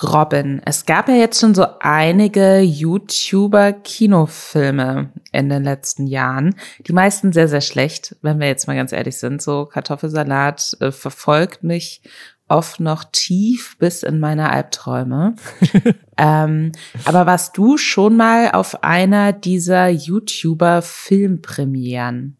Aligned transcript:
Robin, 0.00 0.62
es 0.64 0.86
gab 0.86 1.08
ja 1.08 1.16
jetzt 1.16 1.40
schon 1.40 1.54
so 1.54 1.66
einige 1.80 2.60
YouTuber-Kinofilme 2.60 5.10
in 5.32 5.50
den 5.50 5.64
letzten 5.64 6.06
Jahren. 6.06 6.54
Die 6.86 6.94
meisten 6.94 7.32
sehr, 7.32 7.48
sehr 7.48 7.60
schlecht, 7.60 8.16
wenn 8.22 8.40
wir 8.40 8.46
jetzt 8.46 8.66
mal 8.66 8.74
ganz 8.74 8.92
ehrlich 8.92 9.18
sind. 9.18 9.42
So 9.42 9.66
Kartoffelsalat 9.66 10.78
äh, 10.80 10.90
verfolgt 10.92 11.62
mich 11.62 12.00
oft 12.48 12.80
noch 12.80 13.04
tief 13.12 13.76
bis 13.78 14.02
in 14.02 14.18
meine 14.18 14.48
Albträume. 14.50 15.34
ähm, 16.16 16.72
aber 17.04 17.26
warst 17.26 17.58
du 17.58 17.76
schon 17.76 18.16
mal 18.16 18.52
auf 18.52 18.82
einer 18.82 19.34
dieser 19.34 19.88
YouTuber-Filmpremieren? 19.88 22.38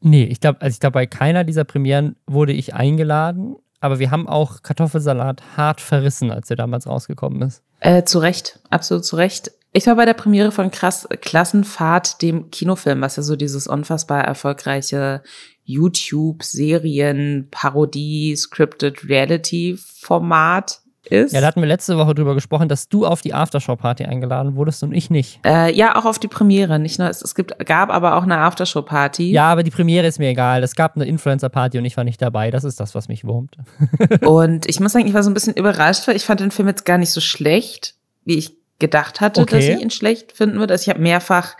Nee, 0.00 0.24
ich 0.24 0.40
glaube, 0.40 0.60
also 0.60 0.74
ich 0.74 0.80
glaube, 0.80 0.94
bei 0.94 1.06
keiner 1.06 1.44
dieser 1.44 1.62
Premieren 1.64 2.16
wurde 2.26 2.52
ich 2.52 2.74
eingeladen, 2.74 3.54
aber 3.80 3.98
wir 3.98 4.10
haben 4.10 4.28
auch 4.28 4.62
Kartoffelsalat 4.62 5.42
hart 5.56 5.80
verrissen, 5.80 6.30
als 6.30 6.50
er 6.50 6.56
damals 6.56 6.86
rausgekommen 6.86 7.42
ist. 7.42 7.62
Äh, 7.80 8.04
zu 8.04 8.18
Recht, 8.18 8.60
absolut 8.70 9.04
zu 9.04 9.16
Recht. 9.16 9.50
Ich 9.72 9.86
war 9.86 9.96
bei 9.96 10.04
der 10.04 10.14
Premiere 10.14 10.52
von 10.52 10.70
Krass, 10.70 11.08
Klassenfahrt, 11.20 12.22
dem 12.22 12.50
Kinofilm, 12.50 13.00
was 13.00 13.16
ja 13.16 13.22
so 13.24 13.34
dieses 13.34 13.66
unfassbar 13.66 14.22
erfolgreiche 14.22 15.22
YouTube-Serien, 15.64 17.48
Parodie, 17.50 18.36
Scripted 18.36 19.08
Reality-Format 19.08 20.80
ist. 21.06 21.32
Ja, 21.32 21.40
da 21.40 21.46
hatten 21.46 21.60
wir 21.60 21.66
letzte 21.66 21.96
Woche 21.96 22.14
drüber 22.14 22.34
gesprochen, 22.34 22.68
dass 22.68 22.88
du 22.88 23.06
auf 23.06 23.22
die 23.22 23.34
Aftershow-Party 23.34 24.04
eingeladen 24.04 24.56
wurdest 24.56 24.82
und 24.82 24.92
ich 24.92 25.10
nicht. 25.10 25.40
Äh, 25.44 25.74
ja, 25.74 25.96
auch 25.96 26.04
auf 26.04 26.18
die 26.18 26.28
Premiere. 26.28 26.78
Nicht 26.78 26.98
nur, 26.98 27.08
es, 27.08 27.22
es 27.22 27.34
gibt, 27.34 27.58
gab 27.66 27.90
aber 27.90 28.16
auch 28.16 28.22
eine 28.22 28.38
Aftershow-Party. 28.38 29.30
Ja, 29.30 29.50
aber 29.50 29.62
die 29.62 29.70
Premiere 29.70 30.06
ist 30.06 30.18
mir 30.18 30.28
egal. 30.28 30.62
Es 30.62 30.74
gab 30.74 30.96
eine 30.96 31.04
Influencer-Party 31.06 31.78
und 31.78 31.84
ich 31.84 31.96
war 31.96 32.04
nicht 32.04 32.20
dabei. 32.20 32.50
Das 32.50 32.64
ist 32.64 32.80
das, 32.80 32.94
was 32.94 33.08
mich 33.08 33.24
wurmt. 33.24 33.56
und 34.22 34.68
ich 34.68 34.80
muss 34.80 34.92
sagen, 34.92 35.06
ich 35.06 35.14
war 35.14 35.22
so 35.22 35.30
ein 35.30 35.34
bisschen 35.34 35.54
überrascht, 35.54 36.06
weil 36.08 36.16
ich 36.16 36.24
fand 36.24 36.40
den 36.40 36.50
Film 36.50 36.68
jetzt 36.68 36.84
gar 36.84 36.98
nicht 36.98 37.10
so 37.10 37.20
schlecht, 37.20 37.94
wie 38.24 38.36
ich 38.36 38.56
gedacht 38.78 39.20
hatte, 39.20 39.42
okay. 39.42 39.56
dass 39.56 39.64
ich 39.64 39.80
ihn 39.80 39.90
schlecht 39.90 40.32
finden 40.32 40.58
würde. 40.58 40.74
Also 40.74 40.82
ich 40.82 40.88
habe 40.88 41.00
mehrfach 41.00 41.56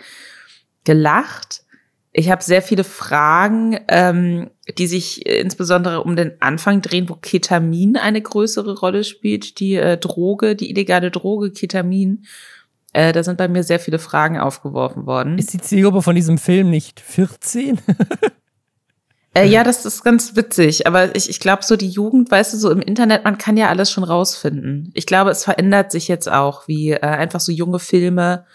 gelacht. 0.85 1.64
Ich 2.17 2.31
habe 2.31 2.45
sehr 2.45 2.63
viele 2.63 2.85
Fragen, 2.85 3.77
ähm, 3.89 4.49
die 4.79 4.87
sich 4.87 5.27
äh, 5.27 5.41
insbesondere 5.41 6.05
um 6.05 6.15
den 6.15 6.41
Anfang 6.41 6.81
drehen, 6.81 7.09
wo 7.09 7.17
Ketamin 7.17 7.97
eine 7.97 8.23
größere 8.23 8.79
Rolle 8.79 9.03
spielt. 9.03 9.59
Die 9.59 9.75
äh, 9.75 9.99
Droge, 9.99 10.55
die 10.55 10.71
illegale 10.71 11.11
Droge 11.11 11.51
Ketamin. 11.51 12.25
Äh, 12.93 13.13
da 13.13 13.25
sind 13.25 13.37
bei 13.37 13.49
mir 13.49 13.65
sehr 13.65 13.81
viele 13.81 13.99
Fragen 13.99 14.39
aufgeworfen 14.39 15.07
worden. 15.07 15.39
Ist 15.39 15.53
die 15.53 15.61
Zielgruppe 15.61 16.03
von 16.03 16.15
diesem 16.15 16.39
Film 16.39 16.71
nicht 16.71 17.01
14? 17.01 17.81
Äh, 19.37 19.49
ja, 19.49 19.65
das 19.65 19.85
ist 19.85 20.05
ganz 20.05 20.37
witzig. 20.37 20.87
Aber 20.87 21.17
ich, 21.17 21.29
ich 21.29 21.41
glaube, 21.41 21.65
so 21.65 21.75
die 21.75 21.89
Jugend, 21.89 22.31
weißt 22.31 22.55
du, 22.55 22.57
so 22.57 22.71
im 22.71 22.81
Internet, 22.81 23.25
man 23.25 23.37
kann 23.37 23.57
ja 23.57 23.69
alles 23.69 23.91
schon 23.91 24.05
rausfinden. 24.05 24.93
Ich 24.95 25.07
glaube, 25.07 25.31
es 25.31 25.43
verändert 25.43 25.91
sich 25.91 26.07
jetzt 26.07 26.31
auch, 26.31 26.69
wie 26.69 26.93
äh, 26.93 27.01
einfach 27.01 27.41
so 27.41 27.51
junge 27.51 27.81
Filme. 27.81 28.47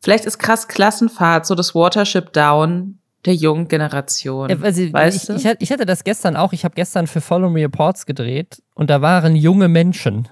Vielleicht 0.00 0.24
ist 0.24 0.38
krass 0.38 0.68
Klassenfahrt, 0.68 1.46
so 1.46 1.54
das 1.54 1.74
Watership 1.74 2.32
Down 2.32 2.98
der 3.24 3.34
jungen 3.34 3.68
Generation. 3.68 4.50
Also, 4.50 4.92
weißt 4.92 5.16
ich, 5.16 5.26
du? 5.26 5.34
Ich, 5.34 5.56
ich 5.58 5.72
hatte 5.72 5.86
das 5.86 6.04
gestern 6.04 6.36
auch. 6.36 6.52
Ich 6.52 6.64
habe 6.64 6.74
gestern 6.74 7.06
für 7.06 7.20
Follow 7.20 7.50
Me 7.50 7.62
Reports 7.62 8.06
gedreht 8.06 8.62
und 8.74 8.90
da 8.90 9.02
waren 9.02 9.34
junge 9.34 9.68
Menschen. 9.68 10.28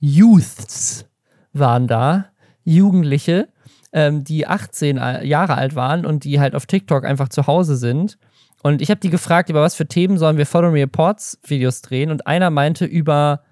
Youths 0.00 1.06
waren 1.52 1.86
da. 1.86 2.26
Jugendliche, 2.66 3.48
ähm, 3.92 4.24
die 4.24 4.46
18 4.46 4.96
Jahre 5.22 5.56
alt 5.56 5.74
waren 5.74 6.06
und 6.06 6.24
die 6.24 6.40
halt 6.40 6.54
auf 6.54 6.66
TikTok 6.66 7.04
einfach 7.04 7.28
zu 7.28 7.46
Hause 7.46 7.76
sind 7.76 8.18
und 8.64 8.80
ich 8.80 8.88
habe 8.88 8.98
die 8.98 9.10
gefragt, 9.10 9.50
über 9.50 9.60
was 9.60 9.74
für 9.74 9.86
Themen 9.86 10.16
sollen 10.16 10.38
wir 10.38 10.46
Follow 10.46 10.70
Me 10.70 10.78
Reports 10.78 11.38
Videos 11.46 11.82
drehen. 11.82 12.10
Und 12.10 12.26
einer 12.26 12.48
meinte 12.48 12.86
über 12.86 13.42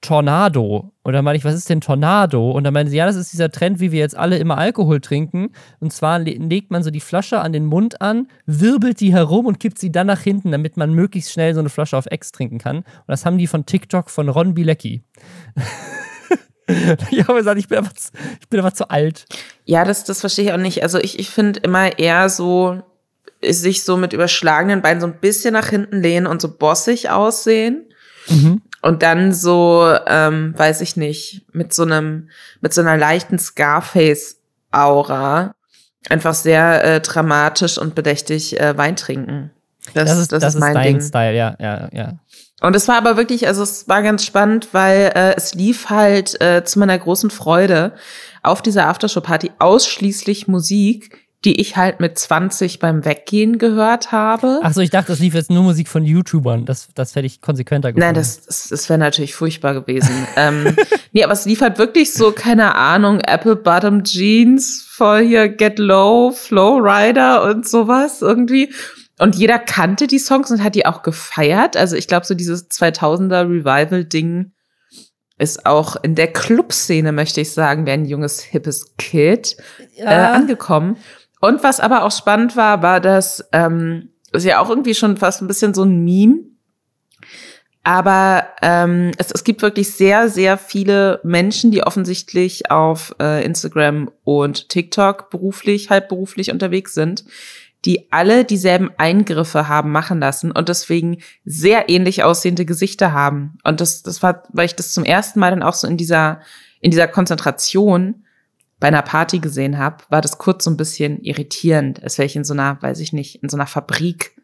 Tornado. 0.00 0.92
Und 1.04 1.12
dann 1.12 1.24
meinte 1.24 1.36
ich, 1.36 1.44
was 1.44 1.54
ist 1.54 1.68
denn 1.68 1.82
Tornado? 1.82 2.50
Und 2.50 2.64
dann 2.64 2.72
meinte 2.72 2.90
sie, 2.90 2.96
ja, 2.96 3.04
das 3.04 3.16
ist 3.16 3.32
dieser 3.32 3.50
Trend, 3.50 3.78
wie 3.78 3.92
wir 3.92 4.00
jetzt 4.00 4.16
alle 4.16 4.38
immer 4.38 4.56
Alkohol 4.56 5.00
trinken. 5.00 5.50
Und 5.78 5.92
zwar 5.92 6.18
legt 6.18 6.70
man 6.70 6.82
so 6.82 6.90
die 6.90 7.00
Flasche 7.00 7.40
an 7.40 7.52
den 7.52 7.66
Mund 7.66 8.00
an, 8.00 8.28
wirbelt 8.46 9.00
die 9.00 9.12
herum 9.12 9.44
und 9.44 9.60
kippt 9.60 9.78
sie 9.78 9.92
dann 9.92 10.06
nach 10.06 10.20
hinten, 10.20 10.50
damit 10.50 10.78
man 10.78 10.94
möglichst 10.94 11.30
schnell 11.30 11.52
so 11.52 11.60
eine 11.60 11.68
Flasche 11.68 11.98
auf 11.98 12.06
Ex 12.06 12.32
trinken 12.32 12.58
kann. 12.58 12.78
Und 12.78 13.08
das 13.08 13.26
haben 13.26 13.36
die 13.36 13.46
von 13.46 13.66
TikTok 13.66 14.08
von 14.08 14.30
Ron 14.30 14.54
Bilecki. 14.54 15.04
ich 17.10 17.28
habe 17.28 17.38
gesagt, 17.38 17.58
ich 17.58 17.68
bin, 17.68 17.78
einfach 17.78 17.92
zu, 17.92 18.10
ich 18.40 18.48
bin 18.48 18.60
einfach 18.60 18.72
zu 18.72 18.88
alt. 18.88 19.26
Ja, 19.66 19.84
das, 19.84 20.04
das 20.04 20.20
verstehe 20.20 20.46
ich 20.46 20.52
auch 20.52 20.56
nicht. 20.56 20.82
Also 20.82 20.98
ich, 20.98 21.18
ich 21.18 21.28
finde 21.28 21.60
immer 21.60 21.98
eher 21.98 22.30
so, 22.30 22.82
sich 23.46 23.84
so 23.84 23.98
mit 23.98 24.14
überschlagenen 24.14 24.80
Beinen 24.80 25.02
so 25.02 25.06
ein 25.06 25.20
bisschen 25.20 25.52
nach 25.52 25.68
hinten 25.68 26.00
lehnen 26.00 26.26
und 26.26 26.40
so 26.40 26.56
bossig 26.56 27.10
aussehen. 27.10 27.84
Mhm. 28.28 28.62
Und 28.84 29.02
dann 29.02 29.32
so, 29.32 29.96
ähm, 30.06 30.52
weiß 30.58 30.82
ich 30.82 30.98
nicht, 30.98 31.46
mit 31.54 31.72
so 31.72 31.84
einem, 31.84 32.28
mit 32.60 32.74
so 32.74 32.82
einer 32.82 32.98
leichten 32.98 33.38
Scarface-Aura 33.38 35.54
einfach 36.10 36.34
sehr 36.34 36.84
äh, 36.84 37.00
dramatisch 37.00 37.78
und 37.78 37.94
bedächtig 37.94 38.60
äh, 38.60 38.76
Wein 38.76 38.96
trinken. 38.96 39.50
Das, 39.94 40.10
das 40.10 40.18
ist, 40.18 40.32
das, 40.32 40.42
das 40.42 40.54
ist 40.56 40.60
mein 40.60 40.82
Ding. 40.82 41.00
Style, 41.00 41.34
ja, 41.34 41.56
ja, 41.58 41.88
ja. 41.92 42.18
Und 42.60 42.76
es 42.76 42.86
war 42.86 42.98
aber 42.98 43.16
wirklich, 43.16 43.46
also 43.46 43.62
es 43.62 43.88
war 43.88 44.02
ganz 44.02 44.22
spannend, 44.22 44.68
weil 44.72 45.12
äh, 45.14 45.34
es 45.34 45.54
lief 45.54 45.88
halt 45.88 46.38
äh, 46.42 46.62
zu 46.64 46.78
meiner 46.78 46.98
großen 46.98 47.30
Freude 47.30 47.94
auf 48.42 48.60
dieser 48.60 48.88
Aftershow-Party 48.88 49.52
ausschließlich 49.60 50.46
Musik, 50.46 51.23
die 51.44 51.60
ich 51.60 51.76
halt 51.76 52.00
mit 52.00 52.18
20 52.18 52.78
beim 52.78 53.04
Weggehen 53.04 53.58
gehört 53.58 54.12
habe. 54.12 54.60
Ach 54.62 54.72
so, 54.72 54.80
ich 54.80 54.90
dachte, 54.90 55.08
das 55.08 55.18
lief 55.18 55.34
jetzt 55.34 55.50
nur 55.50 55.62
Musik 55.62 55.88
von 55.88 56.04
YouTubern. 56.04 56.64
Das, 56.64 56.88
das 56.94 57.14
hätte 57.14 57.26
ich 57.26 57.40
konsequenter 57.40 57.92
gefunden. 57.92 58.06
Nein, 58.06 58.14
das, 58.14 58.46
das, 58.46 58.68
das 58.68 58.88
wäre 58.88 58.98
natürlich 58.98 59.34
furchtbar 59.34 59.74
gewesen. 59.74 60.26
ähm, 60.36 60.74
nee, 61.12 61.22
aber 61.22 61.34
es 61.34 61.44
lief 61.44 61.60
halt 61.60 61.78
wirklich 61.78 62.14
so, 62.14 62.32
keine 62.32 62.74
Ahnung, 62.74 63.20
Apple 63.20 63.56
Bottom 63.56 64.04
Jeans 64.04 64.86
vor 64.88 65.18
hier 65.18 65.48
Get 65.48 65.78
Low, 65.78 66.30
Flow 66.30 66.78
Rider 66.78 67.44
und 67.44 67.68
sowas 67.68 68.22
irgendwie. 68.22 68.72
Und 69.18 69.36
jeder 69.36 69.58
kannte 69.58 70.06
die 70.06 70.18
Songs 70.18 70.50
und 70.50 70.64
hat 70.64 70.74
die 70.74 70.86
auch 70.86 71.02
gefeiert. 71.02 71.76
Also 71.76 71.94
ich 71.96 72.08
glaube, 72.08 72.26
so 72.26 72.34
dieses 72.34 72.70
2000er 72.70 73.48
Revival-Ding 73.48 74.52
ist 75.38 75.66
auch 75.66 75.96
in 76.02 76.14
der 76.14 76.32
Clubszene, 76.32 77.12
möchte 77.12 77.40
ich 77.40 77.52
sagen, 77.52 77.86
wie 77.86 77.90
ein 77.90 78.06
junges, 78.06 78.40
hippes 78.40 78.94
Kid 78.96 79.56
ja. 79.96 80.04
äh, 80.04 80.36
angekommen. 80.36 80.96
Und 81.44 81.62
was 81.62 81.78
aber 81.78 82.04
auch 82.04 82.10
spannend 82.10 82.56
war, 82.56 82.80
war, 82.80 83.02
dass 83.02 83.46
ähm, 83.52 84.08
ist 84.32 84.46
ja 84.46 84.60
auch 84.60 84.70
irgendwie 84.70 84.94
schon 84.94 85.18
fast 85.18 85.42
ein 85.42 85.46
bisschen 85.46 85.74
so 85.74 85.82
ein 85.82 86.02
Meme. 86.02 86.38
Aber 87.82 88.46
ähm, 88.62 89.10
es, 89.18 89.30
es 89.30 89.44
gibt 89.44 89.60
wirklich 89.60 89.92
sehr, 89.92 90.30
sehr 90.30 90.56
viele 90.56 91.20
Menschen, 91.22 91.70
die 91.70 91.82
offensichtlich 91.82 92.70
auf 92.70 93.14
äh, 93.20 93.44
Instagram 93.44 94.10
und 94.24 94.70
TikTok 94.70 95.28
beruflich, 95.28 95.90
halbberuflich 95.90 96.50
unterwegs 96.50 96.94
sind, 96.94 97.26
die 97.84 98.10
alle 98.10 98.46
dieselben 98.46 98.90
Eingriffe 98.96 99.68
haben 99.68 99.92
machen 99.92 100.20
lassen 100.20 100.50
und 100.50 100.70
deswegen 100.70 101.18
sehr 101.44 101.90
ähnlich 101.90 102.24
aussehende 102.24 102.64
Gesichter 102.64 103.12
haben. 103.12 103.58
Und 103.64 103.82
das, 103.82 104.02
das 104.02 104.22
war, 104.22 104.44
weil 104.48 104.64
ich 104.64 104.76
das 104.76 104.94
zum 104.94 105.04
ersten 105.04 105.40
Mal 105.40 105.50
dann 105.50 105.62
auch 105.62 105.74
so 105.74 105.86
in 105.86 105.98
dieser, 105.98 106.40
in 106.80 106.90
dieser 106.90 107.06
Konzentration 107.06 108.23
bei 108.84 108.88
einer 108.88 109.00
Party 109.00 109.38
gesehen 109.38 109.78
habe, 109.78 110.04
war 110.10 110.20
das 110.20 110.36
kurz 110.36 110.64
so 110.64 110.70
ein 110.70 110.76
bisschen 110.76 111.18
irritierend, 111.22 112.02
als 112.02 112.18
wäre 112.18 112.26
ich 112.26 112.36
in 112.36 112.44
so 112.44 112.52
einer, 112.52 112.76
weiß 112.82 113.00
ich 113.00 113.14
nicht, 113.14 113.42
in 113.42 113.48
so 113.48 113.56
einer 113.56 113.66
Fabrik 113.66 114.38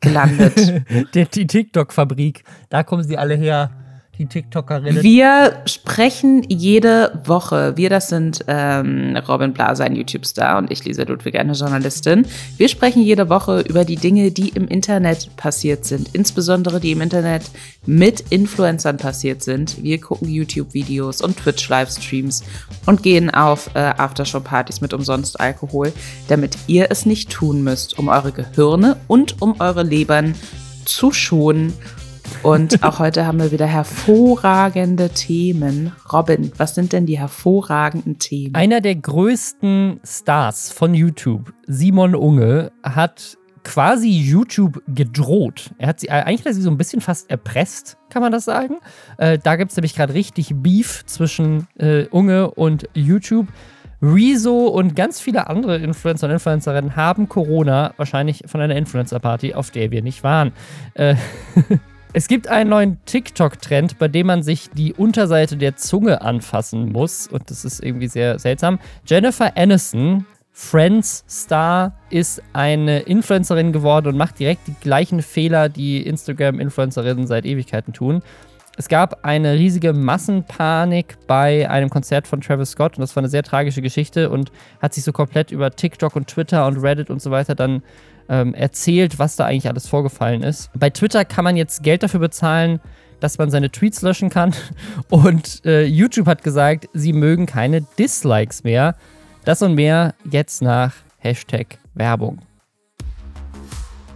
gelandet. 0.00 0.82
die, 1.14 1.26
die 1.26 1.46
TikTok-Fabrik, 1.46 2.42
da 2.70 2.82
kommen 2.82 3.04
sie 3.04 3.16
alle 3.16 3.36
her 3.36 3.70
die 4.22 4.26
TikTokerinnen. 4.26 5.02
Wir 5.02 5.62
sprechen 5.66 6.44
jede 6.48 7.20
Woche, 7.24 7.76
wir 7.76 7.90
das 7.90 8.08
sind 8.08 8.44
ähm, 8.46 9.16
Robin 9.28 9.52
Blaser, 9.52 9.84
ein 9.84 9.96
YouTube-Star 9.96 10.58
und 10.58 10.70
ich, 10.70 10.84
Lisa 10.84 11.02
Ludwig, 11.02 11.38
eine 11.38 11.52
Journalistin. 11.54 12.26
Wir 12.56 12.68
sprechen 12.68 13.02
jede 13.02 13.28
Woche 13.28 13.60
über 13.60 13.84
die 13.84 13.96
Dinge, 13.96 14.30
die 14.30 14.50
im 14.50 14.68
Internet 14.68 15.36
passiert 15.36 15.84
sind, 15.84 16.10
insbesondere 16.12 16.78
die 16.78 16.92
im 16.92 17.00
Internet 17.00 17.50
mit 17.84 18.20
Influencern 18.30 18.96
passiert 18.96 19.42
sind. 19.42 19.82
Wir 19.82 20.00
gucken 20.00 20.28
YouTube-Videos 20.28 21.20
und 21.20 21.36
Twitch-Livestreams 21.36 22.44
und 22.86 23.02
gehen 23.02 23.28
auf 23.30 23.70
äh, 23.74 23.80
Aftershow-Partys 23.80 24.80
mit 24.80 24.94
umsonst 24.94 25.40
Alkohol, 25.40 25.92
damit 26.28 26.56
ihr 26.68 26.90
es 26.90 27.06
nicht 27.06 27.30
tun 27.30 27.64
müsst, 27.64 27.98
um 27.98 28.08
eure 28.08 28.30
Gehirne 28.30 28.96
und 29.08 29.42
um 29.42 29.56
eure 29.58 29.82
Lebern 29.82 30.34
zu 30.84 31.12
schonen 31.12 31.72
und 32.42 32.82
auch 32.82 32.98
heute 32.98 33.26
haben 33.26 33.38
wir 33.38 33.52
wieder 33.52 33.66
hervorragende 33.66 35.10
Themen. 35.10 35.92
Robin, 36.12 36.52
was 36.56 36.74
sind 36.74 36.92
denn 36.92 37.06
die 37.06 37.18
hervorragenden 37.18 38.18
Themen? 38.18 38.54
Einer 38.54 38.80
der 38.80 38.96
größten 38.96 40.00
Stars 40.04 40.72
von 40.72 40.94
YouTube, 40.94 41.52
Simon 41.66 42.14
Unge, 42.14 42.72
hat 42.82 43.38
quasi 43.64 44.08
YouTube 44.08 44.82
gedroht. 44.88 45.70
Er 45.78 45.88
hat 45.88 46.00
sie 46.00 46.08
äh, 46.08 46.12
eigentlich 46.12 46.44
hat 46.44 46.54
sie 46.54 46.62
so 46.62 46.70
ein 46.70 46.78
bisschen 46.78 47.00
fast 47.00 47.30
erpresst, 47.30 47.96
kann 48.10 48.22
man 48.22 48.32
das 48.32 48.44
sagen. 48.44 48.78
Äh, 49.18 49.38
da 49.38 49.56
gibt 49.56 49.70
es 49.70 49.76
nämlich 49.76 49.94
gerade 49.94 50.14
richtig 50.14 50.52
Beef 50.56 51.04
zwischen 51.06 51.68
äh, 51.78 52.06
Unge 52.06 52.50
und 52.50 52.88
YouTube. 52.94 53.48
Rezo 54.02 54.66
und 54.66 54.96
ganz 54.96 55.20
viele 55.20 55.46
andere 55.46 55.76
Influencer 55.76 56.26
und 56.26 56.32
Influencerinnen 56.32 56.96
haben 56.96 57.28
Corona, 57.28 57.94
wahrscheinlich 57.96 58.42
von 58.46 58.60
einer 58.60 58.74
Influencer-Party, 58.74 59.54
auf 59.54 59.70
der 59.70 59.92
wir 59.92 60.02
nicht 60.02 60.24
waren. 60.24 60.50
Äh, 60.94 61.14
Es 62.14 62.28
gibt 62.28 62.46
einen 62.46 62.68
neuen 62.68 62.98
TikTok-Trend, 63.06 63.98
bei 63.98 64.06
dem 64.06 64.26
man 64.26 64.42
sich 64.42 64.68
die 64.74 64.92
Unterseite 64.92 65.56
der 65.56 65.76
Zunge 65.76 66.20
anfassen 66.20 66.92
muss. 66.92 67.26
Und 67.26 67.50
das 67.50 67.64
ist 67.64 67.82
irgendwie 67.82 68.08
sehr 68.08 68.38
seltsam. 68.38 68.78
Jennifer 69.06 69.56
Aniston, 69.56 70.26
Friends-Star, 70.50 71.94
ist 72.10 72.42
eine 72.52 73.00
Influencerin 73.00 73.72
geworden 73.72 74.08
und 74.08 74.18
macht 74.18 74.38
direkt 74.38 74.68
die 74.68 74.74
gleichen 74.78 75.22
Fehler, 75.22 75.70
die 75.70 76.06
Instagram-Influencerinnen 76.06 77.26
seit 77.26 77.46
Ewigkeiten 77.46 77.94
tun. 77.94 78.20
Es 78.76 78.88
gab 78.88 79.24
eine 79.24 79.54
riesige 79.54 79.94
Massenpanik 79.94 81.16
bei 81.26 81.68
einem 81.70 81.88
Konzert 81.88 82.26
von 82.26 82.42
Travis 82.42 82.72
Scott 82.72 82.96
und 82.96 83.00
das 83.00 83.16
war 83.16 83.22
eine 83.22 83.28
sehr 83.28 83.42
tragische 83.42 83.80
Geschichte 83.80 84.28
und 84.28 84.52
hat 84.82 84.92
sich 84.92 85.04
so 85.04 85.12
komplett 85.12 85.50
über 85.50 85.70
TikTok 85.70 86.14
und 86.16 86.26
Twitter 86.26 86.66
und 86.66 86.78
Reddit 86.78 87.08
und 87.08 87.22
so 87.22 87.30
weiter 87.30 87.54
dann 87.54 87.82
ähm, 88.28 88.54
erzählt, 88.54 89.18
was 89.18 89.36
da 89.36 89.46
eigentlich 89.46 89.68
alles 89.68 89.86
vorgefallen 89.86 90.42
ist. 90.42 90.70
Bei 90.74 90.90
Twitter 90.90 91.24
kann 91.24 91.44
man 91.44 91.56
jetzt 91.56 91.82
Geld 91.82 92.02
dafür 92.02 92.20
bezahlen, 92.20 92.80
dass 93.20 93.38
man 93.38 93.50
seine 93.50 93.70
Tweets 93.70 94.02
löschen 94.02 94.28
kann 94.30 94.54
und 95.10 95.64
äh, 95.64 95.84
YouTube 95.84 96.26
hat 96.26 96.42
gesagt, 96.42 96.88
sie 96.92 97.12
mögen 97.12 97.46
keine 97.46 97.82
Dislikes 97.98 98.64
mehr. 98.64 98.96
Das 99.44 99.62
und 99.62 99.74
mehr 99.74 100.14
jetzt 100.30 100.62
nach 100.62 100.92
Hashtag 101.18 101.78
Werbung. 101.94 102.38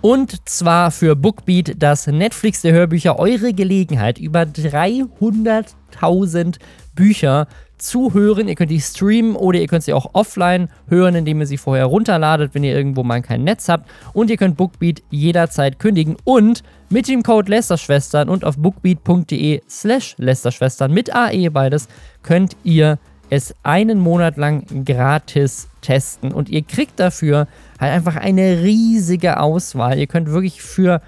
Und 0.01 0.49
zwar 0.49 0.93
für 0.93 1.17
Bookbeat, 1.17 1.83
das 1.83 2.07
Netflix 2.07 2.63
der 2.63 2.73
Hörbücher, 2.73 3.19
eure 3.19 3.53
Gelegenheit, 3.53 4.19
über 4.19 4.43
300.000 4.43 6.59
Bücher 6.95 7.49
zu 7.79 8.15
hören. 8.15 8.49
Ihr 8.49 8.55
könnt 8.55 8.71
die 8.71 8.81
streamen 8.81 9.37
oder 9.37 9.59
ihr 9.59 9.67
könnt 9.67 9.85
sie 9.85 9.93
auch 9.93 10.11
offline 10.13 10.69
hören, 10.89 11.15
indem 11.15 11.41
ihr 11.41 11.47
sie 11.47 11.57
vorher 11.57 11.87
runterladet, 11.87 12.55
wenn 12.55 12.65
ihr 12.65 12.75
irgendwo 12.75 13.03
mal 13.03 13.23
kein 13.23 13.45
Netz 13.45 13.69
habt. 13.69 13.89
Und 14.13 14.31
ihr 14.31 14.37
könnt 14.37 14.57
Bookbeat 14.57 15.03
jederzeit 15.11 15.79
kündigen. 15.79 16.17
Und 16.25 16.63
mit 16.89 17.09
dem 17.09 17.23
Code 17.23 17.51
Lästerschwestern 17.51 18.29
und 18.29 18.45
auf 18.45 18.57
bookbeat.de 18.57 19.63
slash 19.69 20.15
Lästerschwestern 20.19 20.93
mit 20.93 21.15
AE 21.15 21.51
beides 21.51 21.89
könnt 22.23 22.57
ihr 22.65 22.99
es 23.29 23.55
einen 23.63 23.99
Monat 23.99 24.37
lang 24.37 24.85
gratis 24.85 25.69
testen 25.81 26.33
und 26.33 26.49
ihr 26.49 26.63
kriegt 26.63 27.01
dafür 27.01 27.49
halt 27.81 27.93
einfach 27.93 28.17
eine 28.17 28.63
riesige 28.63 29.41
Auswahl. 29.41 29.99
Ihr 29.99 30.07
könnt 30.07 30.31
wirklich 30.31 30.63
für 30.63 31.01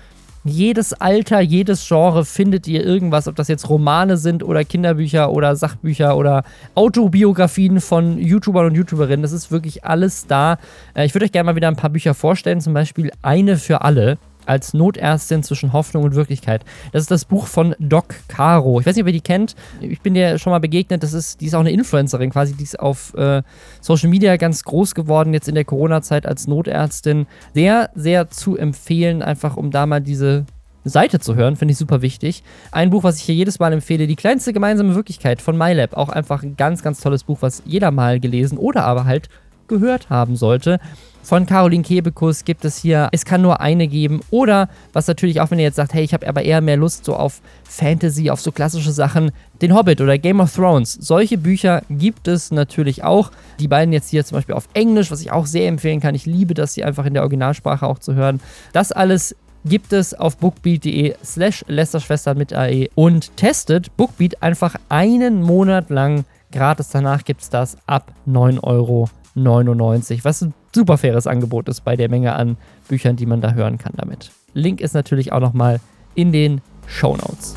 jedes 0.44 0.92
Alter, 0.92 1.40
jedes 1.40 1.86
Genre 1.86 2.24
findet 2.24 2.66
ihr 2.68 2.84
irgendwas, 2.84 3.28
ob 3.28 3.36
das 3.36 3.48
jetzt 3.48 3.68
Romane 3.68 4.16
sind 4.16 4.42
oder 4.42 4.64
Kinderbücher 4.64 5.32
oder 5.32 5.56
Sachbücher 5.56 6.16
oder 6.16 6.44
Autobiografien 6.74 7.80
von 7.80 8.18
YouTubern 8.18 8.66
und 8.66 8.74
YouTuberinnen. 8.74 9.22
Das 9.22 9.32
ist 9.32 9.50
wirklich 9.50 9.84
alles 9.84 10.26
da. 10.26 10.58
Äh, 10.94 11.06
ich 11.06 11.14
würde 11.14 11.26
euch 11.26 11.32
gerne 11.32 11.46
mal 11.46 11.56
wieder 11.56 11.68
ein 11.68 11.76
paar 11.76 11.90
Bücher 11.90 12.14
vorstellen, 12.14 12.60
zum 12.60 12.74
Beispiel 12.74 13.10
Eine 13.22 13.56
für 13.56 13.82
alle 13.82 14.18
als 14.48 14.74
Notärztin 14.74 15.42
zwischen 15.42 15.72
Hoffnung 15.72 16.04
und 16.04 16.14
Wirklichkeit. 16.14 16.64
Das 16.92 17.02
ist 17.02 17.10
das 17.10 17.24
Buch 17.24 17.46
von 17.46 17.74
Doc 17.78 18.14
Caro. 18.28 18.80
Ich 18.80 18.86
weiß 18.86 18.96
nicht, 18.96 19.02
ob 19.02 19.08
ihr 19.08 19.12
die 19.12 19.20
kennt. 19.20 19.54
Ich 19.80 20.00
bin 20.00 20.14
dir 20.14 20.38
schon 20.38 20.50
mal 20.50 20.58
begegnet. 20.58 21.02
Das 21.02 21.12
ist, 21.12 21.40
die 21.40 21.46
ist 21.46 21.54
auch 21.54 21.60
eine 21.60 21.70
Influencerin 21.70 22.30
quasi. 22.30 22.54
Die 22.54 22.64
ist 22.64 22.80
auf 22.80 23.14
äh, 23.14 23.42
Social 23.80 24.08
Media 24.08 24.36
ganz 24.36 24.64
groß 24.64 24.94
geworden, 24.94 25.34
jetzt 25.34 25.48
in 25.48 25.54
der 25.54 25.64
Corona-Zeit 25.64 26.26
als 26.26 26.46
Notärztin. 26.46 27.26
Sehr, 27.54 27.90
sehr 27.94 28.30
zu 28.30 28.56
empfehlen, 28.56 29.22
einfach 29.22 29.56
um 29.56 29.70
da 29.70 29.86
mal 29.86 30.00
diese 30.00 30.46
Seite 30.84 31.20
zu 31.20 31.34
hören, 31.34 31.56
finde 31.56 31.72
ich 31.72 31.78
super 31.78 32.02
wichtig. 32.02 32.42
Ein 32.70 32.90
Buch, 32.90 33.04
was 33.04 33.18
ich 33.18 33.24
hier 33.24 33.34
jedes 33.34 33.58
Mal 33.58 33.72
empfehle, 33.72 34.06
Die 34.06 34.16
kleinste 34.16 34.52
gemeinsame 34.52 34.94
Wirklichkeit 34.94 35.42
von 35.42 35.56
MyLab. 35.56 35.94
Auch 35.96 36.08
einfach 36.08 36.42
ein 36.42 36.56
ganz, 36.56 36.82
ganz 36.82 37.00
tolles 37.00 37.24
Buch, 37.24 37.38
was 37.40 37.62
jeder 37.66 37.90
mal 37.90 38.20
gelesen 38.20 38.58
oder 38.58 38.84
aber 38.84 39.04
halt 39.04 39.28
gehört 39.68 40.08
haben 40.10 40.36
sollte. 40.36 40.80
Von 41.22 41.44
Caroline 41.44 41.82
Kebekus 41.82 42.44
gibt 42.44 42.64
es 42.64 42.78
hier 42.78 43.08
Es 43.12 43.24
kann 43.24 43.42
nur 43.42 43.60
eine 43.60 43.86
geben. 43.86 44.20
Oder, 44.30 44.68
was 44.92 45.06
natürlich 45.06 45.40
auch, 45.40 45.50
wenn 45.50 45.58
ihr 45.58 45.66
jetzt 45.66 45.76
sagt, 45.76 45.92
hey, 45.92 46.02
ich 46.02 46.14
habe 46.14 46.26
aber 46.26 46.42
eher 46.42 46.60
mehr 46.60 46.76
Lust 46.76 47.04
so 47.04 47.14
auf 47.14 47.42
Fantasy, 47.64 48.30
auf 48.30 48.40
so 48.40 48.50
klassische 48.50 48.92
Sachen, 48.92 49.32
Den 49.60 49.74
Hobbit 49.74 50.00
oder 50.00 50.16
Game 50.16 50.40
of 50.40 50.54
Thrones. 50.54 50.94
Solche 50.94 51.36
Bücher 51.36 51.82
gibt 51.90 52.28
es 52.28 52.50
natürlich 52.50 53.04
auch. 53.04 53.30
Die 53.60 53.68
beiden 53.68 53.92
jetzt 53.92 54.08
hier 54.08 54.24
zum 54.24 54.36
Beispiel 54.36 54.54
auf 54.54 54.68
Englisch, 54.72 55.10
was 55.10 55.20
ich 55.20 55.30
auch 55.30 55.46
sehr 55.46 55.68
empfehlen 55.68 56.00
kann. 56.00 56.14
Ich 56.14 56.24
liebe 56.24 56.54
das, 56.54 56.74
sie 56.74 56.84
einfach 56.84 57.04
in 57.04 57.14
der 57.14 57.22
Originalsprache 57.22 57.86
auch 57.86 57.98
zu 57.98 58.14
hören. 58.14 58.40
Das 58.72 58.92
alles 58.92 59.36
gibt 59.64 59.92
es 59.92 60.14
auf 60.14 60.36
bookbeat.de 60.38 61.14
slash 61.24 61.64
Lästerschwestern 61.68 62.38
mit 62.38 62.52
AE 62.52 62.88
und 62.94 63.36
testet 63.36 63.96
Bookbeat 63.96 64.42
einfach 64.42 64.76
einen 64.88 65.42
Monat 65.42 65.90
lang 65.90 66.24
gratis. 66.52 66.90
Danach 66.90 67.24
gibt 67.24 67.42
es 67.42 67.50
das 67.50 67.76
ab 67.86 68.12
9 68.26 68.58
Euro 68.60 69.10
99, 69.34 70.24
was 70.24 70.42
ein 70.42 70.54
super 70.74 70.98
faires 70.98 71.26
Angebot 71.26 71.68
ist 71.68 71.82
bei 71.82 71.96
der 71.96 72.08
Menge 72.08 72.34
an 72.34 72.56
Büchern, 72.88 73.16
die 73.16 73.26
man 73.26 73.40
da 73.40 73.52
hören 73.52 73.78
kann 73.78 73.92
damit. 73.96 74.30
Link 74.54 74.80
ist 74.80 74.94
natürlich 74.94 75.32
auch 75.32 75.40
nochmal 75.40 75.80
in 76.14 76.32
den 76.32 76.60
Show 76.86 77.16
Notes. 77.16 77.56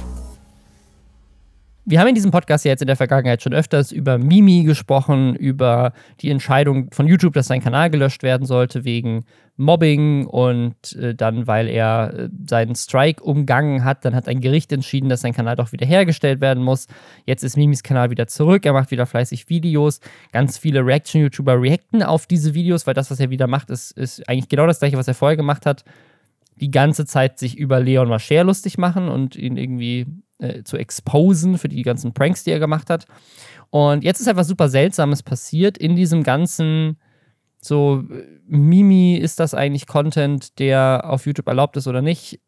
Wir 1.91 1.99
haben 1.99 2.07
in 2.07 2.15
diesem 2.15 2.31
Podcast 2.31 2.63
ja 2.63 2.69
jetzt 2.69 2.81
in 2.81 2.87
der 2.87 2.95
Vergangenheit 2.95 3.43
schon 3.43 3.53
öfters 3.53 3.91
über 3.91 4.17
Mimi 4.17 4.63
gesprochen, 4.63 5.35
über 5.35 5.91
die 6.21 6.29
Entscheidung 6.29 6.89
von 6.93 7.05
YouTube, 7.05 7.33
dass 7.33 7.47
sein 7.47 7.61
Kanal 7.61 7.89
gelöscht 7.89 8.23
werden 8.23 8.47
sollte 8.47 8.85
wegen 8.85 9.25
Mobbing 9.57 10.25
und 10.25 10.93
äh, 10.93 11.13
dann, 11.13 11.47
weil 11.47 11.67
er 11.67 12.13
äh, 12.13 12.29
seinen 12.47 12.75
Strike 12.75 13.21
umgangen 13.21 13.83
hat, 13.83 14.05
dann 14.05 14.15
hat 14.15 14.29
ein 14.29 14.39
Gericht 14.39 14.71
entschieden, 14.71 15.09
dass 15.09 15.19
sein 15.19 15.33
Kanal 15.33 15.57
doch 15.57 15.73
wiederhergestellt 15.73 16.39
werden 16.39 16.63
muss. 16.63 16.87
Jetzt 17.25 17.43
ist 17.43 17.57
Mimis 17.57 17.83
Kanal 17.83 18.09
wieder 18.09 18.27
zurück, 18.27 18.65
er 18.65 18.71
macht 18.71 18.91
wieder 18.91 19.05
fleißig 19.05 19.49
Videos. 19.49 19.99
Ganz 20.31 20.57
viele 20.57 20.85
Reaction-YouTuber 20.85 21.61
reacten 21.61 22.03
auf 22.03 22.25
diese 22.25 22.53
Videos, 22.53 22.87
weil 22.87 22.93
das, 22.93 23.11
was 23.11 23.19
er 23.19 23.31
wieder 23.31 23.47
macht, 23.47 23.69
ist, 23.69 23.91
ist 23.97 24.29
eigentlich 24.29 24.47
genau 24.47 24.65
das 24.65 24.79
gleiche, 24.79 24.95
was 24.95 25.09
er 25.09 25.13
vorher 25.13 25.35
gemacht 25.35 25.65
hat. 25.65 25.83
Die 26.55 26.71
ganze 26.71 27.05
Zeit 27.05 27.37
sich 27.37 27.57
über 27.57 27.81
Leon 27.81 28.07
Mascher 28.07 28.45
lustig 28.45 28.77
machen 28.77 29.09
und 29.09 29.35
ihn 29.35 29.57
irgendwie 29.57 30.05
äh, 30.41 30.63
zu 30.63 30.77
exposen 30.77 31.57
für 31.57 31.69
die 31.69 31.83
ganzen 31.83 32.13
Pranks, 32.13 32.43
die 32.43 32.51
er 32.51 32.59
gemacht 32.59 32.89
hat. 32.89 33.05
Und 33.69 34.03
jetzt 34.03 34.19
ist 34.19 34.27
etwas 34.27 34.47
super 34.47 34.69
Seltsames 34.69 35.23
passiert 35.23 35.77
in 35.77 35.95
diesem 35.95 36.23
ganzen, 36.23 36.97
so, 37.61 38.03
Mimi, 38.47 39.15
ist 39.15 39.39
das 39.39 39.53
eigentlich 39.53 39.87
Content, 39.87 40.59
der 40.59 41.03
auf 41.05 41.25
YouTube 41.25 41.47
erlaubt 41.47 41.77
ist 41.77 41.87
oder 41.87 42.01
nicht? 42.01 42.39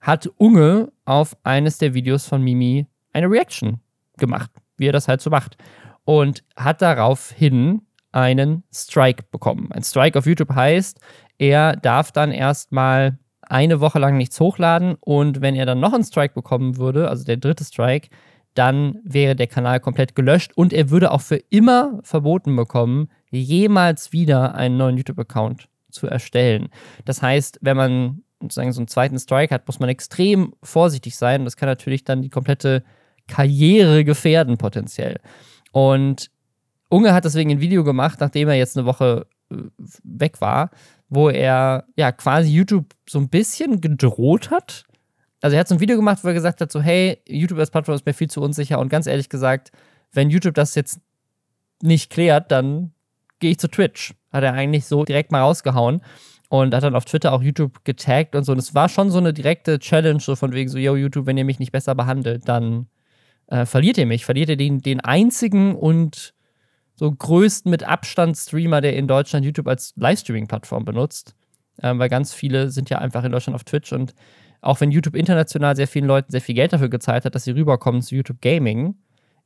Hat 0.00 0.30
Unge 0.36 0.92
auf 1.04 1.36
eines 1.42 1.78
der 1.78 1.94
Videos 1.94 2.26
von 2.26 2.42
Mimi 2.42 2.86
eine 3.12 3.28
Reaction 3.28 3.80
gemacht, 4.18 4.50
wie 4.76 4.88
er 4.88 4.92
das 4.92 5.08
halt 5.08 5.20
so 5.20 5.30
macht. 5.30 5.56
Und 6.04 6.44
hat 6.56 6.82
daraufhin 6.82 7.82
einen 8.12 8.62
Strike 8.72 9.24
bekommen. 9.30 9.72
Ein 9.72 9.82
Strike 9.82 10.18
auf 10.18 10.26
YouTube 10.26 10.54
heißt, 10.54 11.00
er 11.38 11.76
darf 11.76 12.12
dann 12.12 12.30
erstmal 12.30 13.18
eine 13.52 13.80
Woche 13.80 13.98
lang 13.98 14.16
nichts 14.16 14.40
hochladen 14.40 14.96
und 15.00 15.42
wenn 15.42 15.54
er 15.54 15.66
dann 15.66 15.78
noch 15.78 15.92
einen 15.92 16.04
Strike 16.04 16.34
bekommen 16.34 16.78
würde, 16.78 17.08
also 17.08 17.24
der 17.24 17.36
dritte 17.36 17.64
Strike, 17.64 18.08
dann 18.54 18.98
wäre 19.04 19.36
der 19.36 19.46
Kanal 19.46 19.78
komplett 19.78 20.14
gelöscht 20.14 20.52
und 20.54 20.72
er 20.72 20.90
würde 20.90 21.10
auch 21.10 21.20
für 21.20 21.36
immer 21.50 22.00
verboten 22.02 22.56
bekommen, 22.56 23.08
jemals 23.30 24.12
wieder 24.12 24.54
einen 24.54 24.78
neuen 24.78 24.96
YouTube-Account 24.96 25.68
zu 25.90 26.06
erstellen. 26.06 26.68
Das 27.04 27.20
heißt, 27.20 27.58
wenn 27.60 27.76
man 27.76 28.22
sozusagen 28.40 28.72
so 28.72 28.80
einen 28.80 28.88
zweiten 28.88 29.18
Strike 29.18 29.54
hat, 29.54 29.66
muss 29.66 29.80
man 29.80 29.88
extrem 29.88 30.54
vorsichtig 30.62 31.16
sein. 31.16 31.44
Das 31.44 31.56
kann 31.56 31.68
natürlich 31.68 32.04
dann 32.04 32.22
die 32.22 32.30
komplette 32.30 32.82
Karriere 33.28 34.04
gefährden, 34.04 34.56
potenziell. 34.56 35.20
Und 35.72 36.30
Unge 36.88 37.14
hat 37.14 37.24
deswegen 37.24 37.50
ein 37.50 37.60
Video 37.60 37.84
gemacht, 37.84 38.20
nachdem 38.20 38.48
er 38.48 38.54
jetzt 38.54 38.76
eine 38.76 38.86
Woche 38.86 39.26
weg 40.04 40.40
war, 40.40 40.70
wo 41.08 41.28
er 41.28 41.84
ja 41.96 42.12
quasi 42.12 42.50
YouTube 42.50 42.86
so 43.08 43.18
ein 43.18 43.28
bisschen 43.28 43.80
gedroht 43.80 44.50
hat. 44.50 44.84
Also 45.40 45.56
er 45.56 45.60
hat 45.60 45.68
so 45.68 45.74
ein 45.74 45.80
Video 45.80 45.96
gemacht, 45.96 46.22
wo 46.22 46.28
er 46.28 46.34
gesagt 46.34 46.60
hat, 46.60 46.70
so 46.70 46.80
hey, 46.80 47.18
YouTube 47.26 47.58
als 47.58 47.70
Plattform 47.70 47.96
ist 47.96 48.06
mir 48.06 48.14
viel 48.14 48.30
zu 48.30 48.40
unsicher 48.40 48.78
und 48.78 48.88
ganz 48.88 49.06
ehrlich 49.06 49.28
gesagt, 49.28 49.72
wenn 50.12 50.30
YouTube 50.30 50.54
das 50.54 50.74
jetzt 50.74 51.00
nicht 51.82 52.10
klärt, 52.10 52.50
dann 52.50 52.92
gehe 53.40 53.50
ich 53.50 53.58
zu 53.58 53.68
Twitch. 53.68 54.14
Hat 54.32 54.44
er 54.44 54.54
eigentlich 54.54 54.86
so 54.86 55.04
direkt 55.04 55.32
mal 55.32 55.40
rausgehauen 55.40 56.00
und 56.48 56.74
hat 56.74 56.82
dann 56.82 56.94
auf 56.94 57.04
Twitter 57.04 57.32
auch 57.32 57.42
YouTube 57.42 57.84
getaggt 57.84 58.36
und 58.36 58.44
so. 58.44 58.52
Und 58.52 58.58
es 58.58 58.74
war 58.74 58.88
schon 58.88 59.10
so 59.10 59.18
eine 59.18 59.32
direkte 59.32 59.78
Challenge, 59.78 60.20
so 60.20 60.36
von 60.36 60.52
wegen 60.52 60.68
so, 60.68 60.78
yo, 60.78 60.96
YouTube, 60.96 61.26
wenn 61.26 61.36
ihr 61.36 61.44
mich 61.44 61.58
nicht 61.58 61.72
besser 61.72 61.94
behandelt, 61.94 62.48
dann 62.48 62.86
äh, 63.48 63.66
verliert 63.66 63.98
ihr 63.98 64.06
mich. 64.06 64.24
Verliert 64.24 64.48
ihr 64.50 64.56
den, 64.56 64.80
den 64.80 65.00
einzigen 65.00 65.74
und 65.74 66.34
so 66.94 67.10
größten 67.10 67.70
mit 67.70 67.84
Abstand 67.84 68.36
Streamer, 68.36 68.80
der 68.80 68.96
in 68.96 69.08
Deutschland 69.08 69.44
YouTube 69.44 69.68
als 69.68 69.92
Livestreaming-Plattform 69.96 70.84
benutzt. 70.84 71.34
Ähm, 71.82 71.98
weil 71.98 72.08
ganz 72.08 72.34
viele 72.34 72.70
sind 72.70 72.90
ja 72.90 72.98
einfach 72.98 73.24
in 73.24 73.32
Deutschland 73.32 73.54
auf 73.54 73.64
Twitch 73.64 73.92
und 73.92 74.14
auch 74.60 74.80
wenn 74.80 74.92
YouTube 74.92 75.16
international 75.16 75.74
sehr 75.74 75.88
vielen 75.88 76.06
Leuten 76.06 76.30
sehr 76.30 76.40
viel 76.40 76.54
Geld 76.54 76.72
dafür 76.72 76.88
gezahlt 76.88 77.24
hat, 77.24 77.34
dass 77.34 77.44
sie 77.44 77.50
rüberkommen 77.50 78.00
zu 78.00 78.14
YouTube 78.14 78.40
Gaming, 78.40 78.94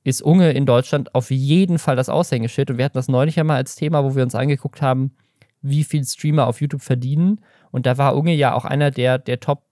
ist 0.05 0.23
Unge 0.23 0.53
in 0.53 0.67
Deutschland 0.67 1.15
auf 1.15 1.31
jeden 1.31 1.79
Fall 1.79 1.97
das 1.97 2.09
Aushängeschild. 2.09 2.71
Und 2.71 2.79
wir 2.79 2.85
hatten 2.85 2.99
das 2.99 3.09
neulich 3.09 3.41
einmal 3.41 3.57
als 3.57 3.75
Thema, 3.75 4.05
wo 4.05 4.15
wir 4.15 4.23
uns 4.23 4.35
angeguckt 4.35 4.83
haben, 4.83 5.17
wie 5.63 5.85
viel 5.85 6.05
Streamer 6.05 6.47
auf 6.47 6.61
YouTube 6.61 6.83
verdienen. 6.83 7.41
Und 7.71 7.87
da 7.87 7.99
war 7.99 8.15
Unge 8.15 8.35
ja 8.35 8.55
auch 8.55 8.65
einer 8.65 8.91
der, 8.91 9.19
der 9.19 9.41
Top 9.41 9.65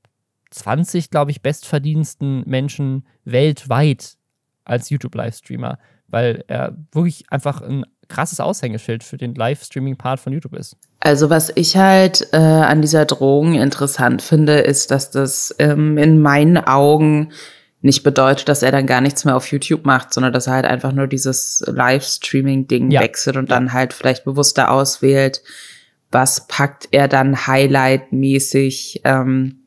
20, 0.50 1.10
glaube 1.10 1.30
ich, 1.30 1.42
bestverdienendsten 1.42 2.42
Menschen 2.46 3.06
weltweit 3.24 4.16
als 4.64 4.88
YouTube-Livestreamer 4.88 5.78
weil 6.14 6.44
er 6.46 6.76
wirklich 6.92 7.24
einfach 7.30 7.60
ein 7.60 7.84
krasses 8.06 8.38
Aushängeschild 8.38 9.02
für 9.02 9.16
den 9.16 9.34
Livestreaming-Part 9.34 10.20
von 10.20 10.32
YouTube 10.32 10.54
ist. 10.54 10.76
Also 11.00 11.28
was 11.28 11.50
ich 11.56 11.76
halt 11.76 12.28
äh, 12.32 12.36
an 12.36 12.82
dieser 12.82 13.04
Drohung 13.04 13.54
interessant 13.54 14.22
finde, 14.22 14.58
ist, 14.60 14.92
dass 14.92 15.10
das 15.10 15.52
ähm, 15.58 15.98
in 15.98 16.22
meinen 16.22 16.56
Augen 16.56 17.32
nicht 17.80 18.04
bedeutet, 18.04 18.48
dass 18.48 18.62
er 18.62 18.70
dann 18.70 18.86
gar 18.86 19.00
nichts 19.00 19.24
mehr 19.24 19.34
auf 19.34 19.50
YouTube 19.50 19.84
macht, 19.84 20.14
sondern 20.14 20.32
dass 20.32 20.46
er 20.46 20.52
halt 20.52 20.66
einfach 20.66 20.92
nur 20.92 21.08
dieses 21.08 21.64
Livestreaming-Ding 21.66 22.92
ja. 22.92 23.00
wechselt 23.00 23.36
und 23.36 23.50
dann 23.50 23.72
halt 23.72 23.92
vielleicht 23.92 24.24
bewusster 24.24 24.70
auswählt, 24.70 25.42
was 26.12 26.46
packt 26.46 26.86
er 26.92 27.08
dann 27.08 27.48
Highlight-mäßig 27.48 29.00
ähm, 29.02 29.64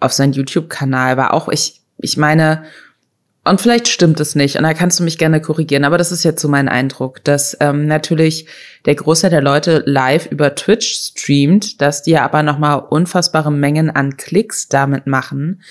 auf 0.00 0.14
seinen 0.14 0.32
YouTube-Kanal. 0.32 1.12
Aber 1.12 1.34
auch 1.34 1.48
ich, 1.50 1.82
ich 1.98 2.16
meine, 2.16 2.64
und 3.48 3.60
vielleicht 3.60 3.88
stimmt 3.88 4.18
es 4.20 4.34
nicht, 4.34 4.56
und 4.56 4.64
da 4.64 4.74
kannst 4.74 4.98
du 4.98 5.04
mich 5.04 5.18
gerne 5.18 5.40
korrigieren, 5.40 5.84
aber 5.84 5.98
das 5.98 6.10
ist 6.10 6.24
jetzt 6.24 6.42
so 6.42 6.48
mein 6.48 6.68
Eindruck, 6.68 7.22
dass 7.24 7.56
ähm, 7.60 7.86
natürlich 7.86 8.46
der 8.86 8.96
Großteil 8.96 9.30
der 9.30 9.40
Leute 9.40 9.82
live 9.86 10.26
über 10.26 10.54
Twitch 10.54 11.10
streamt, 11.10 11.80
dass 11.80 12.02
die 12.02 12.18
aber 12.18 12.42
nochmal 12.42 12.82
unfassbare 12.90 13.52
Mengen 13.52 13.88
an 13.90 14.16
Klicks 14.16 14.68
damit 14.68 15.06
machen, 15.06 15.62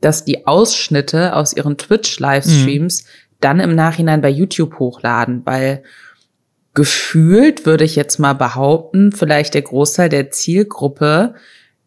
dass 0.00 0.24
die 0.24 0.46
Ausschnitte 0.46 1.34
aus 1.34 1.56
ihren 1.56 1.76
Twitch-Livestreams 1.76 3.02
mhm. 3.02 3.08
dann 3.40 3.60
im 3.60 3.74
Nachhinein 3.74 4.20
bei 4.20 4.30
YouTube 4.30 4.78
hochladen, 4.78 5.42
weil 5.44 5.82
gefühlt, 6.74 7.66
würde 7.66 7.84
ich 7.84 7.96
jetzt 7.96 8.18
mal 8.18 8.34
behaupten, 8.34 9.12
vielleicht 9.12 9.54
der 9.54 9.62
Großteil 9.62 10.08
der 10.08 10.30
Zielgruppe 10.30 11.34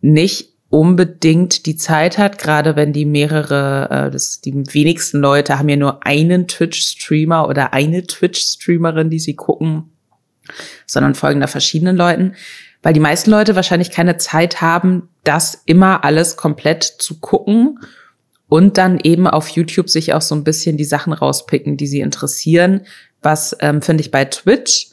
nicht 0.02 0.57
unbedingt 0.70 1.66
die 1.66 1.78
Zeit 1.78 2.18
hat, 2.18 2.38
gerade 2.40 2.76
wenn 2.76 2.92
die 2.92 3.06
mehrere, 3.06 3.88
äh, 3.90 4.12
das, 4.12 4.42
die 4.42 4.54
wenigsten 4.74 5.20
Leute 5.20 5.58
haben 5.58 5.70
ja 5.70 5.78
nur 5.78 6.06
einen 6.06 6.48
Twitch-Streamer 6.48 7.48
oder 7.48 7.74
eine 7.74 8.06
Twitch-Streamerin, 8.06 9.10
die 9.10 9.20
sie 9.20 9.36
gucken, 9.36 9.92
sondern 10.86 11.16
folgen 11.16 11.40
da 11.40 11.48
verschiedenen 11.48 11.96
Leuten, 11.96 12.34
weil 12.84 12.94
die 12.94 13.00
meisten 13.00 13.32
Leute 13.32 13.56
wahrscheinlich 13.56 13.92
keine 13.92 14.18
Zeit 14.18 14.62
haben, 14.62 15.10
das 15.24 15.62
immer 15.66 16.04
alles 16.04 16.38
komplett 16.38 16.84
zu 16.84 17.20
gucken 17.20 17.80
und 18.50 18.78
dann 18.78 19.00
eben 19.02 19.28
auf 19.28 19.50
YouTube 19.50 19.90
sich 19.90 20.14
auch 20.14 20.22
so 20.22 20.36
ein 20.36 20.44
bisschen 20.44 20.78
die 20.78 20.86
Sachen 20.86 21.14
rauspicken, 21.14 21.78
die 21.78 21.88
sie 21.88 22.02
interessieren, 22.02 22.82
was 23.22 23.56
ähm, 23.62 23.82
finde 23.82 24.02
ich 24.02 24.12
bei 24.12 24.26
Twitch 24.26 24.90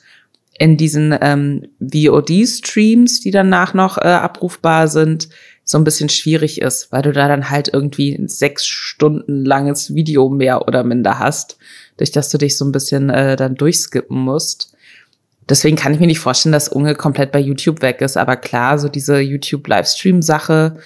in 0.58 0.76
diesen 0.76 1.16
ähm, 1.20 1.66
VOD-Streams, 1.80 3.20
die 3.20 3.30
danach 3.32 3.74
noch 3.74 3.98
äh, 3.98 4.02
abrufbar 4.02 4.88
sind, 4.88 5.28
so 5.64 5.78
ein 5.78 5.84
bisschen 5.84 6.10
schwierig 6.10 6.60
ist, 6.60 6.92
weil 6.92 7.02
du 7.02 7.12
da 7.12 7.26
dann 7.26 7.50
halt 7.50 7.70
irgendwie 7.72 8.14
ein 8.14 8.28
sechs 8.28 8.66
Stunden 8.66 9.44
langes 9.44 9.94
Video 9.94 10.28
mehr 10.28 10.68
oder 10.68 10.84
minder 10.84 11.18
hast, 11.18 11.56
durch 11.96 12.12
das 12.12 12.28
du 12.28 12.38
dich 12.38 12.56
so 12.58 12.64
ein 12.64 12.72
bisschen 12.72 13.08
äh, 13.10 13.36
dann 13.36 13.54
durchskippen 13.54 14.18
musst. 14.18 14.74
Deswegen 15.48 15.76
kann 15.76 15.92
ich 15.92 16.00
mir 16.00 16.06
nicht 16.06 16.20
vorstellen, 16.20 16.52
dass 16.52 16.68
Unge 16.68 16.94
komplett 16.94 17.32
bei 17.32 17.40
YouTube 17.40 17.82
weg 17.82 18.00
ist. 18.00 18.16
Aber 18.16 18.36
klar, 18.36 18.78
so 18.78 18.88
diese 18.88 19.20
YouTube-Livestream-Sache, 19.20 20.78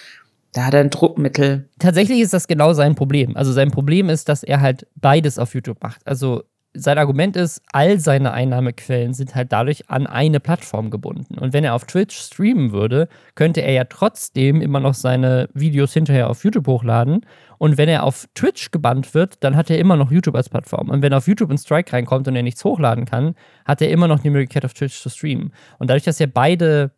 da 0.52 0.64
hat 0.64 0.74
er 0.74 0.80
ein 0.80 0.90
Druckmittel. 0.90 1.68
Tatsächlich 1.78 2.20
ist 2.20 2.32
das 2.32 2.48
genau 2.48 2.72
sein 2.72 2.94
Problem. 2.94 3.36
Also 3.36 3.52
sein 3.52 3.70
Problem 3.70 4.08
ist, 4.08 4.28
dass 4.28 4.42
er 4.42 4.60
halt 4.60 4.86
beides 4.96 5.38
auf 5.38 5.54
YouTube 5.54 5.82
macht. 5.82 6.00
Also 6.06 6.42
sein 6.78 6.98
Argument 6.98 7.36
ist, 7.36 7.62
all 7.72 7.98
seine 7.98 8.32
Einnahmequellen 8.32 9.14
sind 9.14 9.34
halt 9.34 9.52
dadurch 9.52 9.90
an 9.90 10.06
eine 10.06 10.40
Plattform 10.40 10.90
gebunden. 10.90 11.38
Und 11.38 11.52
wenn 11.52 11.64
er 11.64 11.74
auf 11.74 11.84
Twitch 11.84 12.16
streamen 12.16 12.72
würde, 12.72 13.08
könnte 13.34 13.60
er 13.60 13.72
ja 13.72 13.84
trotzdem 13.84 14.60
immer 14.60 14.80
noch 14.80 14.94
seine 14.94 15.48
Videos 15.54 15.92
hinterher 15.92 16.30
auf 16.30 16.44
YouTube 16.44 16.66
hochladen. 16.66 17.26
Und 17.58 17.76
wenn 17.76 17.88
er 17.88 18.04
auf 18.04 18.28
Twitch 18.34 18.70
gebannt 18.70 19.14
wird, 19.14 19.42
dann 19.42 19.56
hat 19.56 19.70
er 19.70 19.78
immer 19.78 19.96
noch 19.96 20.10
YouTube 20.10 20.36
als 20.36 20.48
Plattform. 20.48 20.90
Und 20.90 21.02
wenn 21.02 21.12
auf 21.12 21.26
YouTube 21.26 21.50
ein 21.50 21.58
Strike 21.58 21.92
reinkommt 21.92 22.28
und 22.28 22.36
er 22.36 22.42
nichts 22.42 22.64
hochladen 22.64 23.04
kann, 23.04 23.34
hat 23.64 23.82
er 23.82 23.90
immer 23.90 24.08
noch 24.08 24.20
die 24.20 24.30
Möglichkeit, 24.30 24.64
auf 24.64 24.74
Twitch 24.74 25.00
zu 25.00 25.10
streamen. 25.10 25.52
Und 25.78 25.90
dadurch, 25.90 26.04
dass 26.04 26.20
er 26.20 26.28
beide 26.28 26.92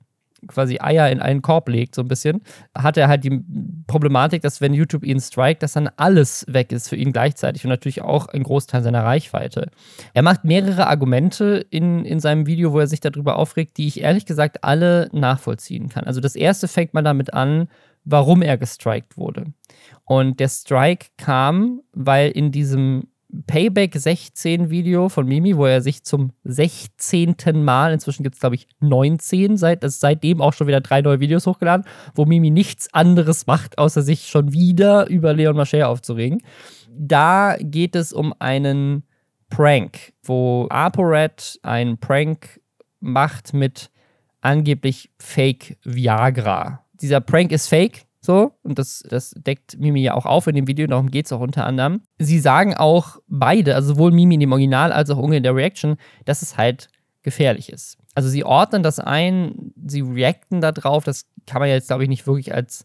quasi 0.47 0.79
Eier 0.81 1.11
in 1.11 1.21
einen 1.21 1.43
Korb 1.43 1.69
legt, 1.69 1.95
so 1.95 2.03
ein 2.03 2.09
bisschen, 2.09 2.43
hat 2.77 2.97
er 2.97 3.09
halt 3.09 3.25
die 3.25 3.43
Problematik, 3.87 4.43
dass 4.43 4.61
wenn 4.61 4.75
YouTube 4.75 5.05
ihn 5.05 5.21
strikt, 5.21 5.63
dass 5.63 5.73
dann 5.73 5.91
alles 5.97 6.45
weg 6.49 6.73
ist 6.73 6.89
für 6.89 6.97
ihn 6.97 7.13
gleichzeitig 7.13 7.65
und 7.65 7.71
natürlich 7.71 8.03
auch 8.03 8.29
ein 8.29 8.43
Großteil 8.43 8.83
seiner 8.83 9.05
Reichweite. 9.05 9.71
Er 10.15 10.23
macht 10.23 10.45
mehrere 10.45 10.87
Argumente 10.87 11.65
in, 11.71 12.05
in 12.05 12.21
seinem 12.21 12.47
Video, 12.47 12.73
wo 12.73 12.81
er 12.81 12.87
sich 12.87 13.01
darüber 13.01 13.37
aufregt, 13.37 13.77
die 13.77 13.87
ich 13.87 14.01
ehrlich 14.01 14.27
gesagt 14.27 14.65
alle 14.65 15.09
nachvollziehen 15.13 15.89
kann. 15.89 16.05
Also 16.05 16.21
das 16.21 16.37
erste 16.37 16.69
fängt 16.69 16.95
mal 16.95 17.03
damit 17.03 17.35
an, 17.35 17.69
warum 18.05 18.43
er 18.43 18.57
gestrikt 18.57 19.17
wurde. 19.17 19.47
Und 20.05 20.41
der 20.41 20.49
Strike 20.49 21.09
kam, 21.17 21.81
weil 21.93 22.31
in 22.31 22.51
diesem 22.51 23.09
Payback 23.47 23.95
16 23.97 24.71
Video 24.71 25.09
von 25.09 25.27
Mimi, 25.27 25.57
wo 25.57 25.67
er 25.67 25.81
sich 25.81 26.05
zum 26.05 26.33
16. 26.45 27.37
Mal, 27.63 27.93
inzwischen 27.93 28.23
gibt 28.23 28.35
es 28.35 28.41
glaube 28.41 28.57
ich 28.57 28.67
19, 28.81 29.57
seit, 29.57 29.85
das 29.85 30.01
seitdem 30.01 30.41
auch 30.41 30.53
schon 30.53 30.67
wieder 30.67 30.81
drei 30.81 31.01
neue 31.01 31.21
Videos 31.21 31.47
hochgeladen, 31.47 31.87
wo 32.15 32.25
Mimi 32.25 32.51
nichts 32.51 32.93
anderes 32.93 33.47
macht, 33.47 33.79
außer 33.79 34.03
sich 34.03 34.29
schon 34.29 34.53
wieder 34.53 35.09
über 35.09 35.33
Leon 35.33 35.57
Mascher 35.57 35.89
aufzuregen. 35.89 36.43
Da 36.91 37.57
geht 37.61 37.97
es 37.97 38.13
um 38.13 38.35
einen 38.39 39.05
Prank, 39.49 40.13
wo 40.23 40.67
ApoRed 40.71 41.59
einen 41.63 41.99
Prank 41.99 42.61
macht 43.01 43.53
mit 43.53 43.91
angeblich 44.41 45.11
Fake 45.19 45.77
Viagra. 45.85 46.85
Dieser 46.95 47.21
Prank 47.21 47.53
ist 47.53 47.69
fake, 47.69 48.03
so, 48.21 48.53
und 48.63 48.79
das, 48.79 49.03
das 49.09 49.31
deckt 49.31 49.79
Mimi 49.79 50.03
ja 50.03 50.15
auch 50.15 50.27
auf 50.27 50.47
in 50.47 50.55
dem 50.55 50.67
Video, 50.67 50.87
darum 50.87 51.11
geht 51.11 51.27
es 51.27 51.33
auch 51.33 51.41
unter 51.41 51.65
anderem. 51.65 52.03
Sie 52.19 52.39
sagen 52.39 52.75
auch 52.75 53.19
beide, 53.29 53.75
also 53.75 53.95
sowohl 53.95 54.13
Mimi 54.13 54.35
in 54.35 54.41
dem 54.41 54.53
Original 54.53 54.93
als 54.93 55.09
auch 55.09 55.19
Unge 55.19 55.39
in 55.39 55.43
der 55.43 55.55
Reaction, 55.55 55.97
dass 56.27 56.43
es 56.43 56.59
halt 56.59 56.89
gefährlich 57.23 57.73
ist. 57.73 57.97
Also 58.15 58.29
sie 58.29 58.45
ordnen 58.45 58.83
das 58.83 58.99
ein, 58.99 59.73
sie 59.87 60.03
reacten 60.03 60.61
darauf, 60.61 61.05
das 61.05 61.27
kann 61.47 61.61
man 61.61 61.71
jetzt, 61.71 61.89
glaube 61.89 62.03
ich, 62.03 62.09
nicht 62.09 62.27
wirklich 62.27 62.55
als 62.55 62.85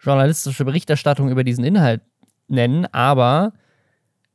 journalistische 0.00 0.64
Berichterstattung 0.64 1.30
über 1.30 1.44
diesen 1.44 1.64
Inhalt 1.64 2.02
nennen, 2.48 2.86
aber 2.92 3.54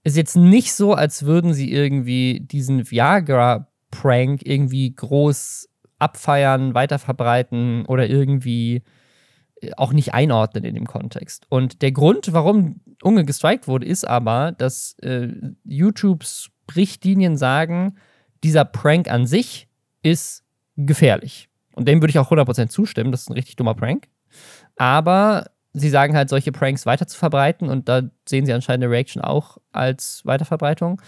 es 0.04 0.14
ist 0.14 0.18
jetzt 0.18 0.36
nicht 0.36 0.74
so, 0.74 0.94
als 0.94 1.26
würden 1.26 1.54
sie 1.54 1.72
irgendwie 1.72 2.40
diesen 2.40 2.90
Viagra-Prank 2.90 4.42
irgendwie 4.44 4.96
groß 4.96 5.70
abfeiern, 6.00 6.74
weiterverbreiten 6.74 7.86
oder 7.86 8.10
irgendwie 8.10 8.82
auch 9.78 9.94
nicht 9.94 10.14
einordnen 10.14 10.64
in 10.64 10.76
dem 10.76 10.88
Kontext. 10.88 11.46
Und 11.50 11.82
der 11.82 11.92
Grund, 11.92 12.32
warum 12.34 12.82
Unge 13.02 13.26
gestrikt 13.26 13.68
wurde, 13.68 13.86
ist 13.86 14.08
aber, 14.08 14.52
dass 14.52 14.98
äh, 15.00 15.30
YouTubes 15.64 16.50
Richtlinien 16.76 17.38
sagen, 17.38 17.98
dieser 18.44 18.66
Prank 18.66 19.10
an 19.10 19.26
sich 19.26 19.68
ist 20.02 20.44
gefährlich. 20.76 21.50
Und 21.74 21.88
dem 21.88 22.02
würde 22.02 22.12
ich 22.12 22.20
auch 22.20 22.32
100% 22.32 22.70
zustimmen, 22.70 23.12
das 23.12 23.22
ist 23.22 23.30
ein 23.30 23.34
richtig 23.34 23.56
dummer 23.56 23.74
Prank. 23.74 24.08
Aber 24.76 25.46
sie 25.74 25.90
sagen 25.90 26.16
halt, 26.16 26.30
solche 26.30 26.52
Pranks 26.52 26.86
weiter 26.86 27.08
zu 27.08 27.18
verbreiten, 27.18 27.70
und 27.70 27.90
da 27.90 28.04
sehen 28.28 28.46
sie 28.46 28.54
anscheinend 28.54 28.86
eine 28.86 28.94
Reaction 28.94 29.22
auch 29.22 29.58
als 29.72 30.22
Weiterverbreitung, 30.26 31.02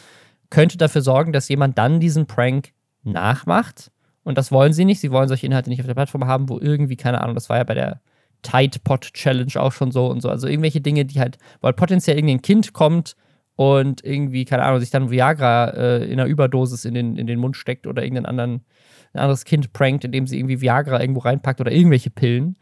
könnte 0.49 0.77
dafür 0.77 1.01
sorgen, 1.01 1.33
dass 1.33 1.49
jemand 1.49 1.77
dann 1.77 1.99
diesen 1.99 2.27
Prank 2.27 2.73
nachmacht. 3.03 3.91
Und 4.23 4.37
das 4.37 4.51
wollen 4.51 4.73
sie 4.73 4.85
nicht. 4.85 4.99
Sie 4.99 5.11
wollen 5.11 5.27
solche 5.27 5.47
Inhalte 5.47 5.69
nicht 5.69 5.79
auf 5.79 5.87
der 5.87 5.95
Plattform 5.95 6.27
haben, 6.27 6.49
wo 6.49 6.59
irgendwie, 6.59 6.97
keine 6.97 7.21
Ahnung, 7.21 7.35
das 7.35 7.49
war 7.49 7.57
ja 7.57 7.63
bei 7.63 7.73
der 7.73 8.01
Tide 8.41 8.79
Pot 8.83 9.13
Challenge 9.13 9.53
auch 9.55 9.71
schon 9.71 9.91
so 9.91 10.07
und 10.07 10.21
so. 10.21 10.29
Also 10.29 10.47
irgendwelche 10.47 10.81
Dinge, 10.81 11.05
die 11.05 11.19
halt, 11.19 11.37
weil 11.61 11.73
potenziell 11.73 12.17
irgendein 12.17 12.41
Kind 12.41 12.73
kommt 12.73 13.15
und 13.55 14.03
irgendwie, 14.03 14.45
keine 14.45 14.63
Ahnung, 14.63 14.79
sich 14.79 14.89
dann 14.89 15.11
Viagra 15.11 15.69
äh, 15.69 16.05
in 16.05 16.19
einer 16.19 16.27
Überdosis 16.27 16.85
in 16.85 16.93
den, 16.93 17.17
in 17.17 17.27
den 17.27 17.39
Mund 17.39 17.55
steckt 17.55 17.87
oder 17.87 18.03
irgendein 18.03 18.25
anderen, 18.25 18.65
ein 19.13 19.19
anderes 19.19 19.45
Kind 19.45 19.73
prankt, 19.73 20.03
indem 20.03 20.27
sie 20.27 20.37
irgendwie 20.37 20.61
Viagra 20.61 20.99
irgendwo 21.01 21.21
reinpackt 21.21 21.61
oder 21.61 21.71
irgendwelche 21.71 22.09
Pillen, 22.09 22.55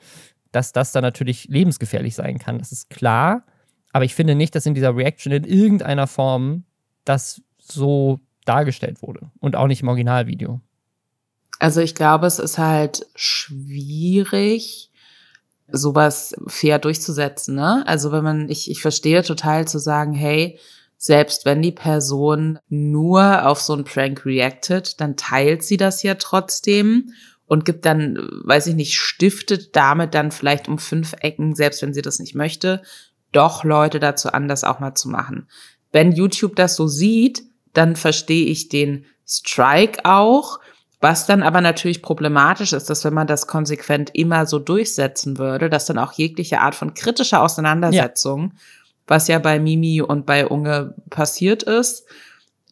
dass 0.52 0.74
das 0.74 0.92
dann 0.92 1.04
natürlich 1.04 1.46
lebensgefährlich 1.46 2.16
sein 2.16 2.40
kann. 2.40 2.58
Das 2.58 2.72
ist 2.72 2.90
klar. 2.90 3.46
Aber 3.92 4.06
ich 4.06 4.16
finde 4.16 4.36
nicht, 4.36 4.56
dass 4.56 4.66
in 4.66 4.74
dieser 4.74 4.96
Reaction 4.96 5.32
in 5.32 5.44
irgendeiner 5.44 6.08
Form 6.08 6.64
das 7.06 7.42
so 7.58 8.20
dargestellt 8.46 9.02
wurde. 9.02 9.32
Und 9.40 9.56
auch 9.56 9.68
nicht 9.68 9.82
im 9.82 9.88
Originalvideo. 9.88 10.60
Also 11.60 11.82
ich 11.82 11.94
glaube, 11.94 12.26
es 12.26 12.40
ist 12.40 12.58
halt 12.58 13.06
schwierig, 13.16 14.89
sowas 15.72 16.34
fair 16.48 16.80
durchzusetzen. 16.80 17.56
Ne? 17.56 17.84
Also 17.88 18.12
wenn 18.12 18.24
man, 18.24 18.50
ich, 18.50 18.70
ich 18.70 18.82
verstehe 18.82 19.24
total 19.24 19.68
zu 19.68 19.80
sagen, 19.80 20.14
hey, 20.14 20.60
selbst 20.98 21.46
wenn 21.46 21.62
die 21.62 21.72
Person 21.72 22.60
nur 22.68 23.48
auf 23.48 23.62
so 23.62 23.74
einen 23.74 23.86
Prank 23.86 24.26
reactet, 24.26 25.00
dann 25.00 25.16
teilt 25.16 25.64
sie 25.64 25.78
das 25.78 26.04
ja 26.04 26.16
trotzdem 26.16 27.14
und 27.46 27.66
gibt 27.66 27.86
dann, 27.86 28.18
weiß 28.44 28.68
ich 28.68 28.76
nicht, 28.76 29.00
stiftet 29.00 29.76
damit 29.76 30.14
dann 30.14 30.32
vielleicht 30.32 30.68
um 30.68 30.78
fünf 30.78 31.16
Ecken, 31.22 31.56
selbst 31.56 31.82
wenn 31.82 31.94
sie 31.94 32.02
das 32.02 32.20
nicht 32.20 32.36
möchte, 32.36 32.82
doch 33.32 33.64
Leute 33.64 34.00
dazu 34.00 34.30
an, 34.32 34.48
das 34.48 34.64
auch 34.64 34.80
mal 34.80 34.94
zu 34.94 35.10
machen. 35.10 35.48
Wenn 35.92 36.12
YouTube 36.12 36.56
das 36.56 36.76
so 36.76 36.88
sieht, 36.88 37.44
dann 37.74 37.96
verstehe 37.96 38.46
ich 38.46 38.70
den 38.70 39.06
Strike 39.26 40.04
auch, 40.04 40.60
was 41.02 41.26
dann 41.26 41.44
aber 41.44 41.62
natürlich 41.62 42.02
problematisch 42.02 42.74
ist, 42.74 42.90
dass 42.90 43.06
wenn 43.06 43.14
man 43.14 43.28
das 43.28 43.48
konsequent 43.48 44.12
immer 44.14 44.46
so 44.46 44.60
durchsetzen 44.60 45.38
würde, 45.38 45.70
dass 45.70 45.86
dann 45.86 45.98
auch 45.98 46.12
jegliche 46.14 46.60
Art 46.60 46.76
von 46.76 46.94
kritischer 46.94 47.42
Auseinandersetzung, 47.42 48.52
ja. 48.54 48.60
was 49.08 49.28
ja 49.28 49.40
bei 49.40 49.60
Mimi 49.60 50.02
und 50.02 50.26
bei 50.26 50.46
Unge 50.46 50.96
passiert 51.10 51.64
ist, 51.64 52.06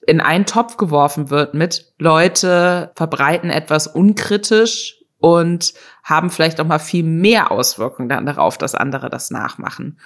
in 0.05 0.21
einen 0.21 0.45
Topf 0.45 0.77
geworfen 0.77 1.29
wird 1.29 1.53
mit 1.53 1.93
Leute 1.99 2.91
verbreiten 2.95 3.49
etwas 3.49 3.87
unkritisch 3.87 4.97
und 5.19 5.73
haben 6.03 6.29
vielleicht 6.29 6.59
auch 6.59 6.65
mal 6.65 6.79
viel 6.79 7.03
mehr 7.03 7.51
Auswirkungen 7.51 8.09
dann 8.09 8.25
darauf, 8.25 8.57
dass 8.57 8.75
andere 8.75 9.09
das 9.09 9.31
nachmachen. 9.31 9.99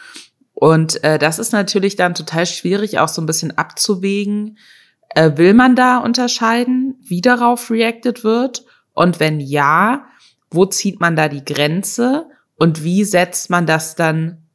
Und 0.53 1.03
äh, 1.03 1.17
das 1.17 1.39
ist 1.39 1.53
natürlich 1.53 1.95
dann 1.95 2.13
total 2.13 2.45
schwierig, 2.45 2.99
auch 2.99 3.07
so 3.07 3.21
ein 3.21 3.25
bisschen 3.25 3.57
abzuwägen. 3.57 4.57
Äh, 5.15 5.31
will 5.35 5.53
man 5.53 5.75
da 5.75 5.97
unterscheiden, 5.97 6.95
wie 7.01 7.21
darauf 7.21 7.69
reacted 7.69 8.23
wird? 8.23 8.65
Und 8.93 9.19
wenn 9.19 9.39
ja, 9.39 10.05
wo 10.49 10.65
zieht 10.65 10.99
man 10.99 11.15
da 11.15 11.27
die 11.27 11.45
Grenze? 11.45 12.27
Und 12.55 12.83
wie 12.83 13.03
setzt 13.03 13.49
man 13.49 13.65
das 13.65 13.95
dann 13.95 14.47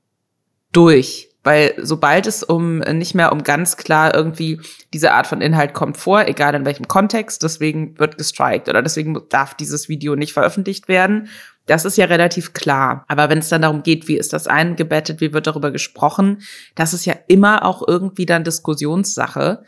durch? 0.72 1.30
Weil 1.46 1.74
sobald 1.78 2.26
es 2.26 2.42
um 2.42 2.78
nicht 2.78 3.14
mehr 3.14 3.30
um 3.30 3.44
ganz 3.44 3.76
klar 3.76 4.12
irgendwie 4.12 4.60
diese 4.92 5.12
Art 5.12 5.28
von 5.28 5.40
Inhalt 5.40 5.74
kommt 5.74 5.96
vor, 5.96 6.26
egal 6.26 6.56
in 6.56 6.64
welchem 6.64 6.88
Kontext, 6.88 7.40
deswegen 7.44 7.96
wird 8.00 8.18
gestrikt 8.18 8.68
oder 8.68 8.82
deswegen 8.82 9.16
darf 9.28 9.54
dieses 9.54 9.88
Video 9.88 10.16
nicht 10.16 10.32
veröffentlicht 10.32 10.88
werden, 10.88 11.28
das 11.66 11.84
ist 11.84 11.96
ja 11.96 12.06
relativ 12.06 12.52
klar. 12.52 13.04
Aber 13.06 13.28
wenn 13.28 13.38
es 13.38 13.48
dann 13.48 13.62
darum 13.62 13.84
geht, 13.84 14.08
wie 14.08 14.16
ist 14.16 14.32
das 14.32 14.48
eingebettet, 14.48 15.20
wie 15.20 15.32
wird 15.32 15.46
darüber 15.46 15.70
gesprochen, 15.70 16.42
das 16.74 16.92
ist 16.92 17.04
ja 17.04 17.14
immer 17.28 17.64
auch 17.64 17.86
irgendwie 17.86 18.26
dann 18.26 18.42
Diskussionssache. 18.42 19.62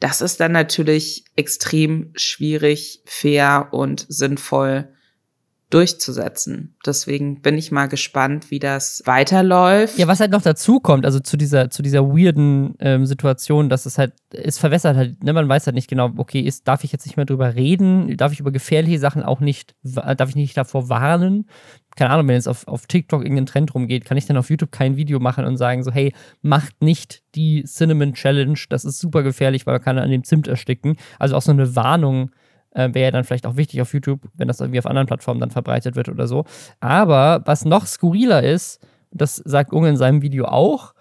Das 0.00 0.20
ist 0.20 0.40
dann 0.40 0.52
natürlich 0.52 1.24
extrem 1.34 2.12
schwierig, 2.14 3.02
fair 3.04 3.68
und 3.72 4.06
sinnvoll 4.08 4.94
durchzusetzen. 5.70 6.76
Deswegen 6.86 7.42
bin 7.42 7.58
ich 7.58 7.70
mal 7.70 7.86
gespannt, 7.86 8.50
wie 8.50 8.58
das 8.58 9.02
weiterläuft. 9.04 9.98
Ja, 9.98 10.08
was 10.08 10.20
halt 10.20 10.30
noch 10.30 10.40
dazu 10.40 10.80
kommt, 10.80 11.04
also 11.04 11.20
zu 11.20 11.36
dieser, 11.36 11.68
zu 11.68 11.82
dieser 11.82 12.08
weirden 12.08 12.74
ähm, 12.78 13.04
Situation, 13.04 13.68
dass 13.68 13.84
es 13.84 13.98
halt, 13.98 14.14
es 14.32 14.56
verwässert 14.56 14.96
halt, 14.96 15.22
ne, 15.22 15.32
man 15.34 15.48
weiß 15.48 15.66
halt 15.66 15.74
nicht 15.74 15.88
genau, 15.88 16.10
okay, 16.16 16.40
ist, 16.40 16.66
darf 16.66 16.84
ich 16.84 16.92
jetzt 16.92 17.04
nicht 17.04 17.16
mehr 17.16 17.26
drüber 17.26 17.54
reden, 17.54 18.16
darf 18.16 18.32
ich 18.32 18.40
über 18.40 18.50
gefährliche 18.50 18.98
Sachen 18.98 19.22
auch 19.22 19.40
nicht, 19.40 19.74
darf 19.82 20.30
ich 20.30 20.36
nicht 20.36 20.56
davor 20.56 20.88
warnen? 20.88 21.46
Keine 21.96 22.10
Ahnung, 22.10 22.28
wenn 22.28 22.36
jetzt 22.36 22.48
auf, 22.48 22.66
auf 22.66 22.86
TikTok 22.86 23.22
irgendein 23.22 23.46
Trend 23.46 23.74
rumgeht, 23.74 24.06
kann 24.06 24.16
ich 24.16 24.24
dann 24.24 24.36
auf 24.36 24.48
YouTube 24.48 24.72
kein 24.72 24.96
Video 24.96 25.20
machen 25.20 25.44
und 25.44 25.58
sagen 25.58 25.82
so, 25.82 25.90
hey, 25.92 26.14
macht 26.40 26.80
nicht 26.80 27.22
die 27.34 27.64
Cinnamon 27.64 28.14
Challenge, 28.14 28.58
das 28.70 28.86
ist 28.86 29.00
super 29.00 29.22
gefährlich, 29.22 29.66
weil 29.66 29.74
man 29.74 29.82
kann 29.82 29.98
an 29.98 30.10
dem 30.10 30.24
Zimt 30.24 30.48
ersticken. 30.48 30.96
Also 31.18 31.36
auch 31.36 31.42
so 31.42 31.50
eine 31.50 31.76
Warnung, 31.76 32.30
äh, 32.72 32.88
Wäre 32.92 33.06
ja 33.06 33.10
dann 33.10 33.24
vielleicht 33.24 33.46
auch 33.46 33.56
wichtig 33.56 33.80
auf 33.80 33.92
YouTube, 33.92 34.20
wenn 34.34 34.48
das 34.48 34.60
irgendwie 34.60 34.78
auf 34.78 34.86
anderen 34.86 35.06
Plattformen 35.06 35.40
dann 35.40 35.50
verbreitet 35.50 35.96
wird 35.96 36.08
oder 36.08 36.26
so. 36.26 36.44
Aber 36.80 37.42
was 37.44 37.64
noch 37.64 37.86
skurriler 37.86 38.42
ist, 38.42 38.80
das 39.10 39.36
sagt 39.36 39.72
Unge 39.72 39.88
in 39.88 39.96
seinem 39.96 40.22
Video 40.22 40.44
auch, 40.46 40.94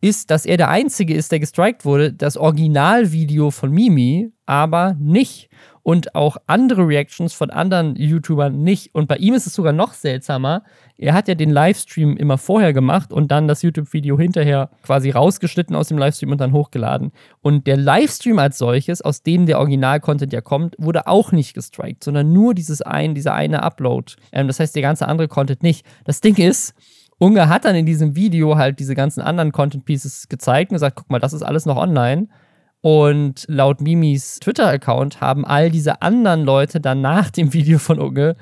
ist, 0.00 0.30
dass 0.30 0.46
er 0.46 0.56
der 0.56 0.70
Einzige 0.70 1.14
ist, 1.14 1.32
der 1.32 1.40
gestrikt 1.40 1.84
wurde, 1.84 2.12
das 2.12 2.36
Originalvideo 2.36 3.50
von 3.50 3.70
Mimi, 3.70 4.32
aber 4.46 4.96
nicht 4.98 5.50
und 5.82 6.14
auch 6.14 6.36
andere 6.46 6.86
Reactions 6.86 7.32
von 7.32 7.50
anderen 7.50 7.96
YouTubern 7.96 8.62
nicht. 8.62 8.94
Und 8.94 9.08
bei 9.08 9.16
ihm 9.16 9.34
ist 9.34 9.46
es 9.46 9.54
sogar 9.54 9.72
noch 9.72 9.94
seltsamer. 9.94 10.62
Er 10.96 11.14
hat 11.14 11.28
ja 11.28 11.34
den 11.34 11.50
Livestream 11.50 12.16
immer 12.16 12.36
vorher 12.36 12.72
gemacht 12.72 13.12
und 13.12 13.30
dann 13.30 13.48
das 13.48 13.62
YouTube-Video 13.62 14.18
hinterher 14.18 14.70
quasi 14.82 15.10
rausgeschnitten 15.10 15.74
aus 15.74 15.88
dem 15.88 15.98
Livestream 15.98 16.32
und 16.32 16.40
dann 16.40 16.52
hochgeladen. 16.52 17.12
Und 17.40 17.66
der 17.66 17.76
Livestream 17.76 18.38
als 18.38 18.58
solches, 18.58 19.00
aus 19.00 19.22
dem 19.22 19.46
der 19.46 19.58
Original-Content 19.58 20.32
ja 20.32 20.42
kommt, 20.42 20.76
wurde 20.78 21.06
auch 21.06 21.32
nicht 21.32 21.54
gestrikt, 21.54 22.04
sondern 22.04 22.32
nur 22.32 22.54
dieses 22.54 22.82
ein, 22.82 23.14
dieser 23.14 23.34
eine 23.34 23.62
Upload. 23.62 24.14
Ähm, 24.32 24.46
das 24.46 24.60
heißt, 24.60 24.74
der 24.74 24.82
ganze 24.82 25.08
andere 25.08 25.28
Content 25.28 25.62
nicht. 25.62 25.86
Das 26.04 26.20
Ding 26.20 26.36
ist, 26.36 26.74
Unge 27.20 27.50
hat 27.50 27.66
dann 27.66 27.76
in 27.76 27.84
diesem 27.84 28.16
Video 28.16 28.56
halt 28.56 28.80
diese 28.80 28.94
ganzen 28.94 29.20
anderen 29.20 29.52
Content 29.52 29.84
Pieces 29.84 30.28
gezeigt 30.28 30.70
und 30.70 30.76
gesagt, 30.76 30.96
guck 30.96 31.10
mal, 31.10 31.18
das 31.18 31.34
ist 31.34 31.42
alles 31.42 31.66
noch 31.66 31.76
online. 31.76 32.28
Und 32.80 33.44
laut 33.46 33.82
Mimis 33.82 34.40
Twitter-Account 34.40 35.20
haben 35.20 35.44
all 35.44 35.70
diese 35.70 36.00
anderen 36.00 36.44
Leute 36.44 36.80
dann 36.80 37.02
nach 37.02 37.30
dem 37.30 37.52
Video 37.52 37.78
von 37.78 38.00
Unge 38.00 38.36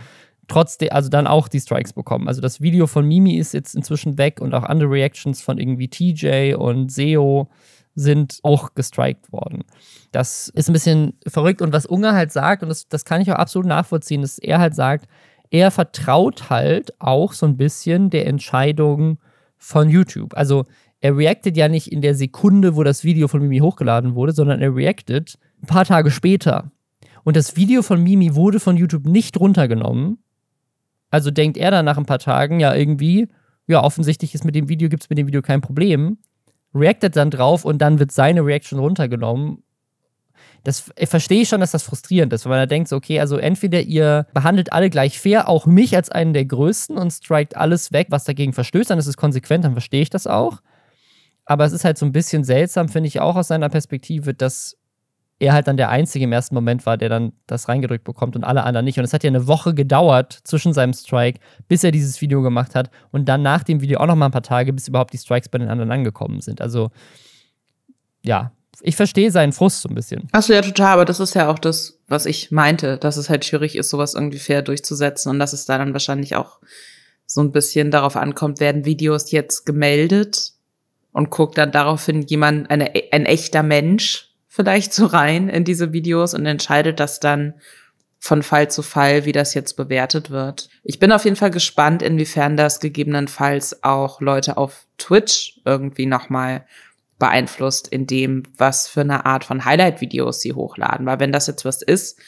trotzdem, 0.46 0.90
also 0.92 1.08
dann 1.08 1.26
auch 1.26 1.48
die 1.48 1.58
Strikes 1.58 1.92
bekommen. 1.92 2.28
Also 2.28 2.40
das 2.40 2.60
Video 2.60 2.86
von 2.86 3.04
Mimi 3.04 3.36
ist 3.36 3.52
jetzt 3.52 3.74
inzwischen 3.74 4.16
weg 4.16 4.40
und 4.40 4.54
auch 4.54 4.62
andere 4.62 4.90
Reactions 4.90 5.42
von 5.42 5.58
irgendwie 5.58 5.88
TJ 5.88 6.54
und 6.54 6.92
SEO 6.92 7.48
sind 7.96 8.38
auch 8.44 8.74
gestrikt 8.74 9.32
worden. 9.32 9.64
Das 10.12 10.48
ist 10.54 10.70
ein 10.70 10.72
bisschen 10.72 11.14
verrückt. 11.26 11.60
Und 11.62 11.72
was 11.72 11.84
Unge 11.84 12.12
halt 12.12 12.30
sagt, 12.30 12.62
und 12.62 12.68
das, 12.68 12.88
das 12.88 13.04
kann 13.04 13.20
ich 13.20 13.32
auch 13.32 13.36
absolut 13.36 13.66
nachvollziehen, 13.66 14.22
dass 14.22 14.38
er 14.38 14.60
halt 14.60 14.76
sagt, 14.76 15.08
er 15.50 15.70
vertraut 15.70 16.50
halt 16.50 17.00
auch 17.00 17.32
so 17.32 17.46
ein 17.46 17.56
bisschen 17.56 18.10
der 18.10 18.26
Entscheidung 18.26 19.18
von 19.56 19.88
YouTube. 19.88 20.34
Also 20.34 20.66
er 21.00 21.16
reactet 21.16 21.56
ja 21.56 21.68
nicht 21.68 21.92
in 21.92 22.02
der 22.02 22.14
Sekunde, 22.14 22.76
wo 22.76 22.82
das 22.82 23.04
Video 23.04 23.28
von 23.28 23.40
Mimi 23.40 23.58
hochgeladen 23.58 24.14
wurde, 24.14 24.32
sondern 24.32 24.60
er 24.60 24.74
reactet 24.74 25.38
ein 25.62 25.66
paar 25.66 25.84
Tage 25.84 26.10
später. 26.10 26.70
Und 27.24 27.36
das 27.36 27.56
Video 27.56 27.82
von 27.82 28.02
Mimi 28.02 28.34
wurde 28.34 28.60
von 28.60 28.76
YouTube 28.76 29.06
nicht 29.06 29.38
runtergenommen. 29.38 30.18
Also 31.10 31.30
denkt 31.30 31.56
er 31.56 31.70
dann 31.70 31.84
nach 31.84 31.98
ein 31.98 32.06
paar 32.06 32.18
Tagen, 32.18 32.60
ja, 32.60 32.74
irgendwie, 32.74 33.28
ja, 33.66 33.82
offensichtlich 33.82 34.34
ist 34.34 34.44
mit 34.44 34.54
dem 34.54 34.68
Video, 34.68 34.88
gibt 34.88 35.04
es 35.04 35.10
mit 35.10 35.18
dem 35.18 35.26
Video 35.26 35.42
kein 35.42 35.60
Problem. 35.60 36.18
Reactet 36.74 37.16
dann 37.16 37.30
drauf 37.30 37.64
und 37.64 37.78
dann 37.78 37.98
wird 37.98 38.12
seine 38.12 38.44
Reaction 38.44 38.78
runtergenommen. 38.78 39.62
Das 40.64 40.90
verstehe 41.04 41.42
ich 41.42 41.48
schon, 41.48 41.60
dass 41.60 41.70
das 41.70 41.82
frustrierend 41.82 42.32
ist, 42.32 42.44
weil 42.44 42.50
man 42.50 42.58
da 42.60 42.66
denkt, 42.66 42.92
okay, 42.92 43.20
also 43.20 43.36
entweder 43.36 43.80
ihr 43.80 44.26
behandelt 44.34 44.72
alle 44.72 44.90
gleich 44.90 45.18
fair, 45.18 45.48
auch 45.48 45.66
mich 45.66 45.94
als 45.96 46.10
einen 46.10 46.34
der 46.34 46.44
Größten 46.44 46.98
und 46.98 47.10
strikt 47.10 47.56
alles 47.56 47.92
weg, 47.92 48.08
was 48.10 48.24
dagegen 48.24 48.52
verstößt, 48.52 48.90
dann 48.90 48.98
ist 48.98 49.06
es 49.06 49.16
konsequent, 49.16 49.64
dann 49.64 49.72
verstehe 49.72 50.02
ich 50.02 50.10
das 50.10 50.26
auch. 50.26 50.60
Aber 51.44 51.64
es 51.64 51.72
ist 51.72 51.84
halt 51.84 51.96
so 51.96 52.04
ein 52.04 52.12
bisschen 52.12 52.44
seltsam, 52.44 52.88
finde 52.88 53.08
ich 53.08 53.20
auch 53.20 53.36
aus 53.36 53.48
seiner 53.48 53.68
Perspektive, 53.68 54.34
dass 54.34 54.76
er 55.40 55.52
halt 55.52 55.68
dann 55.68 55.76
der 55.76 55.88
Einzige 55.88 56.24
im 56.24 56.32
ersten 56.32 56.54
Moment 56.54 56.84
war, 56.84 56.96
der 56.96 57.08
dann 57.08 57.32
das 57.46 57.68
reingedrückt 57.68 58.04
bekommt 58.04 58.34
und 58.34 58.44
alle 58.44 58.64
anderen 58.64 58.84
nicht. 58.84 58.98
Und 58.98 59.04
es 59.04 59.12
hat 59.12 59.22
ja 59.22 59.28
eine 59.28 59.46
Woche 59.46 59.72
gedauert 59.72 60.32
zwischen 60.42 60.72
seinem 60.72 60.92
Strike, 60.92 61.40
bis 61.68 61.84
er 61.84 61.92
dieses 61.92 62.20
Video 62.20 62.42
gemacht 62.42 62.74
hat 62.74 62.90
und 63.12 63.28
dann 63.28 63.42
nach 63.42 63.62
dem 63.62 63.80
Video 63.80 64.00
auch 64.00 64.06
noch 64.06 64.16
mal 64.16 64.26
ein 64.26 64.32
paar 64.32 64.42
Tage, 64.42 64.72
bis 64.72 64.88
überhaupt 64.88 65.12
die 65.12 65.18
Strikes 65.18 65.48
bei 65.48 65.58
den 65.58 65.68
anderen 65.68 65.92
angekommen 65.92 66.40
sind. 66.40 66.60
Also 66.60 66.90
ja, 68.24 68.50
ich 68.80 68.96
verstehe 68.96 69.30
seinen 69.30 69.52
Frust 69.52 69.82
so 69.82 69.88
ein 69.88 69.94
bisschen. 69.94 70.28
Achso, 70.32 70.52
ja, 70.52 70.62
total, 70.62 70.94
aber 70.94 71.04
das 71.04 71.20
ist 71.20 71.34
ja 71.34 71.50
auch 71.50 71.58
das, 71.58 71.98
was 72.06 72.26
ich 72.26 72.50
meinte, 72.50 72.98
dass 72.98 73.16
es 73.16 73.28
halt 73.28 73.44
schwierig 73.44 73.76
ist, 73.76 73.90
sowas 73.90 74.14
irgendwie 74.14 74.38
fair 74.38 74.62
durchzusetzen 74.62 75.30
und 75.30 75.38
dass 75.38 75.52
es 75.52 75.64
da 75.64 75.78
dann 75.78 75.92
wahrscheinlich 75.92 76.36
auch 76.36 76.58
so 77.26 77.42
ein 77.42 77.52
bisschen 77.52 77.90
darauf 77.90 78.16
ankommt, 78.16 78.60
werden 78.60 78.84
Videos 78.84 79.30
jetzt 79.30 79.66
gemeldet 79.66 80.52
und 81.12 81.30
guckt 81.30 81.58
dann 81.58 81.72
daraufhin 81.72 82.22
jemand, 82.22 82.70
eine, 82.70 82.92
ein 83.12 83.26
echter 83.26 83.62
Mensch 83.62 84.30
vielleicht 84.46 84.92
so 84.92 85.06
rein 85.06 85.48
in 85.48 85.64
diese 85.64 85.92
Videos 85.92 86.34
und 86.34 86.46
entscheidet 86.46 87.00
das 87.00 87.20
dann 87.20 87.54
von 88.18 88.42
Fall 88.42 88.70
zu 88.70 88.82
Fall, 88.82 89.24
wie 89.24 89.32
das 89.32 89.54
jetzt 89.54 89.74
bewertet 89.74 90.30
wird. 90.30 90.68
Ich 90.82 90.98
bin 90.98 91.12
auf 91.12 91.24
jeden 91.24 91.36
Fall 91.36 91.50
gespannt, 91.50 92.02
inwiefern 92.02 92.56
das 92.56 92.80
gegebenenfalls 92.80 93.84
auch 93.84 94.20
Leute 94.20 94.56
auf 94.56 94.86
Twitch 94.98 95.60
irgendwie 95.64 96.06
nochmal 96.06 96.66
beeinflusst 97.18 97.88
in 97.88 98.06
dem, 98.06 98.44
was 98.56 98.88
für 98.88 99.00
eine 99.00 99.26
Art 99.26 99.44
von 99.44 99.64
Highlight-Videos 99.64 100.40
sie 100.40 100.52
hochladen. 100.52 101.06
Weil 101.06 101.20
wenn 101.20 101.32
das 101.32 101.46
jetzt 101.46 101.64
was 101.64 101.82
ist, 101.82 102.18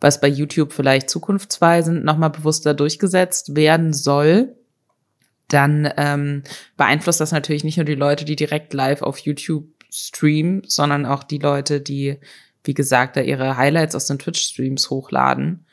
was 0.00 0.20
bei 0.20 0.28
YouTube 0.28 0.72
vielleicht 0.72 1.10
zukunftsweisend 1.10 2.04
nochmal 2.04 2.30
bewusster 2.30 2.74
durchgesetzt 2.74 3.54
werden 3.54 3.92
soll, 3.92 4.56
dann 5.48 5.92
ähm, 5.96 6.42
beeinflusst 6.76 7.20
das 7.20 7.32
natürlich 7.32 7.64
nicht 7.64 7.76
nur 7.76 7.84
die 7.84 7.94
Leute, 7.94 8.24
die 8.24 8.36
direkt 8.36 8.72
live 8.72 9.02
auf 9.02 9.18
YouTube 9.18 9.66
streamen, 9.90 10.62
sondern 10.66 11.06
auch 11.06 11.24
die 11.24 11.38
Leute, 11.38 11.80
die, 11.80 12.18
wie 12.64 12.74
gesagt, 12.74 13.16
da 13.16 13.20
ihre 13.20 13.56
Highlights 13.56 13.94
aus 13.94 14.06
den 14.06 14.18
Twitch-Streams 14.18 14.90
hochladen. 14.90 15.66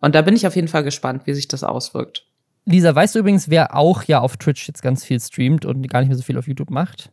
Und 0.00 0.14
da 0.14 0.22
bin 0.22 0.36
ich 0.36 0.46
auf 0.46 0.56
jeden 0.56 0.68
Fall 0.68 0.84
gespannt, 0.84 1.22
wie 1.26 1.34
sich 1.34 1.48
das 1.48 1.64
auswirkt. 1.64 2.26
Lisa, 2.64 2.94
weißt 2.94 3.14
du 3.14 3.20
übrigens, 3.20 3.48
wer 3.48 3.74
auch 3.74 4.04
ja 4.04 4.20
auf 4.20 4.36
Twitch 4.36 4.68
jetzt 4.68 4.82
ganz 4.82 5.04
viel 5.04 5.18
streamt 5.18 5.64
und 5.64 5.88
gar 5.88 6.00
nicht 6.00 6.08
mehr 6.08 6.16
so 6.16 6.22
viel 6.22 6.38
auf 6.38 6.46
YouTube 6.46 6.70
macht? 6.70 7.10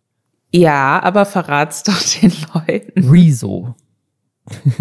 Ja, 0.51 1.01
aber 1.01 1.25
verrat's 1.25 1.83
doch 1.83 2.01
den 2.21 2.31
Leuten. 2.53 3.09
Rezo. 3.09 3.75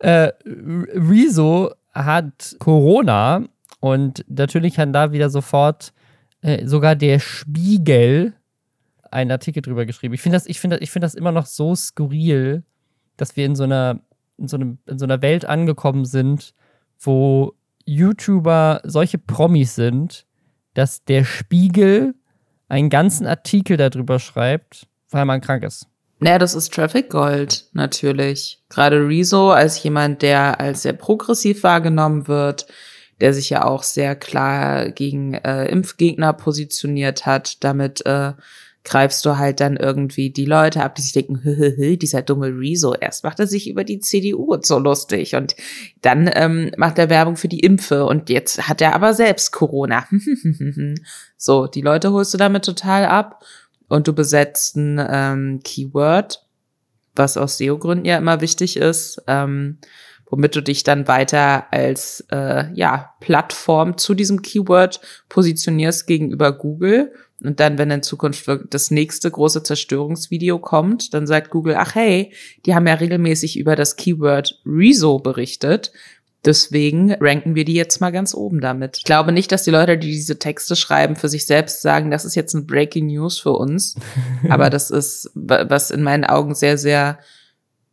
äh, 0.00 0.32
Rezo 0.44 1.72
hat 1.92 2.56
Corona 2.58 3.44
und 3.80 4.24
natürlich 4.28 4.78
hat 4.78 4.94
da 4.94 5.12
wieder 5.12 5.30
sofort 5.30 5.94
äh, 6.42 6.66
sogar 6.66 6.94
der 6.94 7.18
Spiegel 7.20 8.34
einen 9.10 9.30
Artikel 9.30 9.62
drüber 9.62 9.86
geschrieben. 9.86 10.14
Ich 10.14 10.20
finde 10.20 10.36
das, 10.36 10.46
ich 10.46 10.60
finde 10.60 10.78
ich 10.78 10.90
finde 10.90 11.06
das 11.06 11.14
immer 11.14 11.32
noch 11.32 11.46
so 11.46 11.74
skurril, 11.74 12.64
dass 13.16 13.36
wir 13.36 13.46
in 13.46 13.56
so 13.56 13.64
einer, 13.64 14.00
in 14.38 14.48
so 14.48 14.56
einem, 14.56 14.78
in 14.86 14.98
so 14.98 15.04
einer 15.04 15.22
Welt 15.22 15.44
angekommen 15.44 16.04
sind, 16.04 16.54
wo 16.98 17.54
YouTuber 17.86 18.82
solche 18.84 19.18
Promis 19.18 19.74
sind, 19.74 20.26
dass 20.74 21.04
der 21.04 21.24
Spiegel 21.24 22.14
einen 22.68 22.90
ganzen 22.90 23.26
Artikel 23.26 23.76
darüber 23.76 24.18
schreibt, 24.18 24.86
weil 25.10 25.24
man 25.24 25.40
krank 25.40 25.64
ist. 25.64 25.86
Naja, 26.20 26.38
das 26.38 26.54
ist 26.54 26.72
Traffic 26.74 27.08
Gold, 27.08 27.64
natürlich. 27.72 28.62
Gerade 28.68 29.08
Rezo 29.08 29.50
als 29.50 29.82
jemand, 29.82 30.20
der 30.22 30.60
als 30.60 30.82
sehr 30.82 30.92
progressiv 30.92 31.62
wahrgenommen 31.62 32.28
wird, 32.28 32.66
der 33.20 33.32
sich 33.32 33.50
ja 33.50 33.64
auch 33.64 33.82
sehr 33.82 34.14
klar 34.16 34.90
gegen 34.90 35.34
äh, 35.34 35.66
Impfgegner 35.66 36.34
positioniert 36.34 37.24
hat, 37.24 37.64
damit 37.64 38.04
äh, 38.04 38.32
greifst 38.84 39.24
du 39.26 39.36
halt 39.36 39.60
dann 39.60 39.76
irgendwie 39.76 40.30
die 40.30 40.46
Leute 40.46 40.82
ab, 40.82 40.94
die 40.94 41.02
sich 41.02 41.12
denken, 41.12 41.40
hö, 41.42 41.54
hö, 41.56 41.72
hö, 41.76 41.96
dieser 41.96 42.22
dumme 42.22 42.48
Rezo, 42.48 42.94
erst 42.94 43.24
macht 43.24 43.38
er 43.38 43.46
sich 43.46 43.68
über 43.68 43.84
die 43.84 44.00
CDU 44.00 44.56
so 44.62 44.78
lustig 44.78 45.34
und 45.34 45.54
dann 46.00 46.30
ähm, 46.32 46.70
macht 46.76 46.98
er 46.98 47.10
Werbung 47.10 47.36
für 47.36 47.48
die 47.48 47.60
Impfe 47.60 48.06
und 48.06 48.30
jetzt 48.30 48.68
hat 48.68 48.80
er 48.80 48.94
aber 48.94 49.12
selbst 49.12 49.52
Corona. 49.52 50.06
so, 51.36 51.66
die 51.66 51.82
Leute 51.82 52.12
holst 52.12 52.32
du 52.32 52.38
damit 52.38 52.64
total 52.64 53.04
ab 53.04 53.44
und 53.88 54.08
du 54.08 54.14
besetzt 54.14 54.76
ein 54.76 55.04
ähm, 55.10 55.60
Keyword, 55.62 56.46
was 57.14 57.36
aus 57.36 57.58
SEO-Gründen 57.58 58.06
ja 58.06 58.16
immer 58.16 58.40
wichtig 58.40 58.78
ist, 58.78 59.22
ähm, 59.26 59.78
womit 60.30 60.56
du 60.56 60.62
dich 60.62 60.84
dann 60.84 61.06
weiter 61.06 61.70
als 61.70 62.24
äh, 62.30 62.72
ja, 62.72 63.14
Plattform 63.20 63.98
zu 63.98 64.14
diesem 64.14 64.40
Keyword 64.40 65.00
positionierst 65.28 66.06
gegenüber 66.06 66.52
Google 66.52 67.12
und 67.42 67.60
dann, 67.60 67.78
wenn 67.78 67.90
in 67.90 68.02
Zukunft 68.02 68.50
das 68.70 68.90
nächste 68.90 69.30
große 69.30 69.62
Zerstörungsvideo 69.62 70.58
kommt, 70.58 71.14
dann 71.14 71.26
sagt 71.26 71.50
Google, 71.50 71.76
ach 71.76 71.94
hey, 71.94 72.32
die 72.66 72.74
haben 72.74 72.86
ja 72.86 72.94
regelmäßig 72.94 73.58
über 73.58 73.76
das 73.76 73.96
Keyword 73.96 74.60
Rezo 74.66 75.18
berichtet. 75.18 75.92
Deswegen 76.44 77.12
ranken 77.12 77.54
wir 77.54 77.66
die 77.66 77.74
jetzt 77.74 78.00
mal 78.00 78.10
ganz 78.10 78.34
oben 78.34 78.60
damit. 78.60 78.98
Ich 78.98 79.04
glaube 79.04 79.30
nicht, 79.30 79.52
dass 79.52 79.64
die 79.64 79.70
Leute, 79.70 79.98
die 79.98 80.10
diese 80.10 80.38
Texte 80.38 80.74
schreiben, 80.74 81.16
für 81.16 81.28
sich 81.28 81.44
selbst 81.44 81.82
sagen, 81.82 82.10
das 82.10 82.24
ist 82.24 82.34
jetzt 82.34 82.54
ein 82.54 82.66
Breaking 82.66 83.06
News 83.06 83.38
für 83.38 83.52
uns. 83.52 83.96
Aber 84.48 84.70
das 84.70 84.90
ist, 84.90 85.30
was 85.34 85.90
in 85.90 86.02
meinen 86.02 86.24
Augen 86.24 86.54
sehr, 86.54 86.78
sehr 86.78 87.18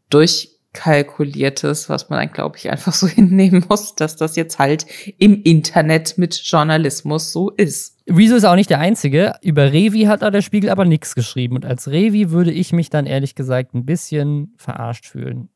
durch 0.09 0.57
kalkuliertes, 0.71 1.89
was 1.89 2.09
man 2.09 2.19
dann, 2.19 2.31
glaube 2.31 2.57
ich, 2.57 2.69
einfach 2.69 2.93
so 2.93 3.07
hinnehmen 3.07 3.65
muss, 3.67 3.95
dass 3.95 4.15
das 4.15 4.35
jetzt 4.35 4.59
halt 4.59 4.85
im 5.17 5.41
Internet 5.43 6.17
mit 6.17 6.35
Journalismus 6.35 7.33
so 7.33 7.49
ist. 7.49 7.96
Rezo 8.09 8.35
ist 8.35 8.45
auch 8.45 8.55
nicht 8.55 8.69
der 8.69 8.79
Einzige. 8.79 9.35
Über 9.41 9.71
Revi 9.73 10.03
hat 10.03 10.21
da 10.21 10.31
der 10.31 10.41
Spiegel 10.41 10.69
aber 10.69 10.85
nichts 10.85 11.13
geschrieben. 11.15 11.55
Und 11.55 11.65
als 11.65 11.89
Revi 11.89 12.31
würde 12.31 12.51
ich 12.51 12.71
mich 12.71 12.89
dann 12.89 13.05
ehrlich 13.05 13.35
gesagt 13.35 13.73
ein 13.73 13.85
bisschen 13.85 14.53
verarscht 14.57 15.05
fühlen. 15.05 15.49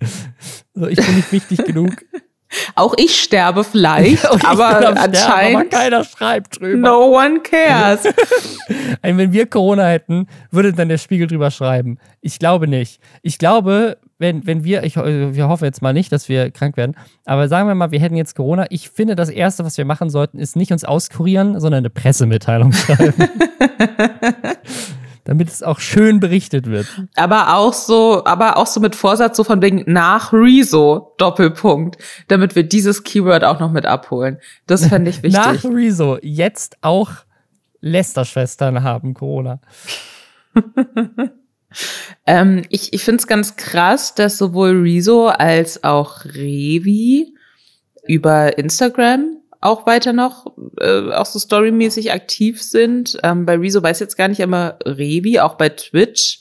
so, 0.74 0.86
ich 0.88 0.96
bin 0.96 1.16
nicht 1.16 1.32
wichtig 1.32 1.64
genug. 1.64 1.92
Auch 2.74 2.94
ich 2.96 3.20
sterbe 3.20 3.62
vielleicht, 3.62 4.24
ich 4.34 4.44
aber 4.44 4.78
anscheinend 4.78 5.16
sterben, 5.16 5.56
aber 5.56 5.64
keiner 5.66 6.02
schreibt 6.02 6.58
drüber. 6.58 6.88
No 6.88 7.14
one 7.14 7.40
cares. 7.40 8.04
wenn 9.02 9.32
wir 9.32 9.46
Corona 9.46 9.86
hätten, 9.86 10.28
würde 10.50 10.72
dann 10.72 10.88
der 10.88 10.96
Spiegel 10.96 11.26
drüber 11.26 11.50
schreiben. 11.50 11.98
Ich 12.22 12.38
glaube 12.38 12.66
nicht. 12.66 13.02
Ich 13.20 13.38
glaube, 13.38 13.98
wenn, 14.18 14.46
wenn 14.46 14.64
wir, 14.64 14.82
ich, 14.82 14.96
wir 14.96 15.48
hoffen 15.48 15.64
jetzt 15.64 15.80
mal 15.80 15.92
nicht, 15.92 16.10
dass 16.12 16.28
wir 16.28 16.50
krank 16.50 16.76
werden, 16.76 16.96
aber 17.24 17.48
sagen 17.48 17.68
wir 17.68 17.74
mal, 17.74 17.92
wir 17.92 18.00
hätten 18.00 18.16
jetzt 18.16 18.34
Corona. 18.34 18.66
Ich 18.70 18.90
finde, 18.90 19.14
das 19.14 19.28
Erste, 19.28 19.64
was 19.64 19.78
wir 19.78 19.84
machen 19.84 20.10
sollten, 20.10 20.38
ist 20.38 20.56
nicht 20.56 20.72
uns 20.72 20.84
auskurieren, 20.84 21.60
sondern 21.60 21.78
eine 21.78 21.90
Pressemitteilung 21.90 22.72
schreiben. 22.72 23.14
damit 25.28 25.48
es 25.48 25.62
auch 25.62 25.78
schön 25.78 26.20
berichtet 26.20 26.66
wird. 26.70 26.86
Aber 27.14 27.54
auch 27.54 27.74
so, 27.74 28.24
aber 28.24 28.56
auch 28.56 28.66
so 28.66 28.80
mit 28.80 28.96
Vorsatz 28.96 29.36
so 29.36 29.44
von 29.44 29.60
wegen 29.60 29.84
nach 29.86 30.32
Rezo 30.32 31.14
Doppelpunkt, 31.18 31.98
damit 32.28 32.56
wir 32.56 32.62
dieses 32.62 33.04
Keyword 33.04 33.44
auch 33.44 33.60
noch 33.60 33.70
mit 33.70 33.84
abholen. 33.84 34.38
Das 34.66 34.86
fände 34.86 35.10
ich 35.10 35.16
wichtig. 35.22 35.38
nach 35.38 35.62
Rezo 35.64 36.16
jetzt 36.22 36.78
auch 36.80 37.10
Lester-Schwestern 37.82 38.82
haben 38.82 39.12
Corona. 39.12 39.60
Ähm, 42.26 42.62
ich 42.68 42.92
ich 42.92 43.04
finde 43.04 43.20
es 43.20 43.26
ganz 43.26 43.56
krass, 43.56 44.14
dass 44.14 44.38
sowohl 44.38 44.80
Rezo 44.82 45.26
als 45.26 45.84
auch 45.84 46.24
Revi 46.24 47.34
über 48.06 48.58
Instagram 48.58 49.38
auch 49.60 49.86
weiter 49.86 50.12
noch, 50.12 50.46
äh, 50.80 51.10
auch 51.12 51.26
so 51.26 51.38
storymäßig 51.38 52.12
aktiv 52.12 52.62
sind. 52.62 53.18
Ähm, 53.22 53.44
bei 53.44 53.56
Rezo 53.56 53.82
weiß 53.82 53.98
jetzt 54.00 54.16
gar 54.16 54.28
nicht 54.28 54.40
immer 54.40 54.78
Revi, 54.84 55.40
auch 55.40 55.54
bei 55.54 55.68
Twitch 55.68 56.40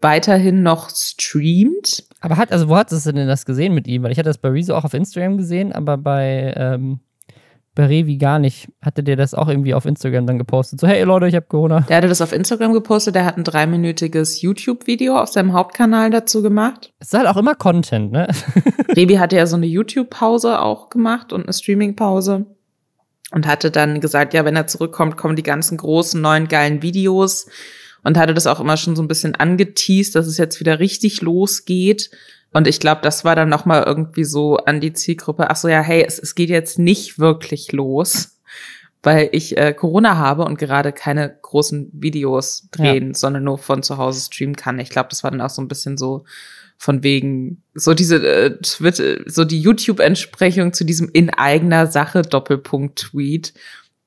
weiterhin 0.00 0.62
noch 0.62 0.90
streamt. 0.90 2.04
Aber 2.20 2.36
hat, 2.36 2.52
also 2.52 2.68
wo 2.68 2.76
hat 2.76 2.92
es 2.92 3.04
denn 3.04 3.26
das 3.26 3.46
gesehen 3.46 3.74
mit 3.74 3.88
ihm? 3.88 4.02
Weil 4.02 4.12
ich 4.12 4.18
hatte 4.18 4.28
das 4.28 4.38
bei 4.38 4.48
Rezo 4.48 4.76
auch 4.76 4.84
auf 4.84 4.94
Instagram 4.94 5.38
gesehen, 5.38 5.72
aber 5.72 5.96
bei 5.96 6.54
ähm, 6.56 7.00
bei 7.76 7.86
Revi 7.86 8.16
gar 8.16 8.40
nicht. 8.40 8.68
Hatte 8.82 9.04
der 9.04 9.14
das 9.14 9.34
auch 9.34 9.48
irgendwie 9.48 9.74
auf 9.74 9.86
Instagram 9.86 10.26
dann 10.26 10.38
gepostet? 10.38 10.80
So, 10.80 10.88
hey 10.88 11.04
Leute, 11.04 11.28
ich 11.28 11.36
habe 11.36 11.46
Corona. 11.46 11.82
Der 11.82 11.98
hatte 11.98 12.08
das 12.08 12.20
auf 12.20 12.32
Instagram 12.32 12.72
gepostet, 12.72 13.14
der 13.14 13.24
hat 13.24 13.36
ein 13.36 13.44
dreiminütiges 13.44 14.42
YouTube-Video 14.42 15.16
auf 15.16 15.28
seinem 15.28 15.52
Hauptkanal 15.52 16.10
dazu 16.10 16.42
gemacht. 16.42 16.92
Es 16.98 17.08
ist 17.08 17.14
halt 17.14 17.28
auch 17.28 17.36
immer 17.36 17.54
Content, 17.54 18.10
ne? 18.10 18.26
Revi 18.96 19.14
hatte 19.14 19.36
ja 19.36 19.46
so 19.46 19.56
eine 19.56 19.66
YouTube-Pause 19.66 20.60
auch 20.60 20.90
gemacht 20.90 21.32
und 21.32 21.44
eine 21.44 21.52
Streaming-Pause. 21.52 22.46
Und 23.32 23.46
hatte 23.46 23.70
dann 23.70 24.00
gesagt, 24.00 24.34
ja, 24.34 24.44
wenn 24.44 24.56
er 24.56 24.68
zurückkommt, 24.68 25.16
kommen 25.16 25.36
die 25.36 25.42
ganzen 25.42 25.76
großen, 25.76 26.20
neuen, 26.20 26.48
geilen 26.48 26.82
Videos. 26.82 27.46
Und 28.02 28.16
hatte 28.16 28.34
das 28.34 28.46
auch 28.46 28.60
immer 28.60 28.76
schon 28.76 28.94
so 28.94 29.02
ein 29.02 29.08
bisschen 29.08 29.34
angeteased, 29.34 30.14
dass 30.14 30.26
es 30.26 30.38
jetzt 30.38 30.60
wieder 30.60 30.78
richtig 30.78 31.22
losgeht. 31.22 32.10
Und 32.56 32.66
ich 32.66 32.80
glaube, 32.80 33.02
das 33.02 33.22
war 33.22 33.36
dann 33.36 33.50
noch 33.50 33.66
mal 33.66 33.82
irgendwie 33.82 34.24
so 34.24 34.56
an 34.56 34.80
die 34.80 34.94
Zielgruppe, 34.94 35.50
ach 35.50 35.56
so, 35.56 35.68
ja, 35.68 35.82
hey, 35.82 36.02
es, 36.02 36.18
es 36.18 36.34
geht 36.34 36.48
jetzt 36.48 36.78
nicht 36.78 37.18
wirklich 37.18 37.72
los, 37.72 38.38
weil 39.02 39.28
ich 39.32 39.58
äh, 39.58 39.74
Corona 39.74 40.16
habe 40.16 40.46
und 40.46 40.58
gerade 40.58 40.92
keine 40.92 41.36
großen 41.42 41.90
Videos 41.92 42.70
drehen, 42.70 43.08
ja. 43.08 43.14
sondern 43.14 43.44
nur 43.44 43.58
von 43.58 43.82
zu 43.82 43.98
Hause 43.98 44.22
streamen 44.22 44.56
kann. 44.56 44.78
Ich 44.78 44.88
glaube, 44.88 45.10
das 45.10 45.22
war 45.22 45.30
dann 45.30 45.42
auch 45.42 45.50
so 45.50 45.60
ein 45.60 45.68
bisschen 45.68 45.98
so 45.98 46.24
von 46.78 47.02
wegen 47.02 47.62
so 47.74 47.92
diese 47.92 48.26
äh, 48.26 48.58
Twitter, 48.62 49.18
so 49.26 49.44
die 49.44 49.60
YouTube-Entsprechung 49.60 50.72
zu 50.72 50.84
diesem 50.84 51.10
in 51.12 51.28
eigener 51.28 51.86
Sache 51.88 52.22
Doppelpunkt-Tweet 52.22 53.52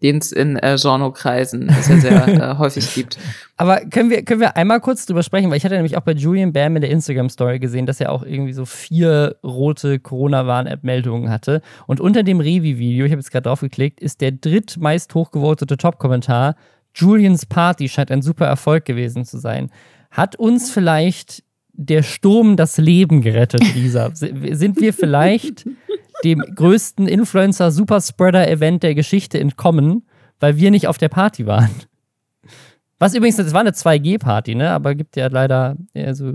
den 0.01 0.17
es 0.17 0.31
in 0.31 0.55
äh, 0.57 0.77
Genre-Kreisen 0.79 1.69
sehr, 1.81 1.99
sehr 1.99 2.27
äh, 2.51 2.57
häufig 2.57 2.93
gibt. 2.93 3.17
Aber 3.57 3.81
können 3.81 4.09
wir, 4.09 4.23
können 4.23 4.39
wir 4.39 4.55
einmal 4.55 4.79
kurz 4.79 5.05
drüber 5.05 5.23
sprechen, 5.23 5.49
weil 5.49 5.57
ich 5.57 5.65
hatte 5.65 5.75
nämlich 5.75 5.97
auch 5.97 6.01
bei 6.01 6.13
Julian 6.13 6.53
Bam 6.53 6.75
in 6.75 6.81
der 6.81 6.91
Instagram-Story 6.91 7.59
gesehen, 7.59 7.85
dass 7.85 7.99
er 7.99 8.11
auch 8.11 8.23
irgendwie 8.23 8.53
so 8.53 8.65
vier 8.65 9.35
rote 9.43 9.99
Corona-Warn-App-Meldungen 9.99 11.29
hatte. 11.29 11.61
Und 11.85 11.99
unter 11.99 12.23
dem 12.23 12.39
Revi-Video, 12.39 13.05
ich 13.05 13.11
habe 13.11 13.19
jetzt 13.19 13.31
gerade 13.31 13.49
drauf 13.49 13.59
geklickt, 13.59 13.99
ist 13.99 14.21
der 14.21 14.31
drittmeist 14.31 15.13
hochgevotete 15.13 15.75
Top-Kommentar, 15.77 16.55
Julians 16.95 17.45
Party 17.45 17.87
scheint 17.87 18.11
ein 18.11 18.21
super 18.21 18.45
Erfolg 18.45 18.85
gewesen 18.85 19.25
zu 19.25 19.37
sein. 19.37 19.69
Hat 20.11 20.35
uns 20.37 20.71
vielleicht 20.71 21.43
der 21.73 22.03
Sturm 22.03 22.57
das 22.57 22.77
Leben 22.77 23.21
gerettet, 23.21 23.63
Lisa? 23.75 24.11
Sind 24.13 24.81
wir 24.81 24.93
vielleicht 24.93 25.65
dem 26.23 26.39
größten 26.39 27.07
Influencer-Superspreader-Event 27.07 28.83
der 28.83 28.95
Geschichte 28.95 29.39
entkommen, 29.39 30.07
weil 30.39 30.57
wir 30.57 30.71
nicht 30.71 30.87
auf 30.87 30.97
der 30.97 31.09
Party 31.09 31.45
waren. 31.45 31.69
Was 33.01 33.15
übrigens, 33.15 33.37
das 33.37 33.53
war 33.53 33.61
eine 33.61 33.71
2G-Party, 33.71 34.55
ne? 34.55 34.71
Aber 34.71 34.93
gibt 34.93 35.15
ja 35.15 35.27
leider, 35.27 35.77
also 35.95 36.33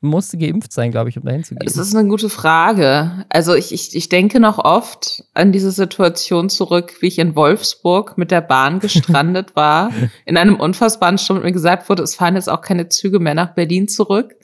musste 0.00 0.36
geimpft 0.36 0.72
sein, 0.72 0.90
glaube 0.90 1.08
ich, 1.08 1.16
um 1.16 1.24
dahin 1.24 1.44
zu 1.44 1.54
gehen. 1.54 1.64
Das 1.64 1.76
ist 1.76 1.94
eine 1.94 2.08
gute 2.08 2.28
Frage. 2.28 3.24
Also 3.28 3.54
ich, 3.54 3.72
ich, 3.72 3.94
ich 3.94 4.08
denke 4.08 4.40
noch 4.40 4.58
oft 4.58 5.24
an 5.34 5.52
diese 5.52 5.70
Situation 5.70 6.48
zurück, 6.48 6.94
wie 6.98 7.06
ich 7.06 7.20
in 7.20 7.36
Wolfsburg 7.36 8.18
mit 8.18 8.32
der 8.32 8.40
Bahn 8.40 8.80
gestrandet 8.80 9.54
war, 9.54 9.92
in 10.24 10.36
einem 10.36 10.56
unfassbaren 10.56 11.16
Sturm 11.16 11.42
mir 11.42 11.52
gesagt 11.52 11.88
wurde, 11.88 12.02
es 12.02 12.16
fahren 12.16 12.34
jetzt 12.34 12.50
auch 12.50 12.60
keine 12.60 12.88
Züge 12.88 13.20
mehr 13.20 13.34
nach 13.34 13.54
Berlin 13.54 13.86
zurück. 13.86 14.34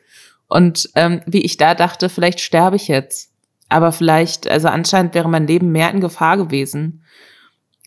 Und 0.47 0.89
ähm, 0.95 1.21
wie 1.27 1.43
ich 1.43 1.57
da 1.57 1.75
dachte, 1.75 2.09
vielleicht 2.09 2.39
sterbe 2.39 2.77
ich 2.77 2.87
jetzt. 2.87 3.30
Aber 3.71 3.93
vielleicht, 3.93 4.51
also 4.51 4.69
anscheinend 4.69 5.15
wäre 5.15 5.29
mein 5.29 5.47
Leben 5.47 5.73
mehr 5.73 5.91
in 5.91 6.01
Gefahr 6.01 6.37
gewesen, 6.37 7.05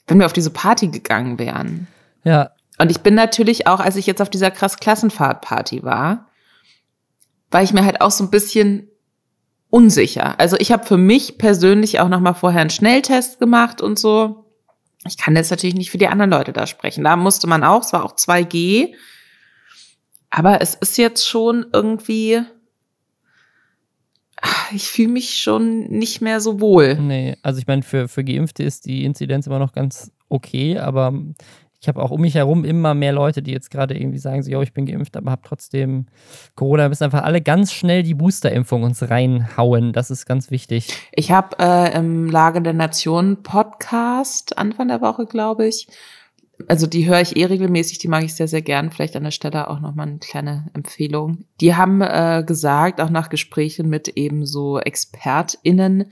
wenn 0.08 0.18
wir 0.18 0.26
auf 0.26 0.34
diese 0.34 0.50
Party 0.50 0.88
gegangen 0.88 1.38
wären. 1.38 1.88
Ja. 2.24 2.52
Und 2.80 2.90
ich 2.90 3.02
bin 3.02 3.14
natürlich 3.14 3.68
auch, 3.68 3.80
als 3.80 3.98
ich 3.98 4.08
jetzt 4.08 4.22
auf 4.22 4.30
dieser 4.30 4.50
krass 4.50 4.78
Klassenfahrtparty 4.78 5.84
war, 5.84 6.30
war 7.52 7.62
ich 7.62 7.74
mir 7.74 7.86
halt 7.86 8.02
auch 8.02 8.12
so 8.12 8.24
ein 8.24 8.32
bisschen 8.32 8.90
unsicher. 9.70 10.40
Also 10.40 10.56
ich 10.58 10.72
habe 10.72 10.86
für 10.86 10.98
mich 10.98 11.38
persönlich 11.38 12.00
auch 12.00 12.08
noch 12.08 12.20
mal 12.20 12.34
vorher 12.34 12.62
einen 12.62 12.70
Schnelltest 12.70 13.40
gemacht 13.40 13.82
und 13.82 14.00
so. 14.00 14.46
Ich 15.06 15.18
kann 15.18 15.36
jetzt 15.36 15.52
natürlich 15.52 15.76
nicht 15.76 15.92
für 15.92 15.98
die 15.98 16.08
anderen 16.08 16.32
Leute 16.32 16.54
da 16.54 16.66
sprechen. 16.66 17.04
Da 17.04 17.16
musste 17.16 17.48
man 17.48 17.64
auch, 17.64 17.84
es 17.84 17.94
war 17.94 18.06
auch 18.06 18.16
2G. 18.16 18.94
Aber 20.30 20.62
es 20.62 20.76
ist 20.76 20.98
jetzt 20.98 21.28
schon 21.28 21.66
irgendwie, 21.74 22.42
ich 24.74 24.88
fühle 24.88 25.10
mich 25.10 25.38
schon 25.38 25.84
nicht 25.86 26.22
mehr 26.22 26.42
so 26.42 26.60
wohl. 26.60 26.96
Nee, 26.96 27.38
also 27.42 27.60
ich 27.60 27.68
meine, 27.68 27.84
für, 27.84 28.08
für 28.08 28.24
Geimpfte 28.24 28.64
ist 28.64 28.86
die 28.86 29.06
Inzidenz 29.06 29.48
immer 29.48 29.60
noch 29.60 29.74
ganz 29.74 30.12
okay, 30.30 30.78
aber 30.78 31.14
ich 31.84 31.90
habe 31.90 32.02
auch 32.02 32.12
um 32.12 32.22
mich 32.22 32.36
herum 32.36 32.64
immer 32.64 32.94
mehr 32.94 33.12
Leute, 33.12 33.42
die 33.42 33.52
jetzt 33.52 33.70
gerade 33.70 33.98
irgendwie 33.98 34.18
sagen, 34.18 34.42
so, 34.42 34.50
yo, 34.50 34.62
ich 34.62 34.74
bin 34.74 34.86
geimpft, 34.86 35.18
aber 35.18 35.32
habe 35.32 35.42
trotzdem 35.44 36.06
Corona. 36.56 36.84
Wir 36.84 36.90
müssen 36.90 37.04
einfach 37.04 37.24
alle 37.24 37.42
ganz 37.42 37.74
schnell 37.74 38.04
die 38.04 38.14
Boosterimpfung 38.14 38.84
uns 38.84 39.10
reinhauen. 39.10 39.92
Das 39.92 40.10
ist 40.10 40.26
ganz 40.26 40.50
wichtig. 40.50 40.88
Ich 41.12 41.32
habe 41.32 41.58
äh, 41.60 41.94
im 41.98 42.30
Lage 42.30 42.62
der 42.62 42.72
Nation 42.72 43.44
Podcast 43.44 44.58
Anfang 44.58 44.88
der 44.88 45.02
Woche, 45.02 45.26
glaube 45.26 45.68
ich, 45.68 45.88
also 46.68 46.88
die 46.88 47.08
höre 47.08 47.22
ich 47.22 47.36
eh 47.36 47.46
regelmäßig, 47.46 47.98
die 48.00 48.08
mag 48.08 48.24
ich 48.24 48.36
sehr, 48.36 48.48
sehr 48.48 48.62
gern. 48.62 48.92
Vielleicht 48.92 49.16
an 49.16 49.24
der 49.24 49.32
Stelle 49.32 49.70
auch 49.70 49.80
nochmal 49.80 50.08
eine 50.08 50.20
kleine 50.20 50.70
Empfehlung. 50.74 51.46
Die 51.62 51.76
haben 51.76 52.02
äh, 52.02 52.44
gesagt, 52.46 53.02
auch 53.02 53.10
nach 53.10 53.30
Gesprächen 53.30 53.90
mit 53.90 54.10
eben 54.10 54.46
so 54.46 54.80
ExpertInnen, 54.80 56.12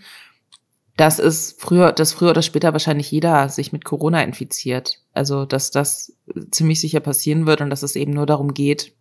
dass 0.97 1.19
es 1.19 1.55
früher, 1.57 1.91
dass 1.91 2.13
früher 2.13 2.31
oder 2.31 2.41
später 2.41 2.73
wahrscheinlich 2.73 3.09
jeder 3.11 3.49
sich 3.49 3.71
mit 3.71 3.85
Corona 3.85 4.21
infiziert. 4.23 4.99
Also, 5.13 5.45
dass 5.45 5.71
das 5.71 6.13
ziemlich 6.51 6.79
sicher 6.81 6.99
passieren 6.99 7.45
wird 7.45 7.61
und 7.61 7.69
dass 7.69 7.83
es 7.83 7.95
eben 7.95 8.11
nur 8.11 8.25
darum 8.25 8.53
geht, 8.53 8.93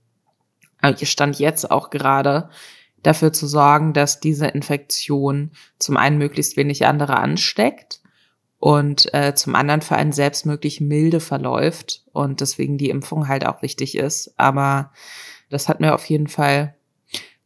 ich 0.99 1.11
stand 1.11 1.39
jetzt 1.39 1.71
auch 1.71 1.91
gerade, 1.91 2.49
dafür 3.03 3.33
zu 3.33 3.47
sorgen, 3.47 3.93
dass 3.93 4.21
diese 4.21 4.47
Infektion 4.47 5.53
zum 5.79 5.97
einen 5.97 6.19
möglichst 6.19 6.57
wenig 6.57 6.87
andere 6.87 7.17
ansteckt 7.17 8.00
und 8.61 9.13
äh, 9.15 9.35
zum 9.35 9.55
anderen 9.55 9.81
für 9.81 9.97
einen 9.97 10.13
selbst 10.13 10.47
möglich 10.47 10.81
milde 10.81 11.19
verläuft 11.19 12.05
und 12.13 12.41
deswegen 12.41 12.77
die 12.77 12.91
Impfung 12.91 13.27
halt 13.27 13.47
auch 13.47 13.63
wichtig 13.63 13.97
ist. 13.97 14.35
Aber 14.37 14.93
das 15.49 15.69
hat 15.69 15.81
mir 15.81 15.95
auf 15.95 16.05
jeden 16.05 16.29
Fall 16.29 16.77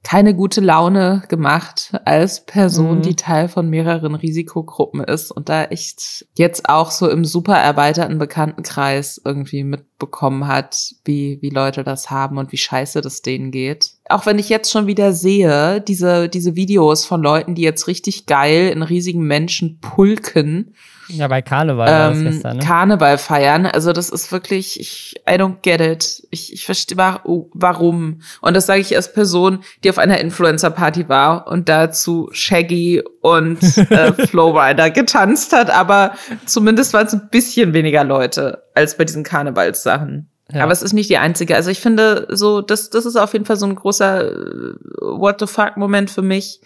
keine 0.02 0.34
gute 0.34 0.60
Laune 0.60 1.22
gemacht 1.28 1.98
als 2.04 2.44
Person, 2.44 2.98
mhm. 2.98 3.02
die 3.02 3.16
Teil 3.16 3.48
von 3.48 3.70
mehreren 3.70 4.14
Risikogruppen 4.14 5.02
ist 5.02 5.30
und 5.30 5.48
da 5.48 5.64
echt 5.64 6.26
jetzt 6.34 6.68
auch 6.68 6.90
so 6.90 7.08
im 7.08 7.24
super 7.24 7.56
erweiterten 7.56 8.18
Bekanntenkreis 8.18 9.20
irgendwie 9.24 9.64
mitbekommen 9.64 10.46
hat, 10.46 10.94
wie, 11.04 11.38
wie 11.40 11.48
Leute 11.48 11.84
das 11.84 12.10
haben 12.10 12.36
und 12.36 12.52
wie 12.52 12.58
scheiße 12.58 13.00
das 13.00 13.22
denen 13.22 13.50
geht. 13.50 13.93
Auch 14.08 14.26
wenn 14.26 14.38
ich 14.38 14.48
jetzt 14.48 14.70
schon 14.70 14.86
wieder 14.86 15.12
sehe, 15.12 15.80
diese, 15.80 16.28
diese 16.28 16.56
Videos 16.56 17.06
von 17.06 17.22
Leuten, 17.22 17.54
die 17.54 17.62
jetzt 17.62 17.86
richtig 17.86 18.26
geil 18.26 18.68
in 18.68 18.82
riesigen 18.82 19.22
Menschenpulken 19.22 20.74
ja, 21.08 21.28
bei 21.28 21.42
Karneval 21.42 21.86
war 21.86 22.12
ähm, 22.12 22.24
das 22.24 22.34
gestern, 22.34 22.56
ne? 22.56 22.62
Karneval 22.62 23.18
feiern. 23.18 23.66
Also 23.66 23.92
das 23.92 24.08
ist 24.08 24.32
wirklich, 24.32 24.80
ich, 24.80 25.14
I 25.28 25.34
don't 25.34 25.56
get 25.62 25.80
it. 25.80 26.26
Ich, 26.30 26.52
ich 26.52 26.64
verstehe 26.64 26.96
warum. 26.96 28.20
Und 28.40 28.54
das 28.54 28.66
sage 28.66 28.80
ich 28.80 28.96
als 28.96 29.12
Person, 29.12 29.60
die 29.82 29.90
auf 29.90 29.98
einer 29.98 30.18
Influencer-Party 30.18 31.08
war 31.08 31.46
und 31.46 31.68
dazu 31.68 32.28
Shaggy 32.32 33.02
und 33.20 33.62
äh, 33.90 34.12
Flowrider 34.26 34.90
getanzt 34.90 35.52
hat. 35.52 35.70
Aber 35.70 36.14
zumindest 36.46 36.94
waren 36.94 37.06
es 37.06 37.12
ein 37.12 37.28
bisschen 37.30 37.74
weniger 37.74 38.04
Leute 38.04 38.64
als 38.74 38.96
bei 38.96 39.04
diesen 39.04 39.24
Karnevalssachen. 39.24 40.30
Ja. 40.52 40.62
Aber 40.62 40.72
es 40.72 40.82
ist 40.82 40.92
nicht 40.92 41.08
die 41.08 41.18
einzige. 41.18 41.56
Also 41.56 41.70
ich 41.70 41.80
finde 41.80 42.26
so, 42.30 42.60
das, 42.60 42.90
das 42.90 43.06
ist 43.06 43.16
auf 43.16 43.32
jeden 43.32 43.46
Fall 43.46 43.56
so 43.56 43.66
ein 43.66 43.74
großer 43.74 44.30
äh, 44.30 44.74
What 45.00 45.40
the 45.40 45.46
fuck-Moment 45.46 46.10
für 46.10 46.22
mich. 46.22 46.60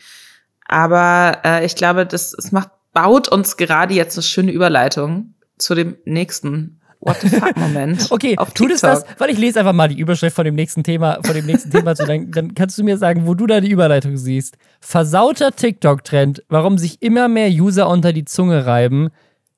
Aber 0.66 1.38
äh, 1.44 1.64
ich 1.64 1.76
glaube, 1.76 2.04
das, 2.04 2.34
es 2.34 2.52
macht 2.52 2.70
baut 2.92 3.28
uns 3.28 3.56
gerade 3.56 3.94
jetzt 3.94 4.16
eine 4.16 4.22
schöne 4.24 4.50
Überleitung 4.50 5.34
zu 5.56 5.74
dem 5.74 5.96
nächsten 6.04 6.80
What 7.00 7.18
the 7.20 7.28
fuck 7.28 7.56
Moment. 7.56 8.06
okay, 8.10 8.36
auf 8.36 8.52
tut 8.54 8.72
es 8.72 8.80
das, 8.80 9.04
weil 9.18 9.30
ich 9.30 9.38
lese 9.38 9.60
einfach 9.60 9.72
mal 9.72 9.88
die 9.88 9.98
Überschrift 10.00 10.34
von 10.34 10.44
dem 10.44 10.56
nächsten 10.56 10.82
Thema, 10.82 11.20
von 11.22 11.34
dem 11.34 11.46
nächsten 11.46 11.70
Thema 11.70 11.94
zu, 11.94 12.04
dann, 12.04 12.32
dann 12.32 12.54
kannst 12.54 12.76
du 12.76 12.82
mir 12.82 12.98
sagen, 12.98 13.26
wo 13.26 13.34
du 13.34 13.46
da 13.46 13.60
die 13.60 13.70
Überleitung 13.70 14.16
siehst. 14.16 14.58
Versauter 14.80 15.54
TikTok-Trend, 15.54 16.42
warum 16.48 16.76
sich 16.76 17.00
immer 17.00 17.28
mehr 17.28 17.50
User 17.50 17.88
unter 17.88 18.12
die 18.12 18.24
Zunge 18.24 18.66
reiben. 18.66 19.10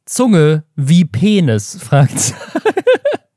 Zunge 0.04 0.64
wie 0.76 1.06
Penis, 1.06 1.78
fragt 1.80 2.34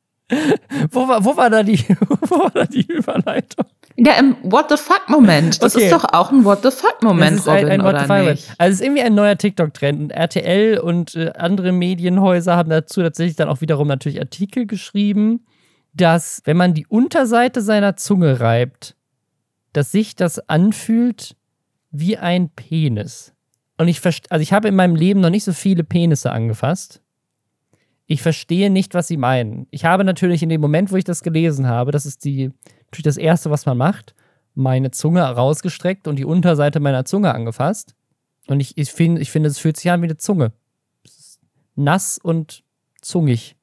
wo, 0.92 1.08
war, 1.08 1.24
wo, 1.26 1.36
war 1.38 1.50
da 1.50 1.64
die, 1.64 1.80
wo 2.22 2.40
war 2.40 2.52
da 2.52 2.66
die 2.66 2.86
Überleitung? 2.86 3.66
Ja, 3.96 4.14
im 4.14 4.36
What 4.44 4.70
the 4.70 4.78
fuck-Moment. 4.78 5.62
Das 5.62 5.76
okay. 5.76 5.86
ist 5.86 5.94
doch 5.94 6.06
auch 6.14 6.32
ein 6.32 6.44
What 6.46 6.64
the 6.64 6.72
fuck-Moment, 6.72 7.46
Robin, 7.46 7.70
ein, 7.70 7.82
ein 7.82 8.08
fuck 8.08 8.18
nicht? 8.32 8.50
Also 8.58 8.74
es 8.74 8.80
ist 8.80 8.82
irgendwie 8.82 9.04
ein 9.04 9.14
neuer 9.14 9.38
TikTok-Trend. 9.38 10.12
RTL 10.12 10.80
und 10.80 11.16
äh, 11.16 11.32
andere 11.38 11.72
Medienhäuser 11.72 12.56
haben 12.56 12.70
dazu 12.70 13.02
tatsächlich 13.02 13.36
dann 13.36 13.50
auch 13.50 13.62
wiederum 13.62 13.88
natürlich 13.88 14.20
Artikel 14.20 14.66
geschrieben, 14.66 15.46
dass 15.94 16.42
wenn 16.46 16.58
man 16.58 16.74
die 16.74 16.88
Unterseite 16.88 17.62
seiner 17.62 17.96
Zunge 17.96 18.40
reibt, 18.40 18.96
dass 19.74 19.92
sich 19.92 20.16
das 20.16 20.50
anfühlt 20.50 21.36
wie 21.92 22.18
ein 22.18 22.50
Penis. 22.50 23.34
Und 23.78 23.88
ich 23.88 24.02
also 24.06 24.42
ich 24.42 24.54
habe 24.54 24.70
in 24.70 24.76
meinem 24.76 24.96
Leben 24.96 25.20
noch 25.20 25.30
nicht 25.30 25.44
so 25.44 25.54
viele 25.54 25.84
Penisse 25.84 26.32
angefasst. 26.32 27.03
Ich 28.06 28.22
verstehe 28.22 28.70
nicht, 28.70 28.94
was 28.94 29.08
sie 29.08 29.18
meinen. 29.18 29.68
Ich 29.72 29.86
habe 29.86 30.04
natürlich 30.04 30.44
in 30.44 30.50
dem 30.50 30.62
Moment, 30.62 30.92
wo 30.92 30.98
ich 30.98 31.06
das 31.06 31.24
gelesen 31.24 31.68
habe, 31.68 31.92
das 31.92 32.06
ist 32.06 32.26
die 32.26 32.52
natürlich 32.88 33.04
das 33.04 33.18
Erste, 33.18 33.50
was 33.50 33.66
man 33.66 33.78
macht, 33.78 34.14
meine 34.56 34.92
Zunge 34.92 35.24
rausgestreckt 35.24 36.08
und 36.08 36.18
die 36.18 36.26
Unterseite 36.26 36.80
meiner 36.80 37.06
Zunge 37.06 37.34
angefasst. 37.34 37.96
Und 38.48 38.60
ich, 38.60 38.78
ich 38.78 38.92
finde, 38.92 39.22
ich 39.22 39.32
find, 39.32 39.46
es 39.46 39.58
fühlt 39.58 39.78
sich 39.78 39.90
an 39.90 40.02
wie 40.02 40.08
eine 40.08 40.18
Zunge. 40.18 40.52
Nass 41.76 42.20
und 42.22 42.64
zungig. 43.02 43.56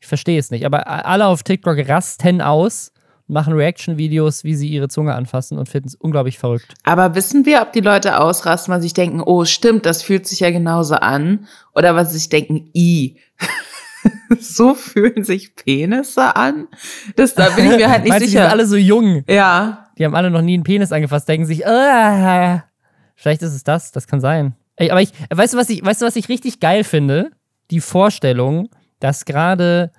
Ich 0.00 0.06
verstehe 0.06 0.38
es 0.38 0.50
nicht. 0.50 0.66
Aber 0.66 0.86
alle 0.86 1.26
auf 1.26 1.42
TikTok 1.42 1.88
rasten 1.88 2.40
aus 2.40 2.91
machen 3.32 3.54
Reaction-Videos, 3.54 4.44
wie 4.44 4.54
sie 4.54 4.68
ihre 4.68 4.88
Zunge 4.88 5.14
anfassen 5.14 5.58
und 5.58 5.68
finden 5.68 5.88
es 5.88 5.94
unglaublich 5.94 6.38
verrückt. 6.38 6.74
Aber 6.84 7.14
wissen 7.14 7.46
wir, 7.46 7.62
ob 7.62 7.72
die 7.72 7.80
Leute 7.80 8.20
ausrasten, 8.20 8.72
weil 8.72 8.80
sie 8.80 8.88
sich 8.88 8.94
denken, 8.94 9.20
oh, 9.20 9.44
stimmt, 9.44 9.86
das 9.86 10.02
fühlt 10.02 10.26
sich 10.26 10.40
ja 10.40 10.50
genauso 10.50 10.94
an? 10.94 11.48
Oder 11.74 11.96
was 11.96 12.12
sie 12.12 12.18
sich 12.18 12.28
denken, 12.28 12.70
i. 12.74 13.16
so 14.40 14.74
fühlen 14.74 15.24
sich 15.24 15.54
Penisse 15.56 16.36
an? 16.36 16.68
Das, 17.16 17.34
da 17.34 17.48
bin 17.50 17.70
ich 17.70 17.76
mir 17.76 17.90
halt 17.90 18.02
nicht 18.04 18.10
Meinst 18.10 18.26
sicher. 18.26 18.40
Die 18.40 18.44
sind 18.44 18.52
alle 18.52 18.66
so 18.66 18.76
jung. 18.76 19.24
Ja. 19.26 19.88
Die 19.98 20.04
haben 20.04 20.14
alle 20.14 20.30
noch 20.30 20.42
nie 20.42 20.54
einen 20.54 20.64
Penis 20.64 20.92
angefasst, 20.92 21.28
denken 21.28 21.46
sich, 21.46 21.64
äh, 21.64 22.60
vielleicht 23.16 23.42
ist 23.42 23.54
es 23.54 23.64
das, 23.64 23.92
das 23.92 24.06
kann 24.06 24.20
sein. 24.20 24.54
Ey, 24.76 24.90
aber 24.90 25.02
ich, 25.02 25.12
weißt 25.30 25.54
du, 25.54 25.58
was 25.58 25.70
ich, 25.70 25.84
weißt 25.84 26.02
du, 26.02 26.06
was 26.06 26.16
ich 26.16 26.28
richtig 26.28 26.60
geil 26.60 26.84
finde? 26.84 27.30
Die 27.70 27.80
Vorstellung, 27.80 28.68
dass 29.00 29.24
gerade 29.24 29.92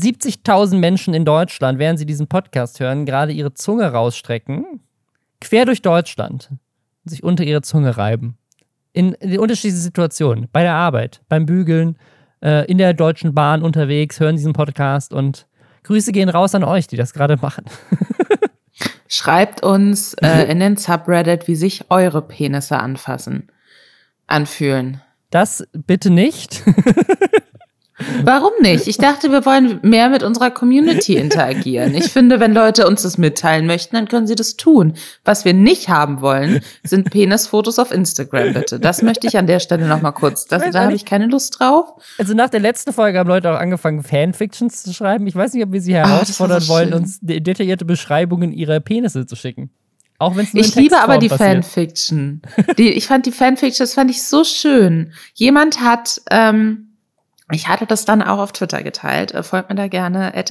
70.000 0.00 0.76
Menschen 0.76 1.14
in 1.14 1.24
Deutschland, 1.24 1.78
während 1.78 1.98
sie 1.98 2.06
diesen 2.06 2.26
Podcast 2.26 2.80
hören, 2.80 3.06
gerade 3.06 3.32
ihre 3.32 3.54
Zunge 3.54 3.92
rausstrecken, 3.92 4.80
quer 5.40 5.64
durch 5.64 5.82
Deutschland, 5.82 6.48
und 6.50 7.10
sich 7.10 7.22
unter 7.22 7.44
ihre 7.44 7.62
Zunge 7.62 7.96
reiben. 7.96 8.36
In, 8.92 9.12
in 9.14 9.38
unterschiedlichen 9.38 9.82
Situationen. 9.82 10.48
Bei 10.52 10.62
der 10.62 10.74
Arbeit, 10.74 11.20
beim 11.28 11.46
Bügeln, 11.46 11.96
äh, 12.42 12.66
in 12.66 12.78
der 12.78 12.94
Deutschen 12.94 13.34
Bahn 13.34 13.62
unterwegs, 13.62 14.18
hören 14.18 14.36
diesen 14.36 14.52
Podcast 14.52 15.12
und 15.12 15.46
Grüße 15.84 16.12
gehen 16.12 16.28
raus 16.28 16.54
an 16.54 16.64
euch, 16.64 16.86
die 16.86 16.96
das 16.96 17.12
gerade 17.12 17.36
machen. 17.36 17.64
Schreibt 19.08 19.62
uns 19.62 20.14
äh, 20.14 20.50
in 20.50 20.60
den 20.60 20.76
Subreddit, 20.76 21.48
wie 21.48 21.56
sich 21.56 21.90
eure 21.90 22.22
Penisse 22.22 22.78
anfassen, 22.78 23.48
anfühlen. 24.26 25.00
Das 25.30 25.66
bitte 25.72 26.10
nicht. 26.10 26.62
Warum 28.24 28.52
nicht? 28.60 28.86
Ich 28.86 28.98
dachte, 28.98 29.30
wir 29.30 29.44
wollen 29.44 29.78
mehr 29.82 30.08
mit 30.08 30.22
unserer 30.22 30.50
Community 30.50 31.16
interagieren. 31.16 31.94
Ich 31.94 32.12
finde, 32.12 32.40
wenn 32.40 32.54
Leute 32.54 32.86
uns 32.86 33.02
das 33.02 33.18
mitteilen 33.18 33.66
möchten, 33.66 33.96
dann 33.96 34.08
können 34.08 34.26
sie 34.26 34.34
das 34.34 34.56
tun. 34.56 34.94
Was 35.24 35.44
wir 35.44 35.54
nicht 35.54 35.88
haben 35.88 36.20
wollen, 36.20 36.60
sind 36.82 37.10
Penisfotos 37.10 37.78
auf 37.78 37.90
Instagram, 37.92 38.54
bitte. 38.54 38.80
Das 38.80 39.02
möchte 39.02 39.26
ich 39.26 39.36
an 39.36 39.46
der 39.46 39.60
Stelle 39.60 39.86
nochmal 39.86 40.12
kurz. 40.12 40.46
Das, 40.46 40.70
da 40.70 40.84
habe 40.84 40.94
ich 40.94 41.04
keine 41.04 41.26
Lust 41.26 41.58
drauf. 41.58 41.94
Also 42.18 42.34
nach 42.34 42.50
der 42.50 42.60
letzten 42.60 42.92
Folge 42.92 43.18
haben 43.18 43.28
Leute 43.28 43.52
auch 43.52 43.58
angefangen, 43.58 44.02
Fanfictions 44.02 44.82
zu 44.82 44.92
schreiben. 44.92 45.26
Ich 45.26 45.36
weiß 45.36 45.52
nicht, 45.54 45.64
ob 45.64 45.72
wir 45.72 45.80
sie 45.80 45.96
ah, 45.96 46.08
herausfordern 46.08 46.60
so 46.60 46.72
wollen, 46.72 46.94
uns 46.94 47.18
detaillierte 47.20 47.84
Beschreibungen 47.84 48.52
ihrer 48.52 48.80
Penisse 48.80 49.26
zu 49.26 49.36
schicken. 49.36 49.70
Auch 50.20 50.36
wenn 50.36 50.44
es 50.44 50.54
Ich 50.54 50.74
liebe 50.74 50.98
aber 50.98 51.16
die 51.16 51.28
passiert. 51.28 51.64
Fanfiction. 51.64 52.42
Die, 52.76 52.90
ich 52.92 53.06
fand 53.06 53.24
die 53.24 53.32
Fanfiction, 53.32 53.84
das 53.84 53.94
fand 53.94 54.10
ich 54.10 54.22
so 54.22 54.44
schön. 54.44 55.12
Jemand 55.34 55.80
hat 55.80 56.20
ähm, 56.30 56.89
ich 57.52 57.68
hatte 57.68 57.86
das 57.86 58.04
dann 58.04 58.22
auch 58.22 58.38
auf 58.38 58.52
Twitter 58.52 58.82
geteilt. 58.82 59.32
Äh, 59.32 59.42
folgt 59.42 59.70
mir 59.70 59.76
da 59.76 59.88
gerne, 59.88 60.34
at 60.34 60.50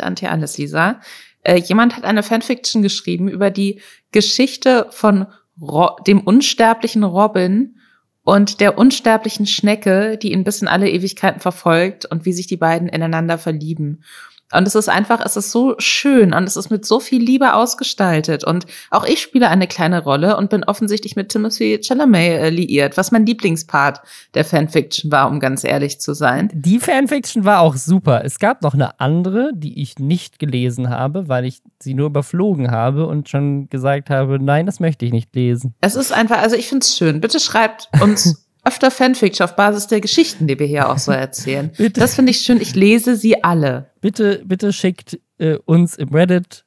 Lisa. 0.57 0.99
Äh, 1.43 1.57
jemand 1.57 1.95
hat 1.95 2.03
eine 2.03 2.23
Fanfiction 2.23 2.81
geschrieben 2.81 3.27
über 3.27 3.49
die 3.49 3.81
Geschichte 4.11 4.87
von 4.89 5.27
Ro 5.61 5.97
dem 6.07 6.21
unsterblichen 6.21 7.03
Robin 7.03 7.75
und 8.23 8.59
der 8.59 8.77
unsterblichen 8.77 9.45
Schnecke, 9.45 10.17
die 10.17 10.31
ihn 10.31 10.43
bis 10.43 10.61
in 10.61 10.67
alle 10.67 10.89
Ewigkeiten 10.89 11.39
verfolgt 11.39 12.05
und 12.05 12.25
wie 12.25 12.33
sich 12.33 12.47
die 12.47 12.57
beiden 12.57 12.87
ineinander 12.87 13.37
verlieben. 13.37 14.03
Und 14.51 14.67
es 14.67 14.75
ist 14.75 14.89
einfach, 14.89 15.21
es 15.23 15.37
ist 15.37 15.51
so 15.51 15.75
schön 15.77 16.33
und 16.33 16.43
es 16.43 16.55
ist 16.55 16.69
mit 16.69 16.85
so 16.85 16.99
viel 16.99 17.21
Liebe 17.21 17.53
ausgestaltet. 17.53 18.43
Und 18.43 18.65
auch 18.89 19.05
ich 19.05 19.21
spiele 19.21 19.49
eine 19.49 19.67
kleine 19.67 20.03
Rolle 20.03 20.37
und 20.37 20.49
bin 20.49 20.63
offensichtlich 20.63 21.15
mit 21.15 21.29
Timothy 21.29 21.79
Chalamet 21.83 22.39
äh, 22.39 22.49
liiert, 22.49 22.97
was 22.97 23.11
mein 23.11 23.25
Lieblingspart 23.25 24.01
der 24.33 24.45
Fanfiction 24.45 25.11
war, 25.11 25.29
um 25.29 25.39
ganz 25.39 25.63
ehrlich 25.63 25.99
zu 25.99 26.13
sein. 26.13 26.49
Die 26.53 26.79
Fanfiction 26.79 27.45
war 27.45 27.61
auch 27.61 27.75
super. 27.75 28.23
Es 28.25 28.39
gab 28.39 28.63
noch 28.63 28.73
eine 28.73 28.99
andere, 28.99 29.51
die 29.53 29.81
ich 29.81 29.99
nicht 29.99 30.39
gelesen 30.39 30.89
habe, 30.89 31.27
weil 31.27 31.45
ich 31.45 31.61
sie 31.79 31.93
nur 31.93 32.07
überflogen 32.07 32.71
habe 32.71 33.05
und 33.05 33.29
schon 33.29 33.69
gesagt 33.69 34.09
habe, 34.09 34.39
nein, 34.39 34.65
das 34.65 34.79
möchte 34.79 35.05
ich 35.05 35.11
nicht 35.11 35.33
lesen. 35.35 35.75
Es 35.81 35.95
ist 35.95 36.11
einfach, 36.11 36.39
also 36.39 36.55
ich 36.55 36.67
finde 36.67 36.83
es 36.83 36.97
schön. 36.97 37.21
Bitte 37.21 37.39
schreibt 37.39 37.89
uns 38.01 38.45
öfter 38.69 38.91
Fanfiction 38.91 39.43
auf 39.43 39.55
Basis 39.55 39.87
der 39.87 39.99
Geschichten, 39.99 40.45
die 40.45 40.59
wir 40.59 40.67
hier 40.67 40.89
auch 40.89 40.99
so 40.99 41.11
erzählen. 41.11 41.71
bitte. 41.77 41.99
Das 41.99 42.13
finde 42.13 42.31
ich 42.31 42.41
schön. 42.41 42.61
Ich 42.61 42.75
lese 42.75 43.15
sie 43.15 43.43
alle. 43.43 43.89
Bitte, 43.99 44.43
bitte 44.45 44.71
schickt 44.71 45.19
äh, 45.39 45.57
uns 45.65 45.95
im 45.95 46.09
Reddit 46.09 46.65